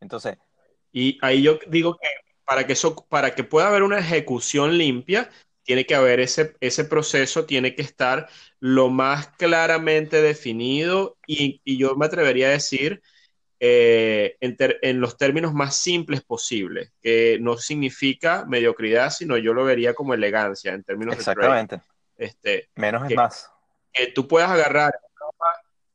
Entonces. 0.00 0.38
Y 0.92 1.18
ahí 1.20 1.42
yo 1.42 1.58
digo 1.68 1.96
que 1.96 2.08
para 2.44 2.66
que 2.66 2.72
eso, 2.74 2.94
para 3.08 3.34
que 3.34 3.44
pueda 3.44 3.68
haber 3.68 3.82
una 3.82 3.98
ejecución 3.98 4.78
limpia, 4.78 5.28
tiene 5.66 5.84
que 5.84 5.96
haber 5.96 6.20
ese, 6.20 6.54
ese 6.60 6.84
proceso, 6.84 7.44
tiene 7.44 7.74
que 7.74 7.82
estar 7.82 8.28
lo 8.60 8.88
más 8.88 9.28
claramente 9.36 10.22
definido 10.22 11.18
y, 11.26 11.60
yo 11.76 11.96
me 11.96 12.06
atrevería 12.06 12.46
a 12.46 12.50
decir 12.50 13.02
eh, 13.58 14.36
en, 14.40 15.00
los 15.00 15.18
términos 15.18 15.52
más 15.52 15.74
simples 15.76 16.22
posibles, 16.22 16.92
que 17.02 17.38
no 17.40 17.56
significa 17.56 18.44
mediocridad, 18.46 19.10
sino 19.10 19.36
yo 19.36 19.52
lo 19.52 19.64
vería 19.64 19.92
como 19.92 20.14
elegancia 20.14 20.72
en 20.72 20.84
términos 20.84 21.16
Exactamente. 21.16 21.80
Este, 22.16 22.68
Menos 22.76 23.10
es 23.10 23.16
más. 23.16 23.50
Que 23.92 24.06
tú 24.06 24.28
puedas 24.28 24.50
agarrar 24.50 24.94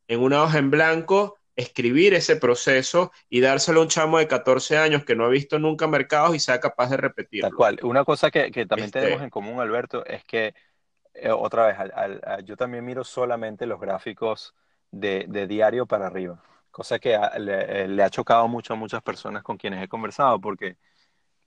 en 0.06 0.20
una 0.20 0.42
hoja 0.42 0.58
en 0.58 0.70
blanco 0.70 1.38
escribir 1.62 2.14
ese 2.14 2.36
proceso 2.36 3.12
y 3.28 3.40
dárselo 3.40 3.80
a 3.80 3.82
un 3.84 3.88
chamo 3.88 4.18
de 4.18 4.28
14 4.28 4.78
años 4.78 5.04
que 5.04 5.16
no 5.16 5.24
ha 5.24 5.28
visto 5.28 5.58
nunca 5.58 5.86
mercados 5.86 6.34
y 6.34 6.38
sea 6.38 6.60
capaz 6.60 6.90
de 6.90 6.96
repetirlo. 6.96 7.48
Tal 7.48 7.56
cual. 7.56 7.78
Una 7.82 8.04
cosa 8.04 8.30
que, 8.30 8.50
también 8.66 8.86
este 8.86 9.00
tenemos 9.00 9.22
en 9.22 9.30
común, 9.30 9.60
Alberto, 9.60 10.04
es 10.04 10.24
que, 10.24 10.54
eh, 11.14 11.30
otra 11.30 11.66
vez, 11.66 11.76
yo 12.44 12.56
también 12.56 12.84
miro 12.84 13.04
solamente 13.04 13.66
los 13.66 13.80
gráficos 13.80 14.54
de, 14.90 15.26
diario 15.46 15.86
para 15.86 16.06
arriba, 16.06 16.42
cosa 16.70 16.98
que 16.98 17.18
le, 17.38 17.88
le, 17.88 18.02
ha 18.02 18.10
chocado 18.10 18.46
mucho 18.48 18.74
a 18.74 18.76
muchas 18.76 19.02
personas 19.02 19.42
con 19.42 19.56
quienes 19.56 19.82
he 19.82 19.88
conversado, 19.88 20.40
porque 20.40 20.76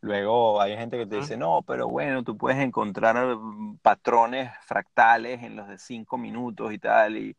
luego 0.02 0.62
hay 0.62 0.78
gente 0.78 0.98
que 0.98 1.06
te 1.06 1.18
dice, 1.18 1.36
no, 1.36 1.64
pero 1.66 1.88
bueno, 1.88 2.24
tú 2.24 2.38
puedes 2.38 2.60
encontrar 2.60 3.36
mm, 3.36 3.78
patrones 3.80 4.52
fractales 4.62 5.44
en 5.44 5.56
los 5.56 5.68
de 5.68 5.78
5 5.78 6.18
minutos 6.18 6.72
y 6.72 6.78
tal, 6.78 7.18
y 7.18 7.36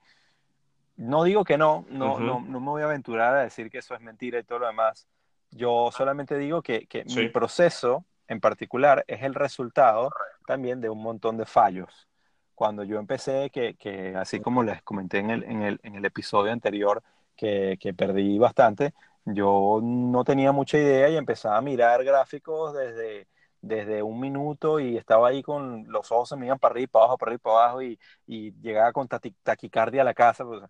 no 0.96 1.24
digo 1.24 1.44
que 1.44 1.58
no, 1.58 1.84
no, 1.90 2.18
no, 2.18 2.40
no 2.40 2.60
me 2.60 2.66
voy 2.66 2.82
a 2.82 2.86
aventurar 2.86 3.34
a 3.34 3.42
decir 3.42 3.70
que 3.70 3.78
eso 3.78 3.94
es 3.94 4.00
mentira 4.00 4.38
y 4.38 4.44
todo 4.44 4.60
lo 4.60 4.66
demás. 4.66 5.06
Yo 5.50 5.90
solamente 5.92 6.36
digo 6.38 6.62
que, 6.62 6.86
que 6.86 7.04
mi 7.04 7.28
proceso 7.28 8.04
en 8.28 8.40
particular 8.40 9.04
es 9.06 9.22
el 9.22 9.34
resultado 9.34 10.10
también 10.46 10.80
de 10.80 10.88
un 10.88 11.02
montón 11.02 11.36
de 11.36 11.46
fallos. 11.46 12.08
Cuando 12.54 12.84
yo 12.84 12.98
empecé, 12.98 13.50
que, 13.50 13.74
que 13.74 14.16
así 14.16 14.40
como 14.40 14.62
les 14.62 14.82
comenté 14.82 15.18
en 15.18 15.30
el, 15.30 15.44
en 15.44 15.62
el, 15.62 15.80
en 15.82 15.94
el 15.96 16.04
episodio 16.04 16.52
anterior, 16.52 17.02
que, 17.36 17.76
que, 17.78 17.92
perdí 17.92 18.38
bastante, 18.38 18.94
yo 19.26 19.80
no 19.82 20.24
tenía 20.24 20.52
mucha 20.52 20.78
idea 20.78 21.10
y 21.10 21.16
empezaba 21.16 21.58
a 21.58 21.60
mirar 21.60 22.02
gráficos 22.02 22.72
desde, 22.72 23.28
desde 23.60 24.02
un 24.02 24.18
minuto 24.20 24.80
y 24.80 24.96
estaba 24.96 25.28
ahí 25.28 25.42
con 25.42 25.84
los 25.88 26.10
ojos 26.12 26.30
se 26.30 26.36
me 26.36 26.46
iban 26.46 26.58
para 26.58 26.72
arriba 26.72 26.84
y 26.84 26.86
para 26.86 27.04
abajo, 27.04 27.18
para 27.18 27.30
arriba 27.30 27.40
y 27.40 27.44
para 27.44 27.56
abajo 27.56 27.82
y, 27.82 27.98
y 28.26 28.52
llegaba 28.62 28.92
con 28.92 29.06
taquicardia 29.08 30.00
a 30.00 30.04
la 30.04 30.14
casa. 30.14 30.44
Pues, 30.44 30.62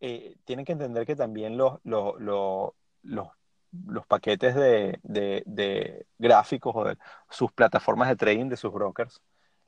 eh, 0.00 0.36
tienen 0.44 0.64
que 0.64 0.72
entender 0.72 1.06
que 1.06 1.16
también 1.16 1.56
los, 1.56 1.78
los, 1.84 2.18
los, 2.20 2.72
los, 3.02 4.06
paquetes 4.06 4.54
de, 4.54 4.98
de, 5.02 6.06
gráficos 6.18 6.74
o 6.74 6.84
de 6.84 6.96
sus 7.28 7.52
plataformas 7.52 8.08
de 8.08 8.16
trading 8.16 8.48
de 8.48 8.56
sus 8.56 8.72
brokers 8.72 9.20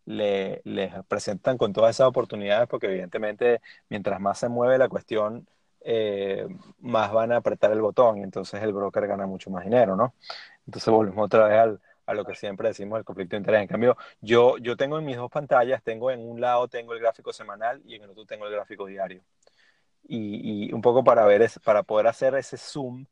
le, 0.05 0.63
les 0.65 0.93
presentan 1.07 1.59
con 1.59 1.73
todas 1.73 1.97
esas 1.97 2.09
oportunidades 2.09 2.69
porque 2.69 2.87
evidentemente 2.87 3.61
mientras 3.89 4.21
más 4.21 4.39
se 4.39 4.49
mueve 4.49 4.79
la 4.79 4.89
cuestión, 4.89 5.47
eh, 5.85 6.47
más 6.81 7.13
van 7.13 7.33
a 7.33 7.37
apretar 7.39 7.73
el 7.73 7.81
botón 7.81 8.19
y 8.19 8.23
entonces 8.23 8.63
el 8.63 8.73
broker 8.73 9.07
gana 9.07 9.27
mucho 9.27 9.51
más 9.51 9.65
dinero, 9.65 9.97
¿no? 9.97 10.15
Entonces 10.67 10.93
volvemos 10.93 11.25
otra 11.27 11.47
vez 11.49 11.59
al, 11.59 11.81
a 12.07 12.15
lo 12.15 12.25
que 12.25 12.35
siempre 12.35 12.69
decimos 12.69 12.99
el 12.99 13.05
conflicto 13.05 13.37
de 13.37 13.39
interés. 13.39 13.63
En 13.63 13.69
cambio, 13.69 13.97
yo, 14.21 14.59
yo 14.59 14.77
tengo 14.77 14.99
en 14.99 15.05
mis 15.05 15.17
dos 15.17 15.31
pantallas, 15.31 15.83
tengo 15.83 16.11
en 16.11 16.21
un 16.21 16.41
lado 16.41 16.69
tengo 16.69 16.95
el 16.95 17.01
gráfico 17.01 17.33
semanal 17.33 17.83
y 17.85 17.97
en 17.97 18.03
el 18.03 18.11
otro 18.11 18.25
tengo 18.27 18.47
el 18.47 18.53
gráfico 18.53 18.87
diario. 18.87 19.23
Y, 20.05 20.69
y 20.69 20.73
un 20.73 20.83
poco 20.83 21.05
para 21.05 21.25
ver, 21.25 21.49
para 21.65 21.83
poder 21.83 22.07
hacer 22.07 22.35
ese 22.35 22.57
zoom 22.57 23.07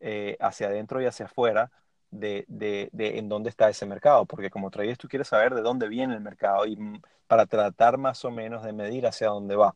eh, 0.00 0.36
hacia 0.40 0.68
adentro 0.68 1.02
y 1.02 1.06
hacia 1.06 1.26
afuera 1.26 1.70
de, 2.10 2.44
de, 2.48 2.88
de, 2.92 3.18
en 3.18 3.28
dónde 3.28 3.50
está 3.50 3.68
ese 3.68 3.86
mercado, 3.86 4.26
porque 4.26 4.50
como 4.50 4.70
trader 4.70 4.96
tú 4.96 5.08
quieres 5.08 5.28
saber 5.28 5.54
de 5.54 5.62
dónde 5.62 5.88
viene 5.88 6.14
el 6.14 6.20
mercado 6.20 6.66
y 6.66 6.78
para 7.26 7.46
tratar 7.46 7.98
más 7.98 8.24
o 8.24 8.30
menos 8.30 8.62
de 8.64 8.72
medir 8.72 9.06
hacia 9.06 9.28
dónde 9.28 9.56
va. 9.56 9.74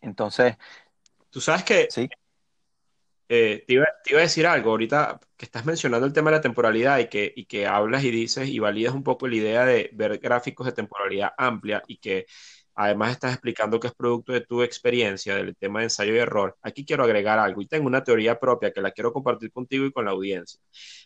Entonces, 0.00 0.56
tú 1.30 1.40
sabes 1.40 1.64
que 1.64 1.88
sí. 1.90 2.08
Eh, 3.28 3.64
te, 3.66 3.72
iba, 3.72 3.84
a 3.84 4.20
decir 4.20 4.46
algo, 4.46 4.70
ahorita 4.70 5.18
que 5.36 5.46
estás 5.46 5.64
mencionando 5.64 6.06
el 6.06 6.12
tema 6.12 6.30
de 6.30 6.36
la 6.36 6.42
temporalidad 6.42 6.98
y 6.98 7.08
que, 7.08 7.32
y 7.34 7.46
que 7.46 7.66
hablas 7.66 8.04
y 8.04 8.10
dices 8.10 8.48
y 8.48 8.58
validas 8.58 8.92
un 8.92 9.02
poco 9.02 9.26
la 9.26 9.36
idea 9.36 9.64
de 9.64 9.88
ver 9.94 10.18
gráficos 10.18 10.66
de 10.66 10.72
temporalidad 10.72 11.32
amplia 11.38 11.82
y 11.86 11.96
que 11.96 12.26
además 12.74 13.12
estás 13.12 13.32
explicando 13.32 13.78
que 13.78 13.88
es 13.88 13.94
producto 13.94 14.32
de 14.32 14.40
tu 14.40 14.62
experiencia 14.62 15.36
del 15.36 15.56
tema 15.56 15.80
de 15.80 15.86
ensayo 15.86 16.14
y 16.14 16.18
error. 16.18 16.56
Aquí 16.62 16.84
quiero 16.84 17.04
agregar 17.04 17.38
algo 17.38 17.60
y 17.60 17.66
tengo 17.66 17.86
una 17.86 18.02
teoría 18.02 18.38
propia 18.38 18.72
que 18.72 18.80
la 18.80 18.90
quiero 18.90 19.12
compartir 19.12 19.52
contigo 19.52 19.84
y 19.84 19.92
con 19.92 20.04
la 20.04 20.12
audiencia. 20.12 20.60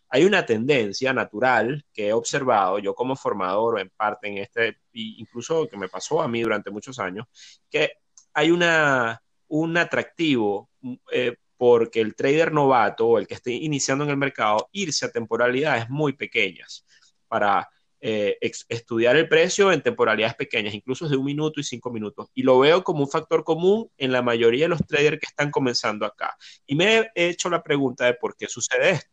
Hay 0.08 0.24
una 0.24 0.46
tendencia 0.46 1.12
natural 1.12 1.84
que 1.92 2.08
he 2.08 2.12
observado 2.12 2.78
yo 2.78 2.94
como 2.94 3.16
formador 3.16 3.80
en 3.80 3.90
parte 3.90 4.28
en 4.28 4.38
este, 4.38 4.78
incluso 4.92 5.68
que 5.68 5.76
me 5.76 5.88
pasó 5.88 6.22
a 6.22 6.28
mí 6.28 6.42
durante 6.42 6.70
muchos 6.70 6.98
años, 6.98 7.26
que 7.70 7.92
hay 8.32 8.50
una, 8.50 9.22
un 9.48 9.76
atractivo 9.76 10.70
eh, 11.12 11.36
porque 11.56 12.00
el 12.00 12.14
trader 12.14 12.52
novato 12.52 13.06
o 13.06 13.18
el 13.18 13.26
que 13.26 13.34
esté 13.34 13.52
iniciando 13.52 14.04
en 14.04 14.10
el 14.10 14.16
mercado, 14.16 14.68
irse 14.72 15.06
a 15.06 15.10
temporalidades 15.10 15.88
muy 15.88 16.12
pequeñas 16.12 16.84
para 17.28 17.68
eh, 18.00 18.38
estudiar 18.68 19.16
el 19.16 19.28
precio 19.28 19.72
en 19.72 19.82
temporalidades 19.82 20.34
pequeñas, 20.34 20.74
incluso 20.74 21.08
de 21.08 21.16
un 21.16 21.24
minuto 21.24 21.60
y 21.60 21.64
cinco 21.64 21.90
minutos. 21.90 22.28
Y 22.34 22.42
lo 22.42 22.58
veo 22.58 22.84
como 22.84 23.00
un 23.00 23.10
factor 23.10 23.44
común 23.44 23.90
en 23.96 24.12
la 24.12 24.22
mayoría 24.22 24.64
de 24.64 24.68
los 24.68 24.86
traders 24.86 25.18
que 25.18 25.26
están 25.26 25.50
comenzando 25.50 26.06
acá. 26.06 26.36
Y 26.66 26.74
me 26.74 27.10
he 27.14 27.28
hecho 27.28 27.48
la 27.50 27.62
pregunta 27.62 28.04
de 28.04 28.14
por 28.14 28.36
qué 28.36 28.46
sucede 28.48 28.90
esto. 28.90 29.10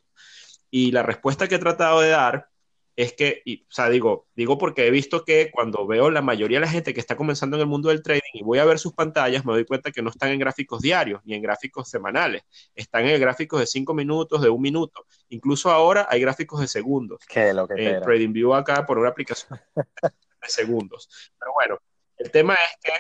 Y 0.70 0.92
la 0.92 1.04
respuesta 1.04 1.48
que 1.48 1.56
he 1.56 1.60
tratado 1.60 2.02
de 2.02 2.10
dar 2.10 2.50
es 2.96 3.14
que, 3.14 3.42
y, 3.46 3.64
o 3.64 3.72
sea, 3.72 3.90
digo, 3.90 4.28
digo 4.36 4.58
porque 4.58 4.86
he 4.86 4.92
visto 4.92 5.26
que 5.26 5.50
cuando 5.52 5.88
veo 5.88 6.12
la 6.12 6.22
mayoría 6.22 6.60
de 6.60 6.66
la 6.66 6.72
gente 6.72 6.94
que 6.94 7.00
está 7.00 7.16
comenzando 7.16 7.58
en 7.58 7.62
el 7.62 7.68
mundo 7.68 7.90
del 7.90 8.04
trading 8.04 8.22
y 8.34 8.44
voy 8.44 8.60
a 8.60 8.66
ver 8.66 8.78
sus 8.80 8.94
pantallas, 8.94 9.46
me 9.46 9.54
doy 9.54 9.66
cuenta 9.66 9.92
que 9.92 10.02
no 10.02 10.10
están 10.10 10.30
en 10.30 10.40
gráficos 10.40 10.82
diarios 10.82 11.22
ni 11.26 11.34
en 11.34 11.42
gráficos 11.42 11.90
semanales, 11.90 12.44
están 12.76 13.08
en 13.08 13.20
gráficos 13.20 13.60
de 13.60 13.68
cinco 13.68 13.94
minutos, 13.94 14.42
de 14.42 14.50
un 14.50 14.62
minuto. 14.62 15.06
Incluso 15.30 15.72
ahora 15.72 16.08
hay 16.10 16.22
gráficos 16.22 16.60
de 16.60 16.68
segundos. 16.68 17.22
¿Qué 17.28 17.54
lo 17.54 17.68
que 17.68 17.88
en 17.88 18.02
TradingView 18.02 18.54
acá 18.54 18.86
por 18.86 19.00
una 19.00 19.10
aplicación 19.10 19.60
de 20.44 20.50
segundos. 20.50 21.32
Pero 21.40 21.54
bueno, 21.54 21.80
el 22.18 22.32
tema 22.32 22.54
es 22.56 22.78
que 22.84 22.92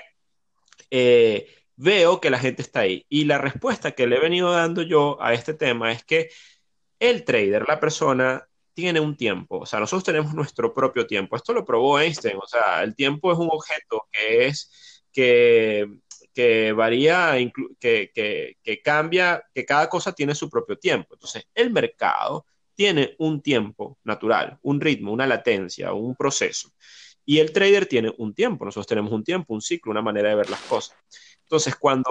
eh, 0.89 1.47
veo 1.75 2.19
que 2.19 2.29
la 2.29 2.39
gente 2.39 2.61
está 2.61 2.81
ahí. 2.81 3.05
Y 3.09 3.25
la 3.25 3.37
respuesta 3.37 3.91
que 3.91 4.07
le 4.07 4.17
he 4.17 4.19
venido 4.19 4.51
dando 4.51 4.81
yo 4.81 5.21
a 5.21 5.33
este 5.33 5.53
tema 5.53 5.91
es 5.91 6.03
que 6.03 6.29
el 6.99 7.23
trader, 7.25 7.67
la 7.67 7.79
persona, 7.79 8.47
tiene 8.73 8.99
un 8.99 9.15
tiempo, 9.15 9.59
o 9.59 9.65
sea, 9.65 9.79
nosotros 9.79 10.03
tenemos 10.03 10.33
nuestro 10.35 10.73
propio 10.73 11.05
tiempo. 11.07 11.35
Esto 11.35 11.53
lo 11.53 11.65
probó 11.65 11.99
Einstein, 11.99 12.37
o 12.41 12.47
sea, 12.47 12.83
el 12.83 12.95
tiempo 12.95 13.31
es 13.31 13.37
un 13.37 13.49
objeto 13.51 14.07
que 14.11 14.47
es 14.47 15.03
que, 15.11 15.87
que 16.33 16.71
varía, 16.73 17.35
que, 17.79 18.11
que, 18.13 18.57
que 18.63 18.81
cambia, 18.81 19.43
que 19.53 19.65
cada 19.65 19.89
cosa 19.89 20.13
tiene 20.13 20.35
su 20.35 20.49
propio 20.49 20.77
tiempo. 20.77 21.13
Entonces, 21.13 21.47
el 21.53 21.71
mercado 21.71 22.45
tiene 22.75 23.15
un 23.19 23.41
tiempo 23.41 23.99
natural, 24.03 24.57
un 24.63 24.81
ritmo, 24.81 25.11
una 25.11 25.27
latencia, 25.27 25.93
un 25.93 26.15
proceso. 26.15 26.71
Y 27.25 27.39
el 27.39 27.53
trader 27.53 27.85
tiene 27.85 28.13
un 28.17 28.33
tiempo, 28.33 28.65
nosotros 28.65 28.87
tenemos 28.87 29.11
un 29.13 29.23
tiempo, 29.23 29.53
un 29.53 29.61
ciclo, 29.61 29.91
una 29.91 30.01
manera 30.01 30.29
de 30.29 30.35
ver 30.35 30.49
las 30.49 30.61
cosas. 30.61 30.97
Entonces, 31.43 31.75
cuando 31.75 32.09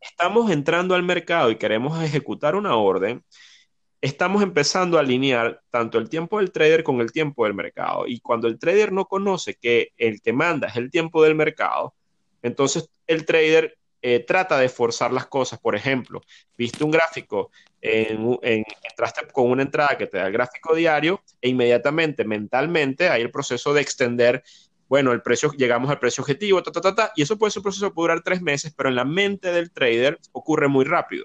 estamos 0.00 0.50
entrando 0.50 0.94
al 0.94 1.02
mercado 1.02 1.50
y 1.50 1.56
queremos 1.56 2.02
ejecutar 2.02 2.56
una 2.56 2.76
orden, 2.76 3.24
estamos 4.04 4.42
empezando 4.42 4.98
a 4.98 5.00
alinear 5.00 5.62
tanto 5.70 5.96
el 5.96 6.10
tiempo 6.10 6.38
del 6.38 6.52
trader 6.52 6.84
con 6.84 7.00
el 7.00 7.10
tiempo 7.10 7.44
del 7.44 7.54
mercado. 7.54 8.06
Y 8.06 8.20
cuando 8.20 8.48
el 8.48 8.58
trader 8.58 8.92
no 8.92 9.06
conoce 9.06 9.54
que 9.54 9.92
el 9.96 10.20
que 10.20 10.34
manda 10.34 10.68
es 10.68 10.76
el 10.76 10.90
tiempo 10.90 11.22
del 11.22 11.34
mercado, 11.34 11.94
entonces 12.42 12.90
el 13.06 13.24
trader 13.24 13.78
eh, 14.02 14.20
trata 14.20 14.58
de 14.58 14.68
forzar 14.68 15.10
las 15.10 15.26
cosas. 15.26 15.58
Por 15.58 15.74
ejemplo, 15.74 16.20
viste 16.58 16.84
un 16.84 16.90
gráfico, 16.90 17.50
en, 17.80 18.36
entraste 18.42 19.26
con 19.32 19.50
una 19.50 19.62
entrada 19.62 19.96
que 19.96 20.06
te 20.06 20.18
da 20.18 20.26
el 20.26 20.34
gráfico 20.34 20.74
diario 20.74 21.22
e 21.40 21.48
inmediatamente, 21.48 22.26
mentalmente, 22.26 23.08
hay 23.08 23.22
el 23.22 23.30
proceso 23.30 23.72
de 23.72 23.80
extender 23.80 24.42
bueno, 24.86 25.12
el 25.12 25.22
precio, 25.22 25.50
llegamos 25.52 25.90
al 25.90 25.98
precio 25.98 26.20
objetivo, 26.20 26.62
ta, 26.62 26.70
ta, 26.70 26.94
ta, 26.94 27.12
y 27.16 27.22
eso 27.22 27.38
puede 27.38 27.52
ser 27.52 27.60
un 27.60 27.64
proceso 27.64 27.88
que 27.88 27.94
puede 27.94 28.08
durar 28.10 28.22
tres 28.22 28.42
meses, 28.42 28.74
pero 28.76 28.90
en 28.90 28.96
la 28.96 29.06
mente 29.06 29.50
del 29.50 29.72
trader 29.72 30.20
ocurre 30.32 30.68
muy 30.68 30.84
rápido. 30.84 31.24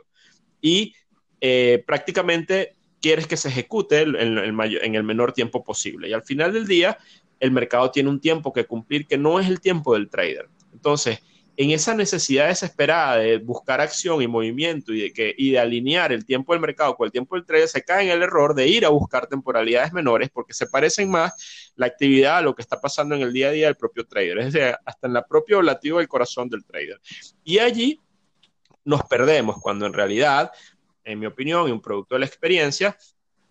Y 0.61 0.95
eh, 1.41 1.83
prácticamente 1.85 2.75
quieres 3.01 3.27
que 3.27 3.37
se 3.37 3.49
ejecute 3.49 4.01
en, 4.01 4.15
en 4.15 4.95
el 4.95 5.03
menor 5.03 5.33
tiempo 5.33 5.63
posible. 5.63 6.09
Y 6.09 6.13
al 6.13 6.23
final 6.23 6.53
del 6.53 6.67
día, 6.67 6.97
el 7.39 7.51
mercado 7.51 7.91
tiene 7.91 8.09
un 8.09 8.19
tiempo 8.19 8.51
que 8.51 8.65
cumplir 8.65 9.07
que 9.07 9.17
no 9.17 9.39
es 9.39 9.47
el 9.47 9.61
tiempo 9.61 9.93
del 9.93 10.09
trader. 10.09 10.49
Entonces, 10.73 11.19
en 11.59 11.71
esa 11.71 11.93
necesidad 11.93 12.47
desesperada 12.47 13.17
de 13.17 13.37
buscar 13.37 13.81
acción 13.81 14.21
y 14.21 14.27
movimiento 14.27 14.93
y 14.93 15.01
de, 15.01 15.11
que, 15.11 15.35
y 15.37 15.51
de 15.51 15.59
alinear 15.59 16.13
el 16.13 16.23
tiempo 16.23 16.53
del 16.53 16.61
mercado 16.61 16.95
con 16.95 17.05
el 17.05 17.11
tiempo 17.11 17.35
del 17.35 17.45
trader, 17.45 17.67
se 17.67 17.83
cae 17.83 18.05
en 18.05 18.11
el 18.11 18.23
error 18.23 18.55
de 18.55 18.65
ir 18.65 18.85
a 18.85 18.89
buscar 18.89 19.27
temporalidades 19.27 19.91
menores 19.91 20.29
porque 20.29 20.53
se 20.53 20.67
parecen 20.67 21.11
más 21.11 21.73
la 21.75 21.87
actividad 21.87 22.37
a 22.37 22.41
lo 22.41 22.55
que 22.55 22.61
está 22.61 22.79
pasando 22.79 23.13
en 23.13 23.23
el 23.23 23.33
día 23.33 23.49
a 23.49 23.51
día 23.51 23.65
del 23.65 23.75
propio 23.75 24.07
trader, 24.07 24.37
es 24.39 24.53
decir, 24.53 24.73
hasta 24.85 25.07
en 25.07 25.13
la 25.13 25.27
propia 25.27 25.57
volativo 25.57 25.97
del 25.97 26.07
corazón 26.07 26.47
del 26.47 26.63
trader. 26.63 27.01
Y 27.43 27.59
allí 27.59 27.99
nos 28.85 29.03
perdemos 29.03 29.57
cuando 29.61 29.85
en 29.85 29.91
realidad 29.91 30.51
en 31.03 31.19
mi 31.19 31.25
opinión, 31.25 31.67
y 31.67 31.71
un 31.71 31.81
producto 31.81 32.15
de 32.15 32.19
la 32.19 32.25
experiencia, 32.25 32.97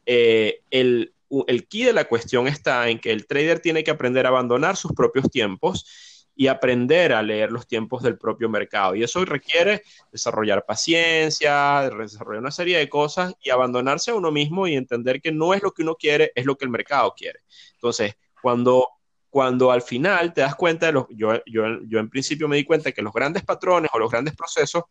eh, 0.06 0.62
el, 0.70 1.14
el 1.46 1.68
key 1.68 1.84
de 1.84 1.92
la 1.92 2.04
cuestión 2.04 2.48
está 2.48 2.88
en 2.88 2.98
que 2.98 3.12
el 3.12 3.26
trader 3.26 3.60
tiene 3.60 3.84
que 3.84 3.90
aprender 3.90 4.26
a 4.26 4.30
abandonar 4.30 4.76
sus 4.76 4.92
propios 4.92 5.30
tiempos 5.30 6.08
y 6.40 6.46
aprender 6.46 7.12
a 7.12 7.20
leer 7.20 7.50
los 7.50 7.66
tiempos 7.66 8.00
del 8.00 8.16
propio 8.16 8.48
mercado. 8.48 8.94
Y 8.94 9.02
eso 9.02 9.24
requiere 9.24 9.82
desarrollar 10.12 10.64
paciencia, 10.64 11.90
desarrollar 11.98 12.40
una 12.40 12.52
serie 12.52 12.78
de 12.78 12.88
cosas 12.88 13.34
y 13.42 13.50
abandonarse 13.50 14.12
a 14.12 14.14
uno 14.14 14.30
mismo 14.30 14.68
y 14.68 14.76
entender 14.76 15.20
que 15.20 15.32
no 15.32 15.52
es 15.52 15.64
lo 15.64 15.72
que 15.72 15.82
uno 15.82 15.96
quiere, 15.96 16.30
es 16.36 16.46
lo 16.46 16.56
que 16.56 16.64
el 16.64 16.70
mercado 16.70 17.12
quiere. 17.16 17.40
Entonces, 17.74 18.14
cuando, 18.40 18.86
cuando 19.28 19.72
al 19.72 19.82
final 19.82 20.32
te 20.32 20.42
das 20.42 20.54
cuenta 20.54 20.86
de 20.86 20.92
los, 20.92 21.06
yo, 21.10 21.42
yo, 21.44 21.64
yo 21.88 21.98
en 21.98 22.08
principio 22.08 22.46
me 22.46 22.54
di 22.54 22.62
cuenta 22.62 22.92
que 22.92 23.02
los 23.02 23.12
grandes 23.12 23.42
patrones 23.42 23.90
o 23.92 23.98
los 23.98 24.08
grandes 24.08 24.36
procesos 24.36 24.84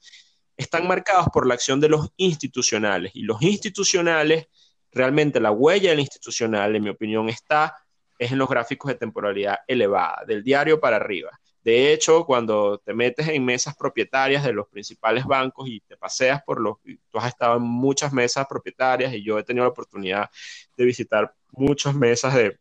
están 0.57 0.87
marcados 0.87 1.27
por 1.31 1.47
la 1.47 1.53
acción 1.53 1.79
de 1.79 1.89
los 1.89 2.09
institucionales. 2.17 3.11
Y 3.15 3.21
los 3.21 3.41
institucionales, 3.41 4.47
realmente 4.91 5.39
la 5.39 5.51
huella 5.51 5.91
del 5.91 5.99
institucional, 5.99 6.75
en 6.75 6.83
mi 6.83 6.89
opinión, 6.89 7.29
está 7.29 7.75
es 8.19 8.31
en 8.31 8.37
los 8.37 8.49
gráficos 8.49 8.89
de 8.89 8.95
temporalidad 8.95 9.59
elevada, 9.67 10.23
del 10.25 10.43
diario 10.43 10.79
para 10.79 10.95
arriba. 10.95 11.39
De 11.63 11.91
hecho, 11.91 12.25
cuando 12.25 12.77
te 12.79 12.93
metes 12.93 13.27
en 13.27 13.43
mesas 13.43 13.75
propietarias 13.75 14.43
de 14.43 14.53
los 14.53 14.67
principales 14.69 15.25
bancos 15.25 15.67
y 15.67 15.81
te 15.81 15.97
paseas 15.97 16.41
por 16.43 16.61
los, 16.61 16.77
tú 17.09 17.17
has 17.17 17.27
estado 17.27 17.57
en 17.57 17.63
muchas 17.63 18.13
mesas 18.13 18.47
propietarias 18.47 19.13
y 19.13 19.23
yo 19.23 19.37
he 19.37 19.43
tenido 19.43 19.65
la 19.65 19.71
oportunidad 19.71 20.29
de 20.77 20.85
visitar 20.85 21.35
muchas 21.51 21.93
mesas 21.93 22.33
de 22.35 22.57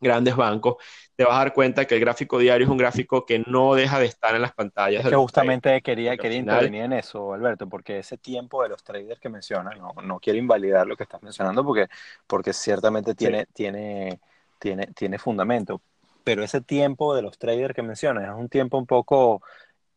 grandes 0.00 0.36
bancos, 0.36 0.76
te 1.16 1.24
vas 1.24 1.34
a 1.34 1.38
dar 1.38 1.52
cuenta 1.52 1.84
que 1.84 1.94
el 1.94 2.00
gráfico 2.00 2.38
diario 2.38 2.64
es 2.64 2.70
un 2.70 2.76
gráfico 2.76 3.24
que 3.24 3.38
no 3.46 3.74
deja 3.74 3.98
de 4.00 4.06
estar 4.06 4.34
en 4.34 4.42
las 4.42 4.52
pantallas. 4.52 5.04
Es 5.04 5.10
que 5.10 5.16
justamente 5.16 5.80
quería, 5.80 6.16
quería 6.16 6.38
intervenir 6.38 6.82
en 6.82 6.92
eso, 6.94 7.32
Alberto, 7.32 7.68
porque 7.68 7.98
ese 7.98 8.18
tiempo 8.18 8.62
de 8.62 8.68
los 8.68 8.82
traders 8.82 9.20
que 9.20 9.28
mencionas, 9.28 9.78
no, 9.78 9.94
no 10.02 10.18
quiero 10.18 10.38
invalidar 10.38 10.86
lo 10.86 10.96
que 10.96 11.04
estás 11.04 11.22
mencionando 11.22 11.64
porque, 11.64 11.86
porque 12.26 12.52
ciertamente 12.52 13.14
tiene, 13.14 13.46
tiene, 13.52 14.18
tiene, 14.58 14.88
tiene 14.88 15.18
fundamento, 15.18 15.80
pero 16.24 16.42
ese 16.42 16.60
tiempo 16.60 17.14
de 17.14 17.22
los 17.22 17.38
traders 17.38 17.74
que 17.74 17.82
mencionas 17.82 18.24
es 18.24 18.34
un 18.34 18.48
tiempo 18.48 18.76
un 18.76 18.86
poco 18.86 19.40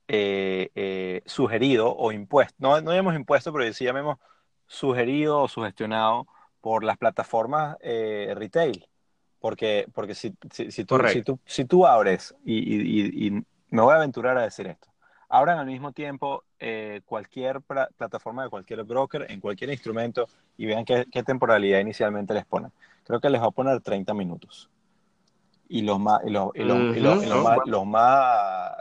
eh, 0.08 0.70
eh, 0.76 1.22
sugerido 1.26 1.96
o 1.96 2.12
impuesto, 2.12 2.56
no, 2.60 2.80
no 2.82 2.92
llamemos 2.92 3.16
impuesto, 3.16 3.52
pero 3.52 3.72
sí 3.74 3.86
llamemos 3.86 4.20
sugerido 4.68 5.42
o 5.42 5.48
sugestionado 5.48 6.28
por 6.62 6.84
las 6.84 6.98
plataformas 6.98 7.78
eh, 7.80 8.34
retail 8.36 8.88
porque, 9.48 9.88
porque 9.94 10.14
si, 10.14 10.36
si, 10.52 10.72
si, 10.72 10.84
tú, 10.84 11.00
si, 11.08 11.22
tú, 11.22 11.40
si 11.46 11.64
tú 11.64 11.88
abres, 11.88 12.36
y, 12.44 13.28
y, 13.28 13.32
me 13.70 13.82
voy 13.82 13.94
a 13.94 13.96
aventurar 13.96 14.38
a 14.38 14.42
decir 14.42 14.68
esto, 14.68 14.90
abran 15.30 15.58
al 15.58 15.68
mismo 15.68 15.94
tiempo 15.94 16.44
eh, 16.60 17.00
cualquier 17.06 17.62
plataforma 17.62 18.44
de 18.44 18.50
cualquier 18.50 18.84
broker, 18.84 19.26
en 19.30 19.40
cualquier 19.40 19.70
instrumento, 19.70 20.28
y 20.58 20.66
vean 20.66 20.84
qué, 20.84 21.06
qué, 21.10 21.24
temporalidad 21.24 21.80
inicialmente 21.80 22.34
les 22.34 22.46
ponen. 22.46 22.74
Creo 23.06 23.22
que 23.22 23.30
les 23.30 23.42
va 23.42 23.46
a 23.46 23.52
poner 23.52 23.80
30 23.80 24.14
minutos. 24.14 24.70
Y 25.70 25.84
los 25.84 25.98
más, 25.98 26.20
y 26.26 26.30
los, 26.30 26.50
y 26.54 26.66
los, 26.66 26.98
los, 26.98 27.42
más, 27.42 27.58
los, 27.68 27.86
más, 27.86 28.74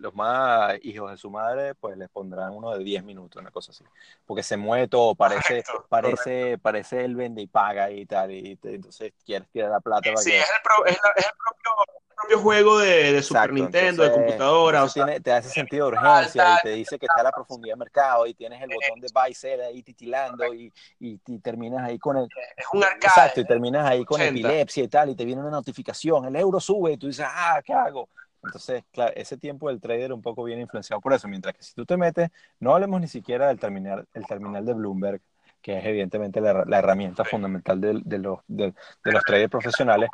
los 0.00 0.14
más 0.14 0.78
hijos 0.82 1.10
de 1.10 1.16
su 1.16 1.30
madre, 1.30 1.74
pues 1.74 1.96
les 1.96 2.08
pondrán 2.08 2.52
uno 2.52 2.76
de 2.76 2.82
10 2.82 3.04
minutos, 3.04 3.40
una 3.40 3.50
cosa 3.50 3.70
así. 3.70 3.84
Porque 4.26 4.42
se 4.42 4.56
mueve 4.56 4.88
todo, 4.88 5.14
parece, 5.14 5.62
parece, 5.88 6.58
parece 6.58 7.04
el 7.04 7.14
vende 7.14 7.42
y 7.42 7.46
paga 7.46 7.90
y 7.90 8.06
tal, 8.06 8.30
y 8.30 8.58
entonces 8.62 9.12
quieres 9.24 9.48
tirar 9.50 9.70
la 9.70 9.80
plata. 9.80 10.10
Sí, 10.16 10.32
es, 10.32 10.44
el 10.48 10.92
es, 10.92 10.96
el 10.96 11.32
propio 11.36 12.00
propio 12.20 12.38
juego 12.38 12.78
de, 12.78 13.22
Super 13.22 13.52
Nintendo, 13.52 14.02
de 14.02 14.12
computadora. 14.12 14.84
O 14.84 14.88
te 14.88 15.32
hace 15.32 15.48
sentido 15.48 15.86
de 15.86 15.92
urgencia 15.96 16.58
y 16.58 16.62
te 16.62 16.70
dice 16.70 16.98
que 16.98 17.06
está 17.06 17.20
a 17.20 17.24
la 17.24 17.32
profundidad 17.32 17.72
del 17.72 17.78
mercado 17.78 18.26
y 18.26 18.34
tienes 18.34 18.60
el 18.62 18.68
botón 18.68 19.00
de 19.00 19.08
buy 19.12 19.34
sell 19.34 19.60
ahí 19.60 19.82
titilando 19.82 20.52
y, 20.52 20.72
y, 20.98 21.18
terminas 21.38 21.84
ahí 21.84 21.98
con 21.98 22.16
el. 22.16 22.28
Es 22.56 22.66
un 22.72 22.82
arcade. 22.82 23.06
Exacto, 23.06 23.40
y 23.40 23.46
terminas 23.46 23.86
ahí 23.86 24.04
con 24.04 24.20
epilepsia 24.20 24.84
y 24.84 24.88
tal, 24.88 25.10
y 25.10 25.14
te 25.14 25.24
viene 25.24 25.40
una 25.40 25.50
notificación, 25.50 26.26
el 26.26 26.36
euro 26.36 26.60
sube 26.60 26.92
y 26.92 26.96
tú 26.96 27.06
dices, 27.06 27.26
ah, 27.28 27.60
¿qué 27.64 27.72
hago? 27.72 28.08
Entonces, 28.42 28.84
claro, 28.92 29.12
ese 29.16 29.36
tiempo 29.36 29.68
del 29.68 29.80
trader 29.80 30.12
un 30.12 30.22
poco 30.22 30.44
viene 30.44 30.62
influenciado 30.62 31.00
por 31.00 31.12
eso, 31.12 31.28
mientras 31.28 31.54
que 31.54 31.62
si 31.62 31.74
tú 31.74 31.84
te 31.84 31.96
metes, 31.96 32.30
no 32.58 32.74
hablemos 32.74 33.00
ni 33.00 33.08
siquiera 33.08 33.48
del 33.48 33.58
terminal, 33.58 34.06
el 34.14 34.26
terminal 34.26 34.64
de 34.64 34.74
Bloomberg, 34.74 35.20
que 35.60 35.78
es 35.78 35.84
evidentemente 35.84 36.40
la, 36.40 36.78
herramienta 36.78 37.24
fundamental 37.24 37.80
de, 37.80 38.00
de, 38.02 38.18
los, 38.18 38.40
de, 38.46 38.74
los 39.04 39.22
traders 39.24 39.50
profesionales. 39.50 40.08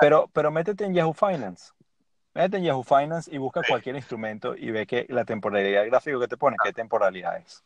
Pero, 0.00 0.28
pero 0.32 0.50
métete 0.50 0.84
en 0.84 0.94
Yahoo 0.94 1.12
Finance. 1.12 1.72
Métete 2.32 2.56
en 2.56 2.64
Yahoo 2.64 2.82
Finance 2.82 3.32
y 3.32 3.38
busca 3.38 3.60
cualquier 3.68 3.96
instrumento 3.96 4.56
y 4.56 4.70
ve 4.70 4.86
que 4.86 5.06
la 5.10 5.24
temporalidad 5.24 5.84
gráfica 5.86 6.18
que 6.18 6.28
te 6.28 6.36
pone, 6.36 6.56
qué 6.64 6.72
temporalidad 6.72 7.36
es. 7.36 7.62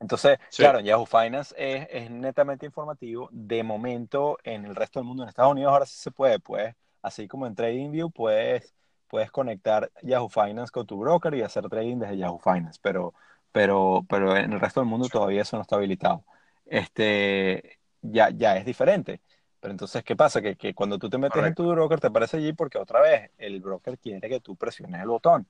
Entonces, 0.00 0.38
claro, 0.56 0.80
en 0.80 0.86
Yahoo 0.86 1.06
Finance 1.06 1.54
es, 1.56 1.86
es, 1.88 2.10
netamente 2.10 2.66
informativo. 2.66 3.28
De 3.30 3.62
momento, 3.62 4.38
en 4.42 4.64
el 4.64 4.74
resto 4.74 4.98
del 4.98 5.06
mundo, 5.06 5.22
en 5.22 5.28
Estados 5.28 5.52
Unidos, 5.52 5.72
ahora 5.72 5.86
sí 5.86 5.94
se 5.96 6.10
puede, 6.10 6.40
pues, 6.40 6.74
así 7.02 7.28
como 7.28 7.46
en 7.46 7.54
TradingView, 7.54 8.10
puedes, 8.10 8.74
puedes 9.08 9.30
conectar 9.30 9.90
Yahoo 10.02 10.28
Finance 10.28 10.70
con 10.70 10.86
tu 10.86 10.98
broker 10.98 11.34
y 11.34 11.42
hacer 11.42 11.68
trading 11.68 11.98
desde 11.98 12.18
Yahoo 12.18 12.38
Finance, 12.38 12.80
pero, 12.82 13.12
pero, 13.50 14.06
pero 14.08 14.36
en 14.36 14.52
el 14.52 14.60
resto 14.60 14.80
del 14.80 14.88
mundo 14.88 15.08
todavía 15.08 15.42
eso 15.42 15.56
no 15.56 15.62
está 15.62 15.76
habilitado. 15.76 16.24
Este, 16.66 17.78
ya, 18.00 18.30
ya 18.30 18.56
es 18.56 18.64
diferente. 18.64 19.20
Pero 19.60 19.72
entonces, 19.72 20.02
¿qué 20.02 20.16
pasa? 20.16 20.42
Que, 20.42 20.56
que 20.56 20.74
cuando 20.74 20.98
tú 20.98 21.08
te 21.08 21.18
metes 21.18 21.44
en 21.44 21.54
tu 21.54 21.70
broker, 21.70 22.00
te 22.00 22.08
aparece 22.08 22.38
allí 22.38 22.52
porque 22.52 22.78
otra 22.78 23.00
vez 23.00 23.30
el 23.38 23.60
broker 23.60 23.96
quiere 23.96 24.28
que 24.28 24.40
tú 24.40 24.56
presiones 24.56 25.00
el 25.00 25.08
botón. 25.08 25.46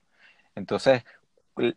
Entonces, 0.53 1.03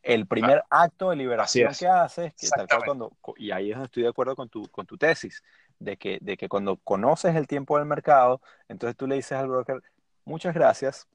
el 0.03 0.27
primer 0.27 0.65
acto 0.71 1.11
de 1.11 1.17
liberación 1.17 1.73
que 1.75 1.87
haces, 1.87 2.35
que 2.35 2.49
tal 2.49 2.67
cual 2.67 2.83
cuando, 2.85 3.13
y 3.37 3.51
ahí 3.51 3.71
es 3.71 3.77
donde 3.77 3.87
estoy 3.87 4.03
de 4.03 4.09
acuerdo 4.09 4.37
con 4.37 4.49
tu, 4.49 4.69
con 4.69 4.87
tu 4.87 4.97
tesis, 4.97 5.43
de 5.79 5.97
que, 5.97 6.19
de 6.21 6.37
que 6.37 6.49
cuando 6.49 6.77
conoces 6.77 7.35
el 7.37 7.47
tiempo 7.47 7.79
del 7.79 7.87
mercado, 7.87 8.41
entonces 8.69 8.97
tú 8.97 9.07
le 9.07 9.17
dices 9.17 9.33
al 9.33 9.49
broker, 9.49 9.83
muchas 10.25 10.55
gracias, 10.55 11.07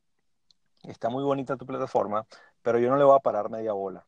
está 0.84 1.10
muy 1.10 1.24
bonita 1.24 1.58
tu 1.58 1.66
plataforma, 1.66 2.26
pero 2.62 2.80
yo 2.80 2.90
no 2.90 2.98
le 2.98 3.04
voy 3.04 3.16
a 3.16 3.20
parar 3.20 3.50
media 3.50 3.74
bola. 3.74 4.06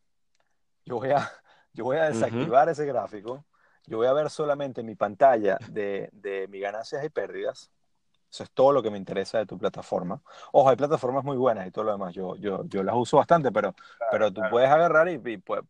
Yo 0.86 0.98
voy 0.98 1.12
a, 1.12 1.32
yo 1.74 1.86
voy 1.86 1.98
a 1.98 2.10
desactivar 2.10 2.70
ese 2.70 2.86
gráfico 2.86 3.46
yo 3.86 3.98
voy 3.98 4.08
a 4.08 4.14
ver 4.14 4.30
solamente 4.30 4.84
mi 4.84 4.96
pantalla 4.96 5.58
de, 5.70 6.10
de 6.14 6.48
mis 6.48 6.62
ganancias 6.62 7.04
y 7.04 7.10
pérdidas. 7.10 7.70
Eso 8.34 8.44
es 8.46 8.52
todo 8.52 8.72
lo 8.72 8.82
que 8.82 8.90
me 8.90 8.98
interesa 8.98 9.38
de 9.38 9.46
tu 9.46 9.60
plataforma. 9.60 10.20
Ojo, 10.54 10.68
hay 10.68 10.76
plataformas 10.76 11.24
muy 11.24 11.38
buenas 11.38 11.68
y 11.68 11.72
todo 11.72 11.86
lo 11.86 11.92
demás. 11.92 12.16
Yo, 12.16 12.36
yo, 12.38 12.64
yo 12.66 12.82
las 12.82 12.96
uso 12.96 13.18
bastante, 13.18 13.52
pero, 13.52 13.76
pero 14.10 14.34
tú 14.34 14.42
puedes 14.50 14.72
agarrar 14.72 15.08
y, 15.08 15.20
puedes, 15.38 15.64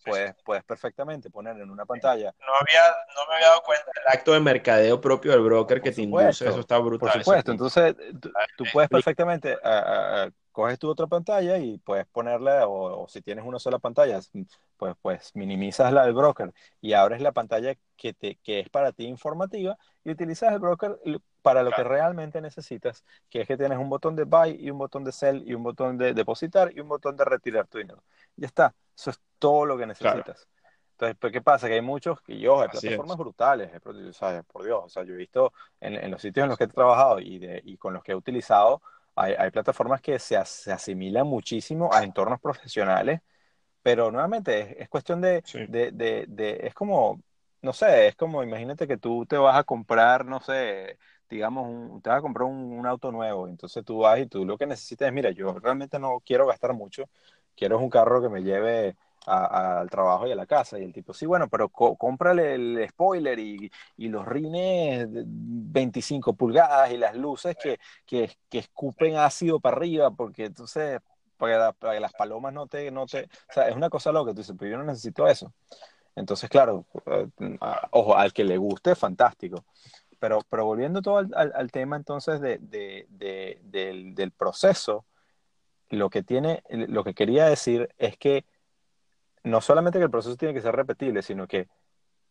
puedes, 0.46 0.64
perfectamente 0.64 1.30
poner 1.30 1.58
en 1.58 1.70
una 1.70 1.86
pantalla. 1.86 2.34
No, 2.40 2.54
había, 2.62 2.82
no 3.14 3.28
me 3.28 3.36
había 3.36 3.48
dado 3.50 3.64
cuenta 3.64 3.92
del 3.94 4.18
acto 4.18 4.32
de 4.32 4.40
mercadeo 4.40 5.02
propio 5.02 5.34
del 5.34 5.42
broker 5.42 5.82
que 5.82 5.92
te 5.92 6.04
induce. 6.04 6.48
Eso 6.48 6.62
está 6.62 6.78
brutal. 6.78 7.12
Por 7.12 7.22
supuesto. 7.22 7.52
Entonces, 7.52 7.96
tú, 8.56 8.64
puedes 8.72 8.90
perfectamente 8.90 9.58
coges 10.54 10.80
tu 10.80 10.88
otra 10.88 11.08
pantalla 11.08 11.58
y 11.58 11.80
puedes 11.80 12.06
ponerle, 12.06 12.52
o, 12.66 13.08
si 13.10 13.22
tienes 13.22 13.44
una 13.44 13.60
sola 13.60 13.80
pantalla, 13.80 14.22
pues, 14.78 14.96
pues 15.02 15.36
minimizas 15.36 15.92
la 15.92 16.06
del 16.06 16.14
broker 16.14 16.54
y 16.80 16.94
abres 16.94 17.20
la 17.22 17.34
pantalla 17.34 17.76
que, 17.98 18.14
te, 18.14 18.38
que 18.38 18.62
es 18.62 18.70
para 18.70 18.94
ti 18.94 19.06
informativa 19.06 19.78
y 20.06 20.12
utilizas 20.12 20.54
el 20.54 20.60
broker 20.60 20.98
para 21.44 21.62
lo 21.62 21.72
que 21.72 21.84
realmente 21.84 22.42
necesitas, 22.42 23.04
que 23.30 23.42
es 23.42 23.48
que 23.48 23.58
tienes 23.58 23.78
un 23.78 23.90
botón 23.90 24.16
de 24.16 24.24
buy 24.24 24.58
y 24.60 24.72
un 24.72 24.80
botón 24.80 25.04
de 25.04 25.12
sell 25.12 25.44
y 25.46 25.54
un 25.54 25.62
botón 25.62 25.98
de 25.98 26.14
depositar 26.14 26.72
y 26.74 26.80
un 26.80 26.88
botón 26.88 27.16
de 27.16 27.26
retirar 27.26 27.68
tu 27.68 27.78
dinero. 27.78 28.02
Ya 28.36 28.48
está, 28.48 28.74
eso 28.98 29.12
es 29.12 29.22
todo 29.38 29.66
lo 29.66 29.78
que 29.78 29.86
necesitas. 29.86 30.48
Entonces, 30.94 31.18
pues, 31.20 31.34
¿qué 31.34 31.42
pasa? 31.42 31.68
Que 31.68 31.74
hay 31.74 31.82
muchos, 31.82 32.22
que 32.22 32.40
yo, 32.40 32.62
hay 32.62 32.70
plataformas 32.70 33.18
brutales, 33.18 33.72
por 33.82 34.64
Dios, 34.64 34.84
o 34.86 34.90
sea, 34.90 35.04
yo 35.04 35.14
he 35.14 35.18
visto 35.18 35.52
en, 35.82 35.96
en, 35.96 36.10
los 36.10 36.22
sitios 36.22 36.46
en 36.46 36.50
los 36.50 36.58
que 36.58 36.64
he 36.64 36.68
trabajado 36.68 37.20
y, 37.20 37.40
de, 37.40 37.62
y 37.66 37.78
con 37.78 37.94
los 37.94 38.04
que 38.04 38.14
he 38.14 38.16
utilizado, 38.16 38.82
hay, 39.16 39.34
hay 39.34 39.52
plataformas 39.52 40.02
que 40.02 40.18
se, 40.20 40.44
se, 40.46 40.72
asimilan 40.72 41.28
muchísimo 41.28 41.94
a 41.94 42.04
entornos 42.04 42.40
profesionales, 42.40 43.22
pero 43.82 44.12
nuevamente 44.12 44.82
es, 44.82 44.88
cuestión 44.88 45.20
de, 45.20 45.44
de, 45.68 46.26
de, 46.28 46.60
es 46.64 46.74
como, 46.74 47.22
no 47.64 47.74
sé, 47.74 48.08
es 48.08 48.16
como, 48.16 48.44
imagínate 48.44 48.88
que 48.88 48.98
tú 48.98 49.26
te 49.26 49.38
vas 49.38 49.58
a 49.58 49.64
comprar, 49.64 50.26
no 50.26 50.42
sé, 50.42 50.98
digamos, 51.34 51.68
un, 51.68 52.02
te 52.02 52.10
vas 52.10 52.20
a 52.20 52.22
comprar 52.22 52.48
un, 52.48 52.86
auto 52.86 53.12
nuevo, 53.12 53.48
entonces 53.48 53.84
tú 53.86 54.00
vas 54.00 54.20
y 54.20 54.28
tú 54.28 54.46
lo 54.46 54.58
que 54.58 54.66
necesitas 54.66 55.08
es, 55.08 55.14
mira, 55.14 55.32
yo 55.32 55.54
realmente 55.60 56.00
no 56.00 56.22
quiero 56.26 56.48
gastar 56.48 56.74
mucho, 56.74 57.06
quiero 57.56 57.80
un 57.80 57.90
carro 57.90 58.22
que 58.22 58.30
me 58.30 58.44
lleve 58.44 58.96
al 59.26 59.90
trabajo 59.90 60.28
y 60.28 60.32
a 60.32 60.36
la 60.36 60.46
casa. 60.46 60.80
Y 60.80 60.84
el 60.84 60.94
tipo, 60.94 61.14
sí, 61.14 61.26
bueno, 61.26 61.48
pero 61.48 61.70
cómprale 61.70 62.56
el 62.56 62.88
spoiler 62.90 63.40
y, 63.40 63.72
y, 63.98 64.10
los 64.10 64.26
rines 64.26 65.08
25 65.10 66.34
pulgadas 66.34 66.92
y 66.92 66.98
las 66.98 67.16
luces 67.16 67.56
que, 67.62 67.80
que, 68.06 68.32
que, 68.50 68.60
escupen 68.60 69.18
ácido 69.18 69.60
para 69.60 69.78
arriba, 69.78 70.12
porque 70.12 70.46
entonces, 70.46 71.00
para 71.38 71.74
que, 71.74 72.00
las 72.00 72.14
palomas 72.14 72.54
no 72.54 72.68
te, 72.68 72.92
no 72.92 73.06
te... 73.06 73.24
O 73.50 73.54
sea, 73.54 73.70
es 73.70 73.76
una 73.76 73.90
cosa 73.90 74.12
loca, 74.12 74.32
tú 74.32 74.38
dices, 74.38 74.56
pero 74.58 74.72
yo 74.72 74.78
no 74.78 74.84
necesito 74.84 75.28
eso. 75.28 75.54
Entonces, 76.16 76.50
claro, 76.50 76.86
eh, 77.06 77.28
ojo, 77.92 78.16
al 78.16 78.34
que 78.34 78.44
le 78.44 78.58
guste, 78.58 78.96
fantástico. 78.96 79.66
Pero, 80.24 80.40
pero 80.48 80.64
volviendo 80.64 81.02
todo 81.02 81.18
al, 81.18 81.52
al, 81.54 81.70
tema 81.70 81.98
entonces 81.98 82.40
de, 82.40 82.58
de, 82.60 83.08
de, 83.10 83.60
del, 83.62 84.16
del 84.16 84.32
proceso, 84.32 85.06
lo 85.90 86.10
que 86.10 86.24
tiene, 86.24 86.64
lo 86.70 87.04
que 87.04 87.14
quería 87.14 87.48
decir 87.48 87.90
es 87.98 88.16
que 88.18 88.46
no 89.44 89.60
solamente 89.60 90.00
que 90.00 90.06
el 90.06 90.10
proceso 90.10 90.38
tiene 90.38 90.54
que 90.54 90.62
ser 90.62 90.78
repetible, 90.78 91.24
sino 91.24 91.46
que 91.46 91.68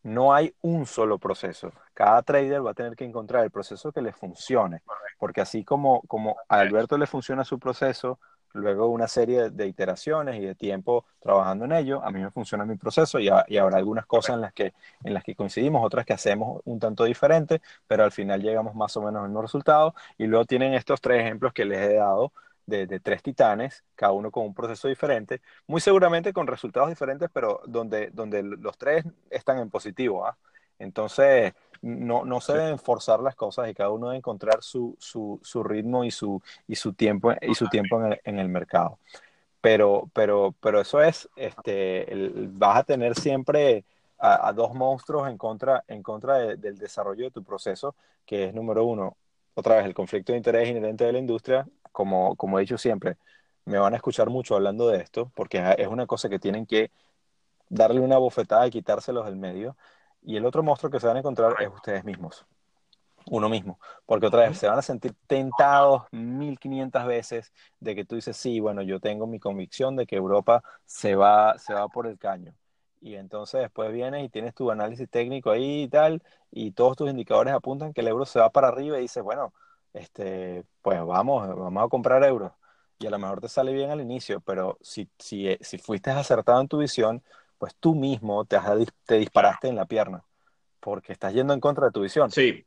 no 0.04 0.32
hay 0.32 0.54
un 0.62 0.86
solo 0.86 1.18
proceso. 1.18 1.70
Cada 1.92 2.22
trader 2.22 2.64
va 2.64 2.70
a 2.70 2.74
tener 2.74 2.96
que 2.96 3.04
encontrar 3.04 3.44
el 3.44 3.50
proceso 3.50 3.92
que 3.92 4.00
le 4.00 4.14
funcione, 4.14 4.80
porque 5.18 5.42
así 5.42 5.62
como, 5.62 6.00
como 6.08 6.38
a 6.48 6.60
Alberto 6.60 6.96
le 6.96 7.06
funciona 7.06 7.44
su 7.44 7.58
proceso, 7.58 8.18
luego 8.52 8.86
una 8.88 9.08
serie 9.08 9.50
de 9.50 9.66
iteraciones 9.66 10.36
y 10.36 10.46
de 10.46 10.54
tiempo 10.54 11.04
trabajando 11.20 11.64
en 11.64 11.72
ello, 11.72 12.02
a 12.04 12.10
mí 12.10 12.20
me 12.20 12.30
funciona 12.30 12.64
mi 12.64 12.76
proceso 12.76 13.18
y, 13.18 13.28
y, 13.48 13.56
habrá 13.56 13.78
algunas 13.78 14.06
cosas 14.06 14.34
en 14.36 14.42
las, 14.42 14.52
que, 14.52 14.72
en 15.04 15.14
las 15.14 15.24
que 15.24 15.34
coincidimos, 15.34 15.84
otras 15.84 16.04
que 16.06 16.12
hacemos 16.12 16.60
un 16.64 16.78
tanto 16.78 17.04
diferente, 17.04 17.60
pero 17.86 18.04
al 18.04 18.12
final 18.12 18.42
llegamos 18.42 18.74
más 18.74 18.96
o 18.96 19.02
menos 19.02 19.22
al 19.22 19.28
mismo 19.28 19.42
resultado. 19.42 19.94
Y 20.18 20.26
luego 20.26 20.44
tienen 20.44 20.74
estos 20.74 21.00
tres 21.00 21.20
ejemplos 21.20 21.52
que 21.52 21.64
les 21.64 21.78
he 21.80 21.94
dado 21.94 22.32
de, 22.66 23.00
tres 23.00 23.22
titanes, 23.22 23.84
cada 23.94 24.12
uno 24.12 24.30
con 24.30 24.44
un 24.46 24.54
proceso 24.54 24.88
diferente, 24.88 25.42
muy 25.66 25.80
seguramente 25.80 26.32
con 26.32 26.46
resultados 26.46 26.88
diferentes, 26.88 27.28
pero 27.32 27.60
donde, 27.66 28.10
donde 28.12 28.42
los 28.42 28.78
tres 28.78 29.04
están 29.30 29.58
en 29.58 29.70
positivo. 29.70 30.26
¿ah? 30.26 30.36
Entonces, 30.78 31.52
no, 31.82 32.24
no 32.24 32.40
se 32.40 32.54
deben 32.54 32.78
forzar 32.78 33.20
las 33.20 33.34
cosas 33.34 33.68
y 33.68 33.74
cada 33.74 33.90
uno 33.90 34.08
debe 34.08 34.18
encontrar 34.18 34.62
su, 34.62 34.96
su, 34.98 35.38
su 35.42 35.62
ritmo 35.62 36.04
y 36.04 36.10
su, 36.10 36.40
y 36.66 36.76
su 36.76 36.92
tiempo, 36.94 37.32
y 37.40 37.54
su 37.54 37.68
tiempo 37.68 38.00
en, 38.00 38.12
el, 38.12 38.20
en 38.24 38.38
el 38.38 38.48
mercado. 38.48 38.98
Pero, 39.60 40.10
pero, 40.12 40.54
pero 40.60 40.80
eso 40.80 41.00
es, 41.00 41.28
este, 41.36 42.06
vas 42.50 42.78
a 42.78 42.84
tener 42.84 43.14
siempre 43.14 43.84
a, 44.18 44.52
dos 44.52 44.72
monstruos 44.72 45.28
en 45.28 45.36
contra, 45.36 45.84
en 45.88 46.02
contra 46.02 46.38
del 46.38 46.78
desarrollo 46.78 47.24
de 47.24 47.30
tu 47.32 47.42
proceso, 47.42 47.94
que 48.24 48.46
es 48.46 48.54
número 48.54 48.84
uno, 48.84 49.16
otra 49.54 49.76
vez, 49.76 49.84
el 49.84 49.94
conflicto 49.94 50.32
de 50.32 50.38
interés 50.38 50.68
inherente 50.68 51.04
de 51.04 51.12
la 51.12 51.18
industria 51.18 51.66
como, 51.90 52.36
como 52.36 52.58
he 52.58 52.62
dicho 52.62 52.78
siempre, 52.78 53.16
me 53.64 53.78
van 53.78 53.92
a 53.92 53.96
escuchar 53.96 54.30
mucho 54.30 54.54
hablando 54.56 54.88
de 54.88 54.98
esto, 54.98 55.30
porque 55.34 55.62
es 55.78 55.86
una 55.86 56.06
cosa 56.06 56.28
que 56.28 56.38
tienen 56.38 56.66
que 56.66 56.90
darle 57.68 58.00
una 58.00 58.18
bofetada 58.18 58.66
y 58.66 58.70
quitárselos 58.70 59.24
del 59.26 59.36
medio. 59.36 59.76
Y 60.22 60.36
el 60.36 60.46
otro 60.46 60.62
monstruo 60.62 60.90
que 60.90 61.00
se 61.00 61.06
van 61.06 61.16
a 61.16 61.20
encontrar 61.20 61.54
es 61.60 61.68
ustedes 61.68 62.04
mismos, 62.04 62.46
uno 63.26 63.48
mismo, 63.48 63.78
porque 64.06 64.26
otra 64.26 64.48
vez 64.48 64.58
se 64.58 64.68
van 64.68 64.78
a 64.78 64.82
sentir 64.82 65.14
tentados 65.26 66.04
1500 66.12 67.06
veces 67.06 67.52
de 67.80 67.94
que 67.94 68.04
tú 68.04 68.16
dices, 68.16 68.36
sí, 68.36 68.60
bueno, 68.60 68.82
yo 68.82 69.00
tengo 69.00 69.26
mi 69.26 69.38
convicción 69.40 69.96
de 69.96 70.06
que 70.06 70.16
Europa 70.16 70.62
se 70.84 71.16
va, 71.16 71.58
se 71.58 71.74
va 71.74 71.88
por 71.88 72.06
el 72.06 72.18
caño. 72.18 72.54
Y 73.00 73.16
entonces 73.16 73.62
después 73.62 73.92
vienes 73.92 74.24
y 74.24 74.28
tienes 74.28 74.54
tu 74.54 74.70
análisis 74.70 75.10
técnico 75.10 75.50
ahí 75.50 75.82
y 75.82 75.88
tal, 75.88 76.22
y 76.52 76.70
todos 76.72 76.96
tus 76.96 77.10
indicadores 77.10 77.52
apuntan 77.52 77.92
que 77.92 78.00
el 78.00 78.08
euro 78.08 78.24
se 78.24 78.38
va 78.38 78.50
para 78.50 78.68
arriba 78.68 78.98
y 78.98 79.02
dices, 79.02 79.22
bueno, 79.24 79.52
este, 79.92 80.64
pues 80.82 81.04
vamos, 81.04 81.48
vamos 81.56 81.84
a 81.84 81.88
comprar 81.88 82.22
euros. 82.24 82.52
Y 82.98 83.06
a 83.06 83.10
lo 83.10 83.18
mejor 83.18 83.40
te 83.40 83.48
sale 83.48 83.72
bien 83.72 83.90
al 83.90 84.00
inicio, 84.00 84.40
pero 84.40 84.78
si, 84.80 85.10
si, 85.18 85.48
eh, 85.48 85.58
si 85.60 85.78
fuiste 85.78 86.10
acertado 86.10 86.60
en 86.60 86.68
tu 86.68 86.78
visión, 86.78 87.22
pues 87.62 87.76
tú 87.78 87.94
mismo 87.94 88.44
te, 88.44 88.58
te 89.06 89.18
disparaste 89.18 89.68
en 89.68 89.76
la 89.76 89.86
pierna, 89.86 90.24
porque 90.80 91.12
estás 91.12 91.32
yendo 91.32 91.54
en 91.54 91.60
contra 91.60 91.86
de 91.86 91.92
tu 91.92 92.00
visión. 92.00 92.28
Sí. 92.28 92.66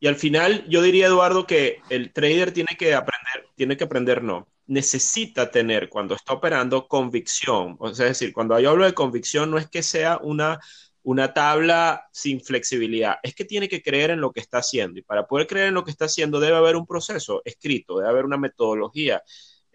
Y 0.00 0.06
al 0.06 0.16
final 0.16 0.66
yo 0.66 0.80
diría, 0.80 1.08
Eduardo, 1.08 1.46
que 1.46 1.82
el 1.90 2.14
trader 2.14 2.52
tiene 2.52 2.74
que 2.78 2.94
aprender, 2.94 3.50
tiene 3.54 3.76
que 3.76 3.84
aprender, 3.84 4.22
no, 4.22 4.48
necesita 4.64 5.50
tener 5.50 5.90
cuando 5.90 6.14
está 6.14 6.32
operando 6.32 6.88
convicción. 6.88 7.76
O 7.80 7.92
sea, 7.92 8.06
es 8.06 8.18
decir, 8.18 8.32
cuando 8.32 8.58
yo 8.58 8.70
hablo 8.70 8.86
de 8.86 8.94
convicción 8.94 9.50
no 9.50 9.58
es 9.58 9.68
que 9.68 9.82
sea 9.82 10.16
una, 10.22 10.58
una 11.02 11.34
tabla 11.34 12.08
sin 12.12 12.40
flexibilidad, 12.40 13.16
es 13.22 13.34
que 13.34 13.44
tiene 13.44 13.68
que 13.68 13.82
creer 13.82 14.08
en 14.08 14.22
lo 14.22 14.32
que 14.32 14.40
está 14.40 14.56
haciendo. 14.60 14.98
Y 14.98 15.02
para 15.02 15.26
poder 15.26 15.46
creer 15.46 15.68
en 15.68 15.74
lo 15.74 15.84
que 15.84 15.90
está 15.90 16.06
haciendo 16.06 16.40
debe 16.40 16.56
haber 16.56 16.76
un 16.76 16.86
proceso 16.86 17.42
escrito, 17.44 17.98
debe 17.98 18.08
haber 18.08 18.24
una 18.24 18.38
metodología 18.38 19.22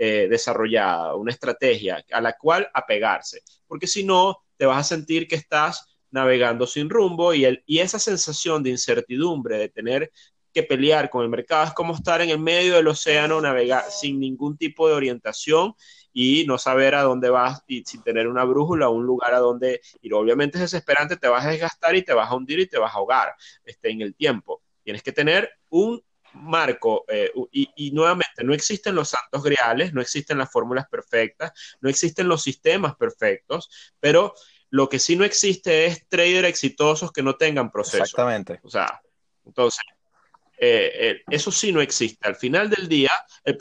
eh, 0.01 0.27
desarrollada, 0.29 1.13
una 1.15 1.33
estrategia 1.33 2.05
a 2.09 2.21
la 2.21 2.37
cual 2.37 2.69
apegarse. 2.73 3.41
Porque 3.67 3.85
si 3.85 4.05
no, 4.05 4.37
te 4.55 4.65
vas 4.65 4.79
a 4.79 4.95
sentir 4.95 5.27
que 5.27 5.35
estás 5.35 5.97
navegando 6.09 6.65
sin 6.65 6.89
rumbo 6.89 7.33
y, 7.33 7.43
el, 7.43 7.63
y 7.65 7.79
esa 7.79 7.99
sensación 7.99 8.63
de 8.63 8.69
incertidumbre, 8.69 9.57
de 9.57 9.67
tener 9.67 10.09
que 10.53 10.63
pelear 10.63 11.09
con 11.09 11.23
el 11.23 11.29
mercado, 11.29 11.65
es 11.65 11.73
como 11.73 11.93
estar 11.93 12.21
en 12.21 12.29
el 12.29 12.39
medio 12.39 12.75
del 12.75 12.87
océano, 12.87 13.41
navegar 13.41 13.91
sin 13.91 14.21
ningún 14.21 14.57
tipo 14.57 14.87
de 14.87 14.93
orientación 14.93 15.75
y 16.13 16.45
no 16.47 16.57
saber 16.57 16.95
a 16.95 17.01
dónde 17.01 17.29
vas 17.29 17.61
y 17.67 17.83
sin 17.83 18.01
tener 18.01 18.29
una 18.29 18.45
brújula, 18.45 18.87
un 18.87 19.05
lugar 19.05 19.33
a 19.33 19.39
donde 19.39 19.81
ir. 20.01 20.13
Obviamente 20.13 20.57
es 20.57 20.61
desesperante, 20.61 21.17
te 21.17 21.27
vas 21.27 21.45
a 21.45 21.49
desgastar 21.49 21.93
y 21.97 22.03
te 22.03 22.13
vas 22.13 22.31
a 22.31 22.35
hundir 22.35 22.59
y 22.59 22.67
te 22.67 22.79
vas 22.79 22.93
a 22.93 22.99
ahogar 22.99 23.35
este, 23.65 23.91
en 23.91 23.99
el 23.99 24.15
tiempo. 24.15 24.63
Tienes 24.81 25.03
que 25.03 25.11
tener 25.11 25.51
un 25.67 26.01
marco, 26.33 27.05
eh, 27.07 27.31
y, 27.51 27.69
y, 27.75 27.91
nuevamente, 27.91 28.43
no 28.43 28.53
existen 28.53 28.95
los 28.95 29.09
santos 29.09 29.43
griales, 29.43 29.93
no 29.93 30.01
existen 30.01 30.37
las 30.37 30.51
fórmulas 30.51 30.87
perfectas, 30.89 31.51
no 31.81 31.89
existen 31.89 32.27
los 32.27 32.41
sistemas 32.41 32.95
perfectos, 32.95 33.69
pero 33.99 34.33
lo 34.69 34.89
que 34.89 34.99
sí 34.99 35.15
no 35.15 35.25
existe 35.25 35.85
es 35.85 36.07
traders 36.07 36.47
exitosos 36.47 37.11
que 37.11 37.23
no 37.23 37.35
tengan 37.35 37.71
proceso. 37.71 38.03
Exactamente. 38.03 38.59
O 38.63 38.69
sea, 38.69 39.01
entonces, 39.45 39.81
eh, 40.61 40.91
eh, 40.93 41.21
eso 41.29 41.51
sí 41.51 41.71
no 41.71 41.81
existe. 41.81 42.27
Al 42.27 42.35
final 42.35 42.69
del 42.69 42.87
día, 42.87 43.11
el 43.43 43.57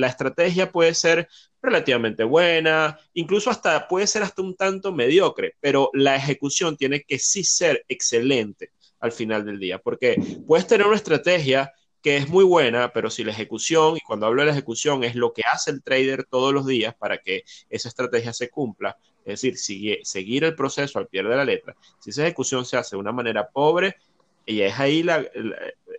la 0.00 0.06
estrategia 0.08 0.70
puede 0.70 0.94
ser 0.94 1.28
relativamente 1.62 2.22
buena, 2.22 2.98
incluso 3.14 3.50
hasta 3.50 3.88
puede 3.88 4.06
ser 4.06 4.22
hasta 4.22 4.42
un 4.42 4.54
tanto 4.54 4.92
mediocre, 4.92 5.56
pero 5.60 5.90
la 5.94 6.14
ejecución 6.14 6.76
tiene 6.76 7.02
que 7.02 7.18
sí 7.18 7.42
ser 7.42 7.84
excelente 7.88 8.72
al 9.00 9.12
final 9.12 9.44
del 9.44 9.58
día, 9.58 9.78
porque 9.78 10.16
puedes 10.46 10.66
tener 10.66 10.86
una 10.86 10.96
estrategia 10.96 11.72
que 12.04 12.18
es 12.18 12.28
muy 12.28 12.44
buena, 12.44 12.92
pero 12.92 13.08
si 13.08 13.24
la 13.24 13.30
ejecución, 13.30 13.96
y 13.96 14.00
cuando 14.00 14.26
hablo 14.26 14.42
de 14.42 14.46
la 14.46 14.52
ejecución, 14.52 15.04
es 15.04 15.14
lo 15.14 15.32
que 15.32 15.40
hace 15.50 15.70
el 15.70 15.82
trader 15.82 16.24
todos 16.24 16.52
los 16.52 16.66
días 16.66 16.94
para 16.94 17.16
que 17.16 17.44
esa 17.70 17.88
estrategia 17.88 18.34
se 18.34 18.50
cumpla, 18.50 18.98
es 19.24 19.40
decir, 19.40 19.56
seguir 20.04 20.44
el 20.44 20.54
proceso 20.54 20.98
al 20.98 21.06
pie 21.06 21.22
de 21.22 21.30
la 21.34 21.46
letra, 21.46 21.74
si 21.98 22.10
esa 22.10 22.20
ejecución 22.20 22.66
se 22.66 22.76
hace 22.76 22.94
de 22.94 23.00
una 23.00 23.10
manera 23.10 23.48
pobre, 23.48 23.96
y 24.44 24.60
es 24.60 24.78
ahí 24.78 25.02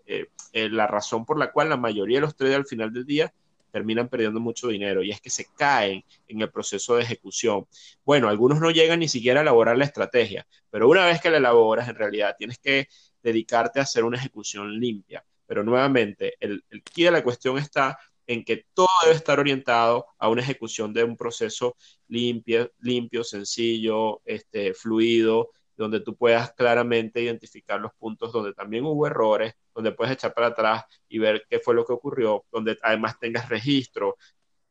eh, 0.05 0.27
eh, 0.53 0.69
la, 0.69 0.85
razón 0.85 1.25
por 1.25 1.39
la 1.39 1.51
cual 1.51 1.69
la 1.69 1.77
mayoría 1.77 2.17
de 2.17 2.21
los 2.21 2.35
traders 2.35 2.59
al 2.59 2.67
final 2.67 2.93
del 2.93 3.07
día 3.07 3.33
terminan 3.71 4.07
perdiendo 4.07 4.39
mucho 4.39 4.67
dinero 4.67 5.01
y 5.01 5.09
es 5.09 5.19
que 5.19 5.31
se 5.31 5.47
caen 5.57 6.05
en 6.27 6.39
el 6.39 6.51
proceso 6.51 6.97
de 6.97 7.01
ejecución. 7.01 7.65
Bueno, 8.05 8.29
algunos 8.29 8.59
no 8.59 8.69
llegan 8.69 8.99
ni 8.99 9.07
siquiera 9.07 9.39
a 9.39 9.41
elaborar 9.41 9.75
la 9.75 9.85
estrategia, 9.85 10.45
pero 10.69 10.87
una 10.87 11.07
vez 11.07 11.19
que 11.19 11.31
la 11.31 11.37
elaboras, 11.37 11.89
en 11.89 11.95
realidad 11.95 12.35
tienes 12.37 12.59
que 12.59 12.89
dedicarte 13.23 13.79
a 13.79 13.83
hacer 13.83 14.03
una 14.03 14.19
ejecución 14.19 14.79
limpia. 14.79 15.25
Pero 15.45 15.63
nuevamente, 15.63 16.35
el, 16.39 16.63
el 16.69 16.83
de 16.95 17.11
la 17.11 17.23
cuestión 17.23 17.57
está 17.57 17.97
en 18.27 18.43
que 18.43 18.65
todo 18.73 18.87
debe 19.03 19.15
estar 19.15 19.39
orientado 19.39 20.07
a 20.17 20.29
una 20.29 20.41
ejecución 20.41 20.93
de 20.93 21.03
un 21.03 21.15
proceso 21.15 21.75
limpio, 22.07 22.71
limpio 22.79 23.23
sencillo, 23.23 24.21
este, 24.25 24.73
fluido, 24.73 25.51
donde 25.77 25.99
tú 25.99 26.15
puedas 26.15 26.53
claramente 26.53 27.21
identificar 27.21 27.79
los 27.79 27.93
puntos 27.95 28.31
donde 28.31 28.53
también 28.53 28.85
hubo 28.85 29.05
errores, 29.07 29.53
donde 29.73 29.91
puedes 29.91 30.13
echar 30.13 30.33
para 30.33 30.47
atrás 30.47 30.85
y 31.09 31.19
ver 31.19 31.45
qué 31.49 31.59
fue 31.59 31.75
lo 31.75 31.85
que 31.85 31.93
ocurrió, 31.93 32.45
donde 32.51 32.77
además 32.81 33.19
tengas 33.19 33.49
registro, 33.49 34.17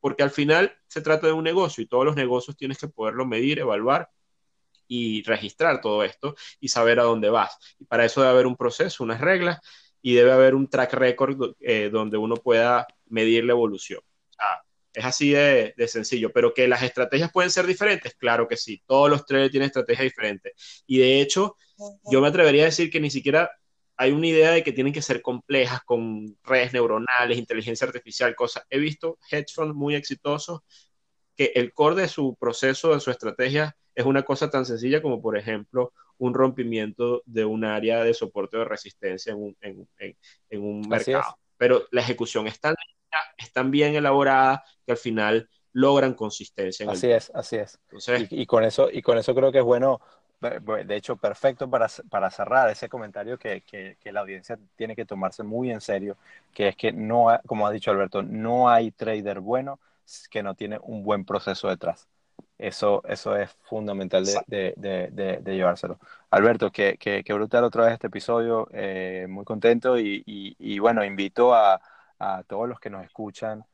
porque 0.01 0.23
al 0.23 0.31
final 0.31 0.77
se 0.87 1.03
trata 1.03 1.27
de 1.27 1.33
un 1.33 1.45
negocio 1.45 1.83
y 1.83 1.87
todos 1.87 2.05
los 2.05 2.17
negocios 2.17 2.57
tienes 2.57 2.79
que 2.79 2.89
poderlo 2.89 3.27
medir, 3.27 3.59
evaluar 3.59 4.11
y 4.87 5.23
registrar 5.23 5.81
todo 5.81 6.03
esto 6.05 6.35
y 6.61 6.69
saber 6.69 7.01
a 7.01 7.05
dónde 7.05 7.31
vas. 7.31 7.57
Y 7.79 7.85
para 7.85 8.05
eso 8.05 8.21
debe 8.21 8.33
haber 8.33 8.47
un 8.47 8.57
proceso, 8.57 9.05
unas 9.05 9.21
reglas 9.21 9.61
y 10.07 10.13
debe 10.13 10.33
haber 10.33 10.55
un 10.55 10.69
track 10.69 10.93
record 10.93 11.55
eh, 11.61 11.89
donde 11.91 12.19
uno 12.19 12.37
pueda 12.37 12.87
medir 13.07 13.43
la 13.47 13.53
evolución. 13.53 14.03
es 14.93 15.03
así 15.03 15.31
de, 15.31 15.75
sencillo, 15.89 16.31
pero 16.31 16.53
que 16.53 16.69
las 16.69 16.83
estrategias 16.83 17.33
pueden 17.33 17.51
ser 17.51 17.67
diferentes, 17.67 18.15
claro 18.15 18.47
que 18.47 18.59
sí, 18.59 18.83
todos 18.87 19.09
los 19.09 19.25
traders 19.25 19.51
tienen 19.51 19.69
estrategias 19.69 20.05
diferentes. 20.05 20.85
Y 20.87 20.99
de 20.99 21.23
hecho, 21.23 21.57
yo 22.13 22.21
me 22.21 22.29
atrevería 22.29 22.65
a 22.65 22.67
decir 22.67 22.91
que 22.91 23.01
ni 23.01 23.09
siquiera 23.09 23.51
hay 23.97 24.13
una 24.13 24.27
idea 24.27 24.51
de 24.51 24.63
que 24.63 24.73
tienen 24.73 24.93
que 24.93 25.01
ser 25.01 25.23
complejas 25.23 25.81
con 25.87 26.37
redes 26.45 26.75
neuronales, 26.75 27.39
inteligencia 27.39 27.87
artificial, 27.87 28.37
cosas. 28.37 28.65
He 28.69 28.79
visto 28.79 29.19
hedge 29.31 29.55
funds 29.55 29.75
muy 29.75 29.95
exitosos 29.95 30.61
que 31.35 31.53
el 31.55 31.73
core 31.73 32.03
de 32.03 32.09
su 32.09 32.37
proceso, 32.39 32.93
de 32.93 33.01
su 33.01 33.11
estrategia, 33.11 33.75
es 33.95 34.05
una 34.05 34.23
cosa 34.23 34.51
tan 34.51 34.67
sencilla 34.67 35.01
como, 35.01 35.23
por 35.23 35.39
ejemplo, 35.39 35.95
un 36.19 36.35
rompimiento 36.35 37.23
de 37.27 37.45
un 37.45 37.65
área 37.65 38.03
de 38.03 38.15
soporte 38.15 38.57
de 38.57 38.65
resistencia 38.65 39.33
en 39.33 39.43
un, 39.43 39.57
en, 39.61 39.89
en, 40.51 40.63
un 40.63 40.89
mercado. 40.89 41.39
Pero 41.57 41.85
la 41.91 42.01
ejecución 42.01 42.47
es 42.47 42.61
tan, 42.61 42.75
es 43.37 43.53
tan 43.53 43.71
bien 43.71 43.95
elaborada 43.95 44.65
que 44.85 44.93
al 44.93 44.99
final 44.99 45.49
logran 45.73 46.15
consistencia. 46.15 46.91
así 46.91 47.11
es, 47.11 47.31
así 47.35 47.57
es. 47.57 47.79
y, 48.31 48.47
con 48.47 48.65
eso, 48.65 48.89
y 48.91 49.03
con 49.03 49.19
eso 49.19 49.35
creo 49.35 49.51
que 49.51 49.59
es 49.59 49.65
bueno, 49.65 50.01
de 50.41 50.97
hecho, 50.97 51.17
perfecto 51.17 51.69
para, 51.69 51.89
para 52.11 52.31
cerrar 52.31 52.71
ese 52.71 52.89
comentario 52.89 53.39
que, 53.39 53.63
que, 53.63 53.97
que, 54.01 54.13
la 54.13 54.21
audiencia 54.21 54.59
tiene 54.77 54.95
que 54.95 55.05
tomarse 55.05 55.43
muy 55.43 55.71
en 55.71 55.81
serio, 55.81 56.17
que 56.53 56.69
es 56.69 56.77
que 56.77 56.93
no, 56.93 57.27
como 57.47 57.67
ha 57.67 57.73
dicho 57.73 57.91
Alberto, 57.91 58.23
no 58.23 58.69
hay 58.69 58.91
trader 58.91 59.41
bueno 59.41 59.81
que 60.31 60.43
no 60.43 60.55
tiene 60.55 60.79
un 60.83 61.03
buen 61.03 61.25
proceso 61.25 61.69
detrás. 61.69 62.09
Eso, 62.59 63.03
eso 63.09 63.37
es 63.37 63.51
fundamental 63.63 64.25
de, 64.25 64.75
de, 64.77 65.09
de, 65.11 65.39
de 65.39 65.55
llevárselo. 65.55 65.99
Alberto, 66.31 66.71
que, 66.71 66.97
que, 66.99 67.25
que, 67.25 67.33
brutal 67.33 67.65
otra 67.65 67.85
vez 67.85 67.95
este 67.95 68.07
episodio, 68.07 68.69
eh, 68.73 69.27
muy 69.29 69.45
contento 69.45 69.99
y, 69.99 70.23
y, 70.25 70.57
y, 70.59 70.79
bueno, 70.79 71.05
invito 71.05 71.55
a, 71.55 71.81
a, 72.19 72.43
todos 72.45 72.69
los 72.69 72.79
que 72.81 72.91
nos 72.91 73.05
escuchan, 73.05 73.65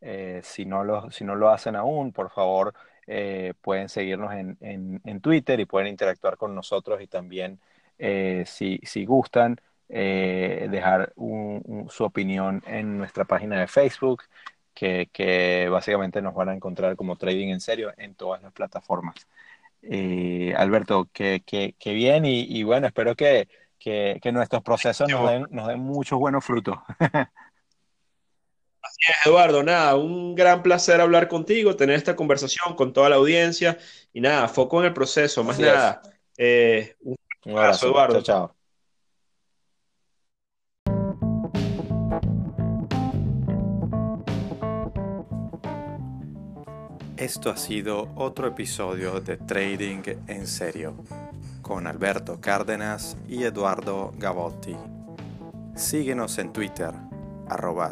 eh, 0.00 0.40
si, 0.42 0.64
no 0.64 0.84
lo, 0.84 1.10
si 1.10 1.24
no 1.24 1.34
lo 1.34 1.50
hacen 1.50 1.76
aún, 1.76 2.12
por 2.12 2.30
favor, 2.30 2.74
eh, 3.06 3.54
pueden 3.60 3.88
seguirnos 3.88 4.32
en, 4.32 4.56
en, 4.60 5.00
en, 5.04 5.20
Twitter 5.20 5.60
y 5.60 5.66
pueden 5.66 5.88
interactuar 5.88 6.36
con 6.36 6.54
nosotros 6.54 7.00
y 7.02 7.06
también, 7.06 7.60
si, 8.46 8.80
si 8.82 9.04
gustan, 9.04 9.60
eh, 9.92 10.68
dejar 10.70 11.12
un, 11.16 11.62
un, 11.64 11.90
su 11.90 12.04
opinión 12.04 12.62
en 12.66 12.96
nuestra 12.96 13.24
página 13.24 13.58
de 13.58 13.66
Facebook 13.66 14.22
que, 14.80 15.68
básicamente 15.70 16.22
nos 16.22 16.34
van 16.34 16.48
a 16.48 16.54
encontrar 16.54 16.96
como 16.96 17.16
Trading 17.16 17.48
en 17.48 17.60
Serio 17.60 17.92
en 17.96 18.14
todas 18.14 18.42
las 18.42 18.52
plataformas. 18.52 19.14
Eh, 19.82 20.54
Alberto, 20.56 21.08
que, 21.12 21.42
bien 21.84 22.24
y, 22.24 22.62
bueno, 22.62 22.86
espero 22.86 23.14
que, 23.14 23.48
nuestros 24.32 24.62
procesos 24.62 25.08
nos 25.08 25.30
den, 25.30 25.46
nos 25.50 25.68
den 25.68 25.80
muchos 25.80 26.18
buenos 26.18 26.44
frutos. 26.44 26.78
Así 28.82 29.00
es, 29.08 29.26
Eduardo, 29.26 29.62
nada, 29.62 29.94
un 29.96 30.34
gran 30.34 30.62
placer 30.62 31.00
hablar 31.00 31.28
contigo, 31.28 31.76
tener 31.76 31.96
esta 31.96 32.16
conversación 32.16 32.74
con 32.74 32.94
toda 32.94 33.10
la 33.10 33.16
audiencia 33.16 33.76
y 34.12 34.20
nada, 34.22 34.48
foco 34.48 34.80
en 34.80 34.86
el 34.86 34.94
proceso, 34.94 35.44
más 35.44 35.58
nada. 35.58 36.00
Eh, 36.38 36.96
un, 37.02 37.16
abrazo, 37.58 37.88
Eduardo. 37.88 38.22
Chao, 38.22 38.48
chao. 38.48 38.59
Esto 47.20 47.50
ha 47.50 47.56
sido 47.58 48.08
otro 48.14 48.48
episodio 48.48 49.20
de 49.20 49.36
Trading 49.36 50.00
en 50.26 50.46
Serio 50.46 50.94
con 51.60 51.86
Alberto 51.86 52.40
Cárdenas 52.40 53.14
y 53.28 53.42
Eduardo 53.42 54.14
Gavotti. 54.16 54.74
Síguenos 55.76 56.38
en 56.38 56.50
Twitter, 56.50 56.94
arroba. 57.46 57.90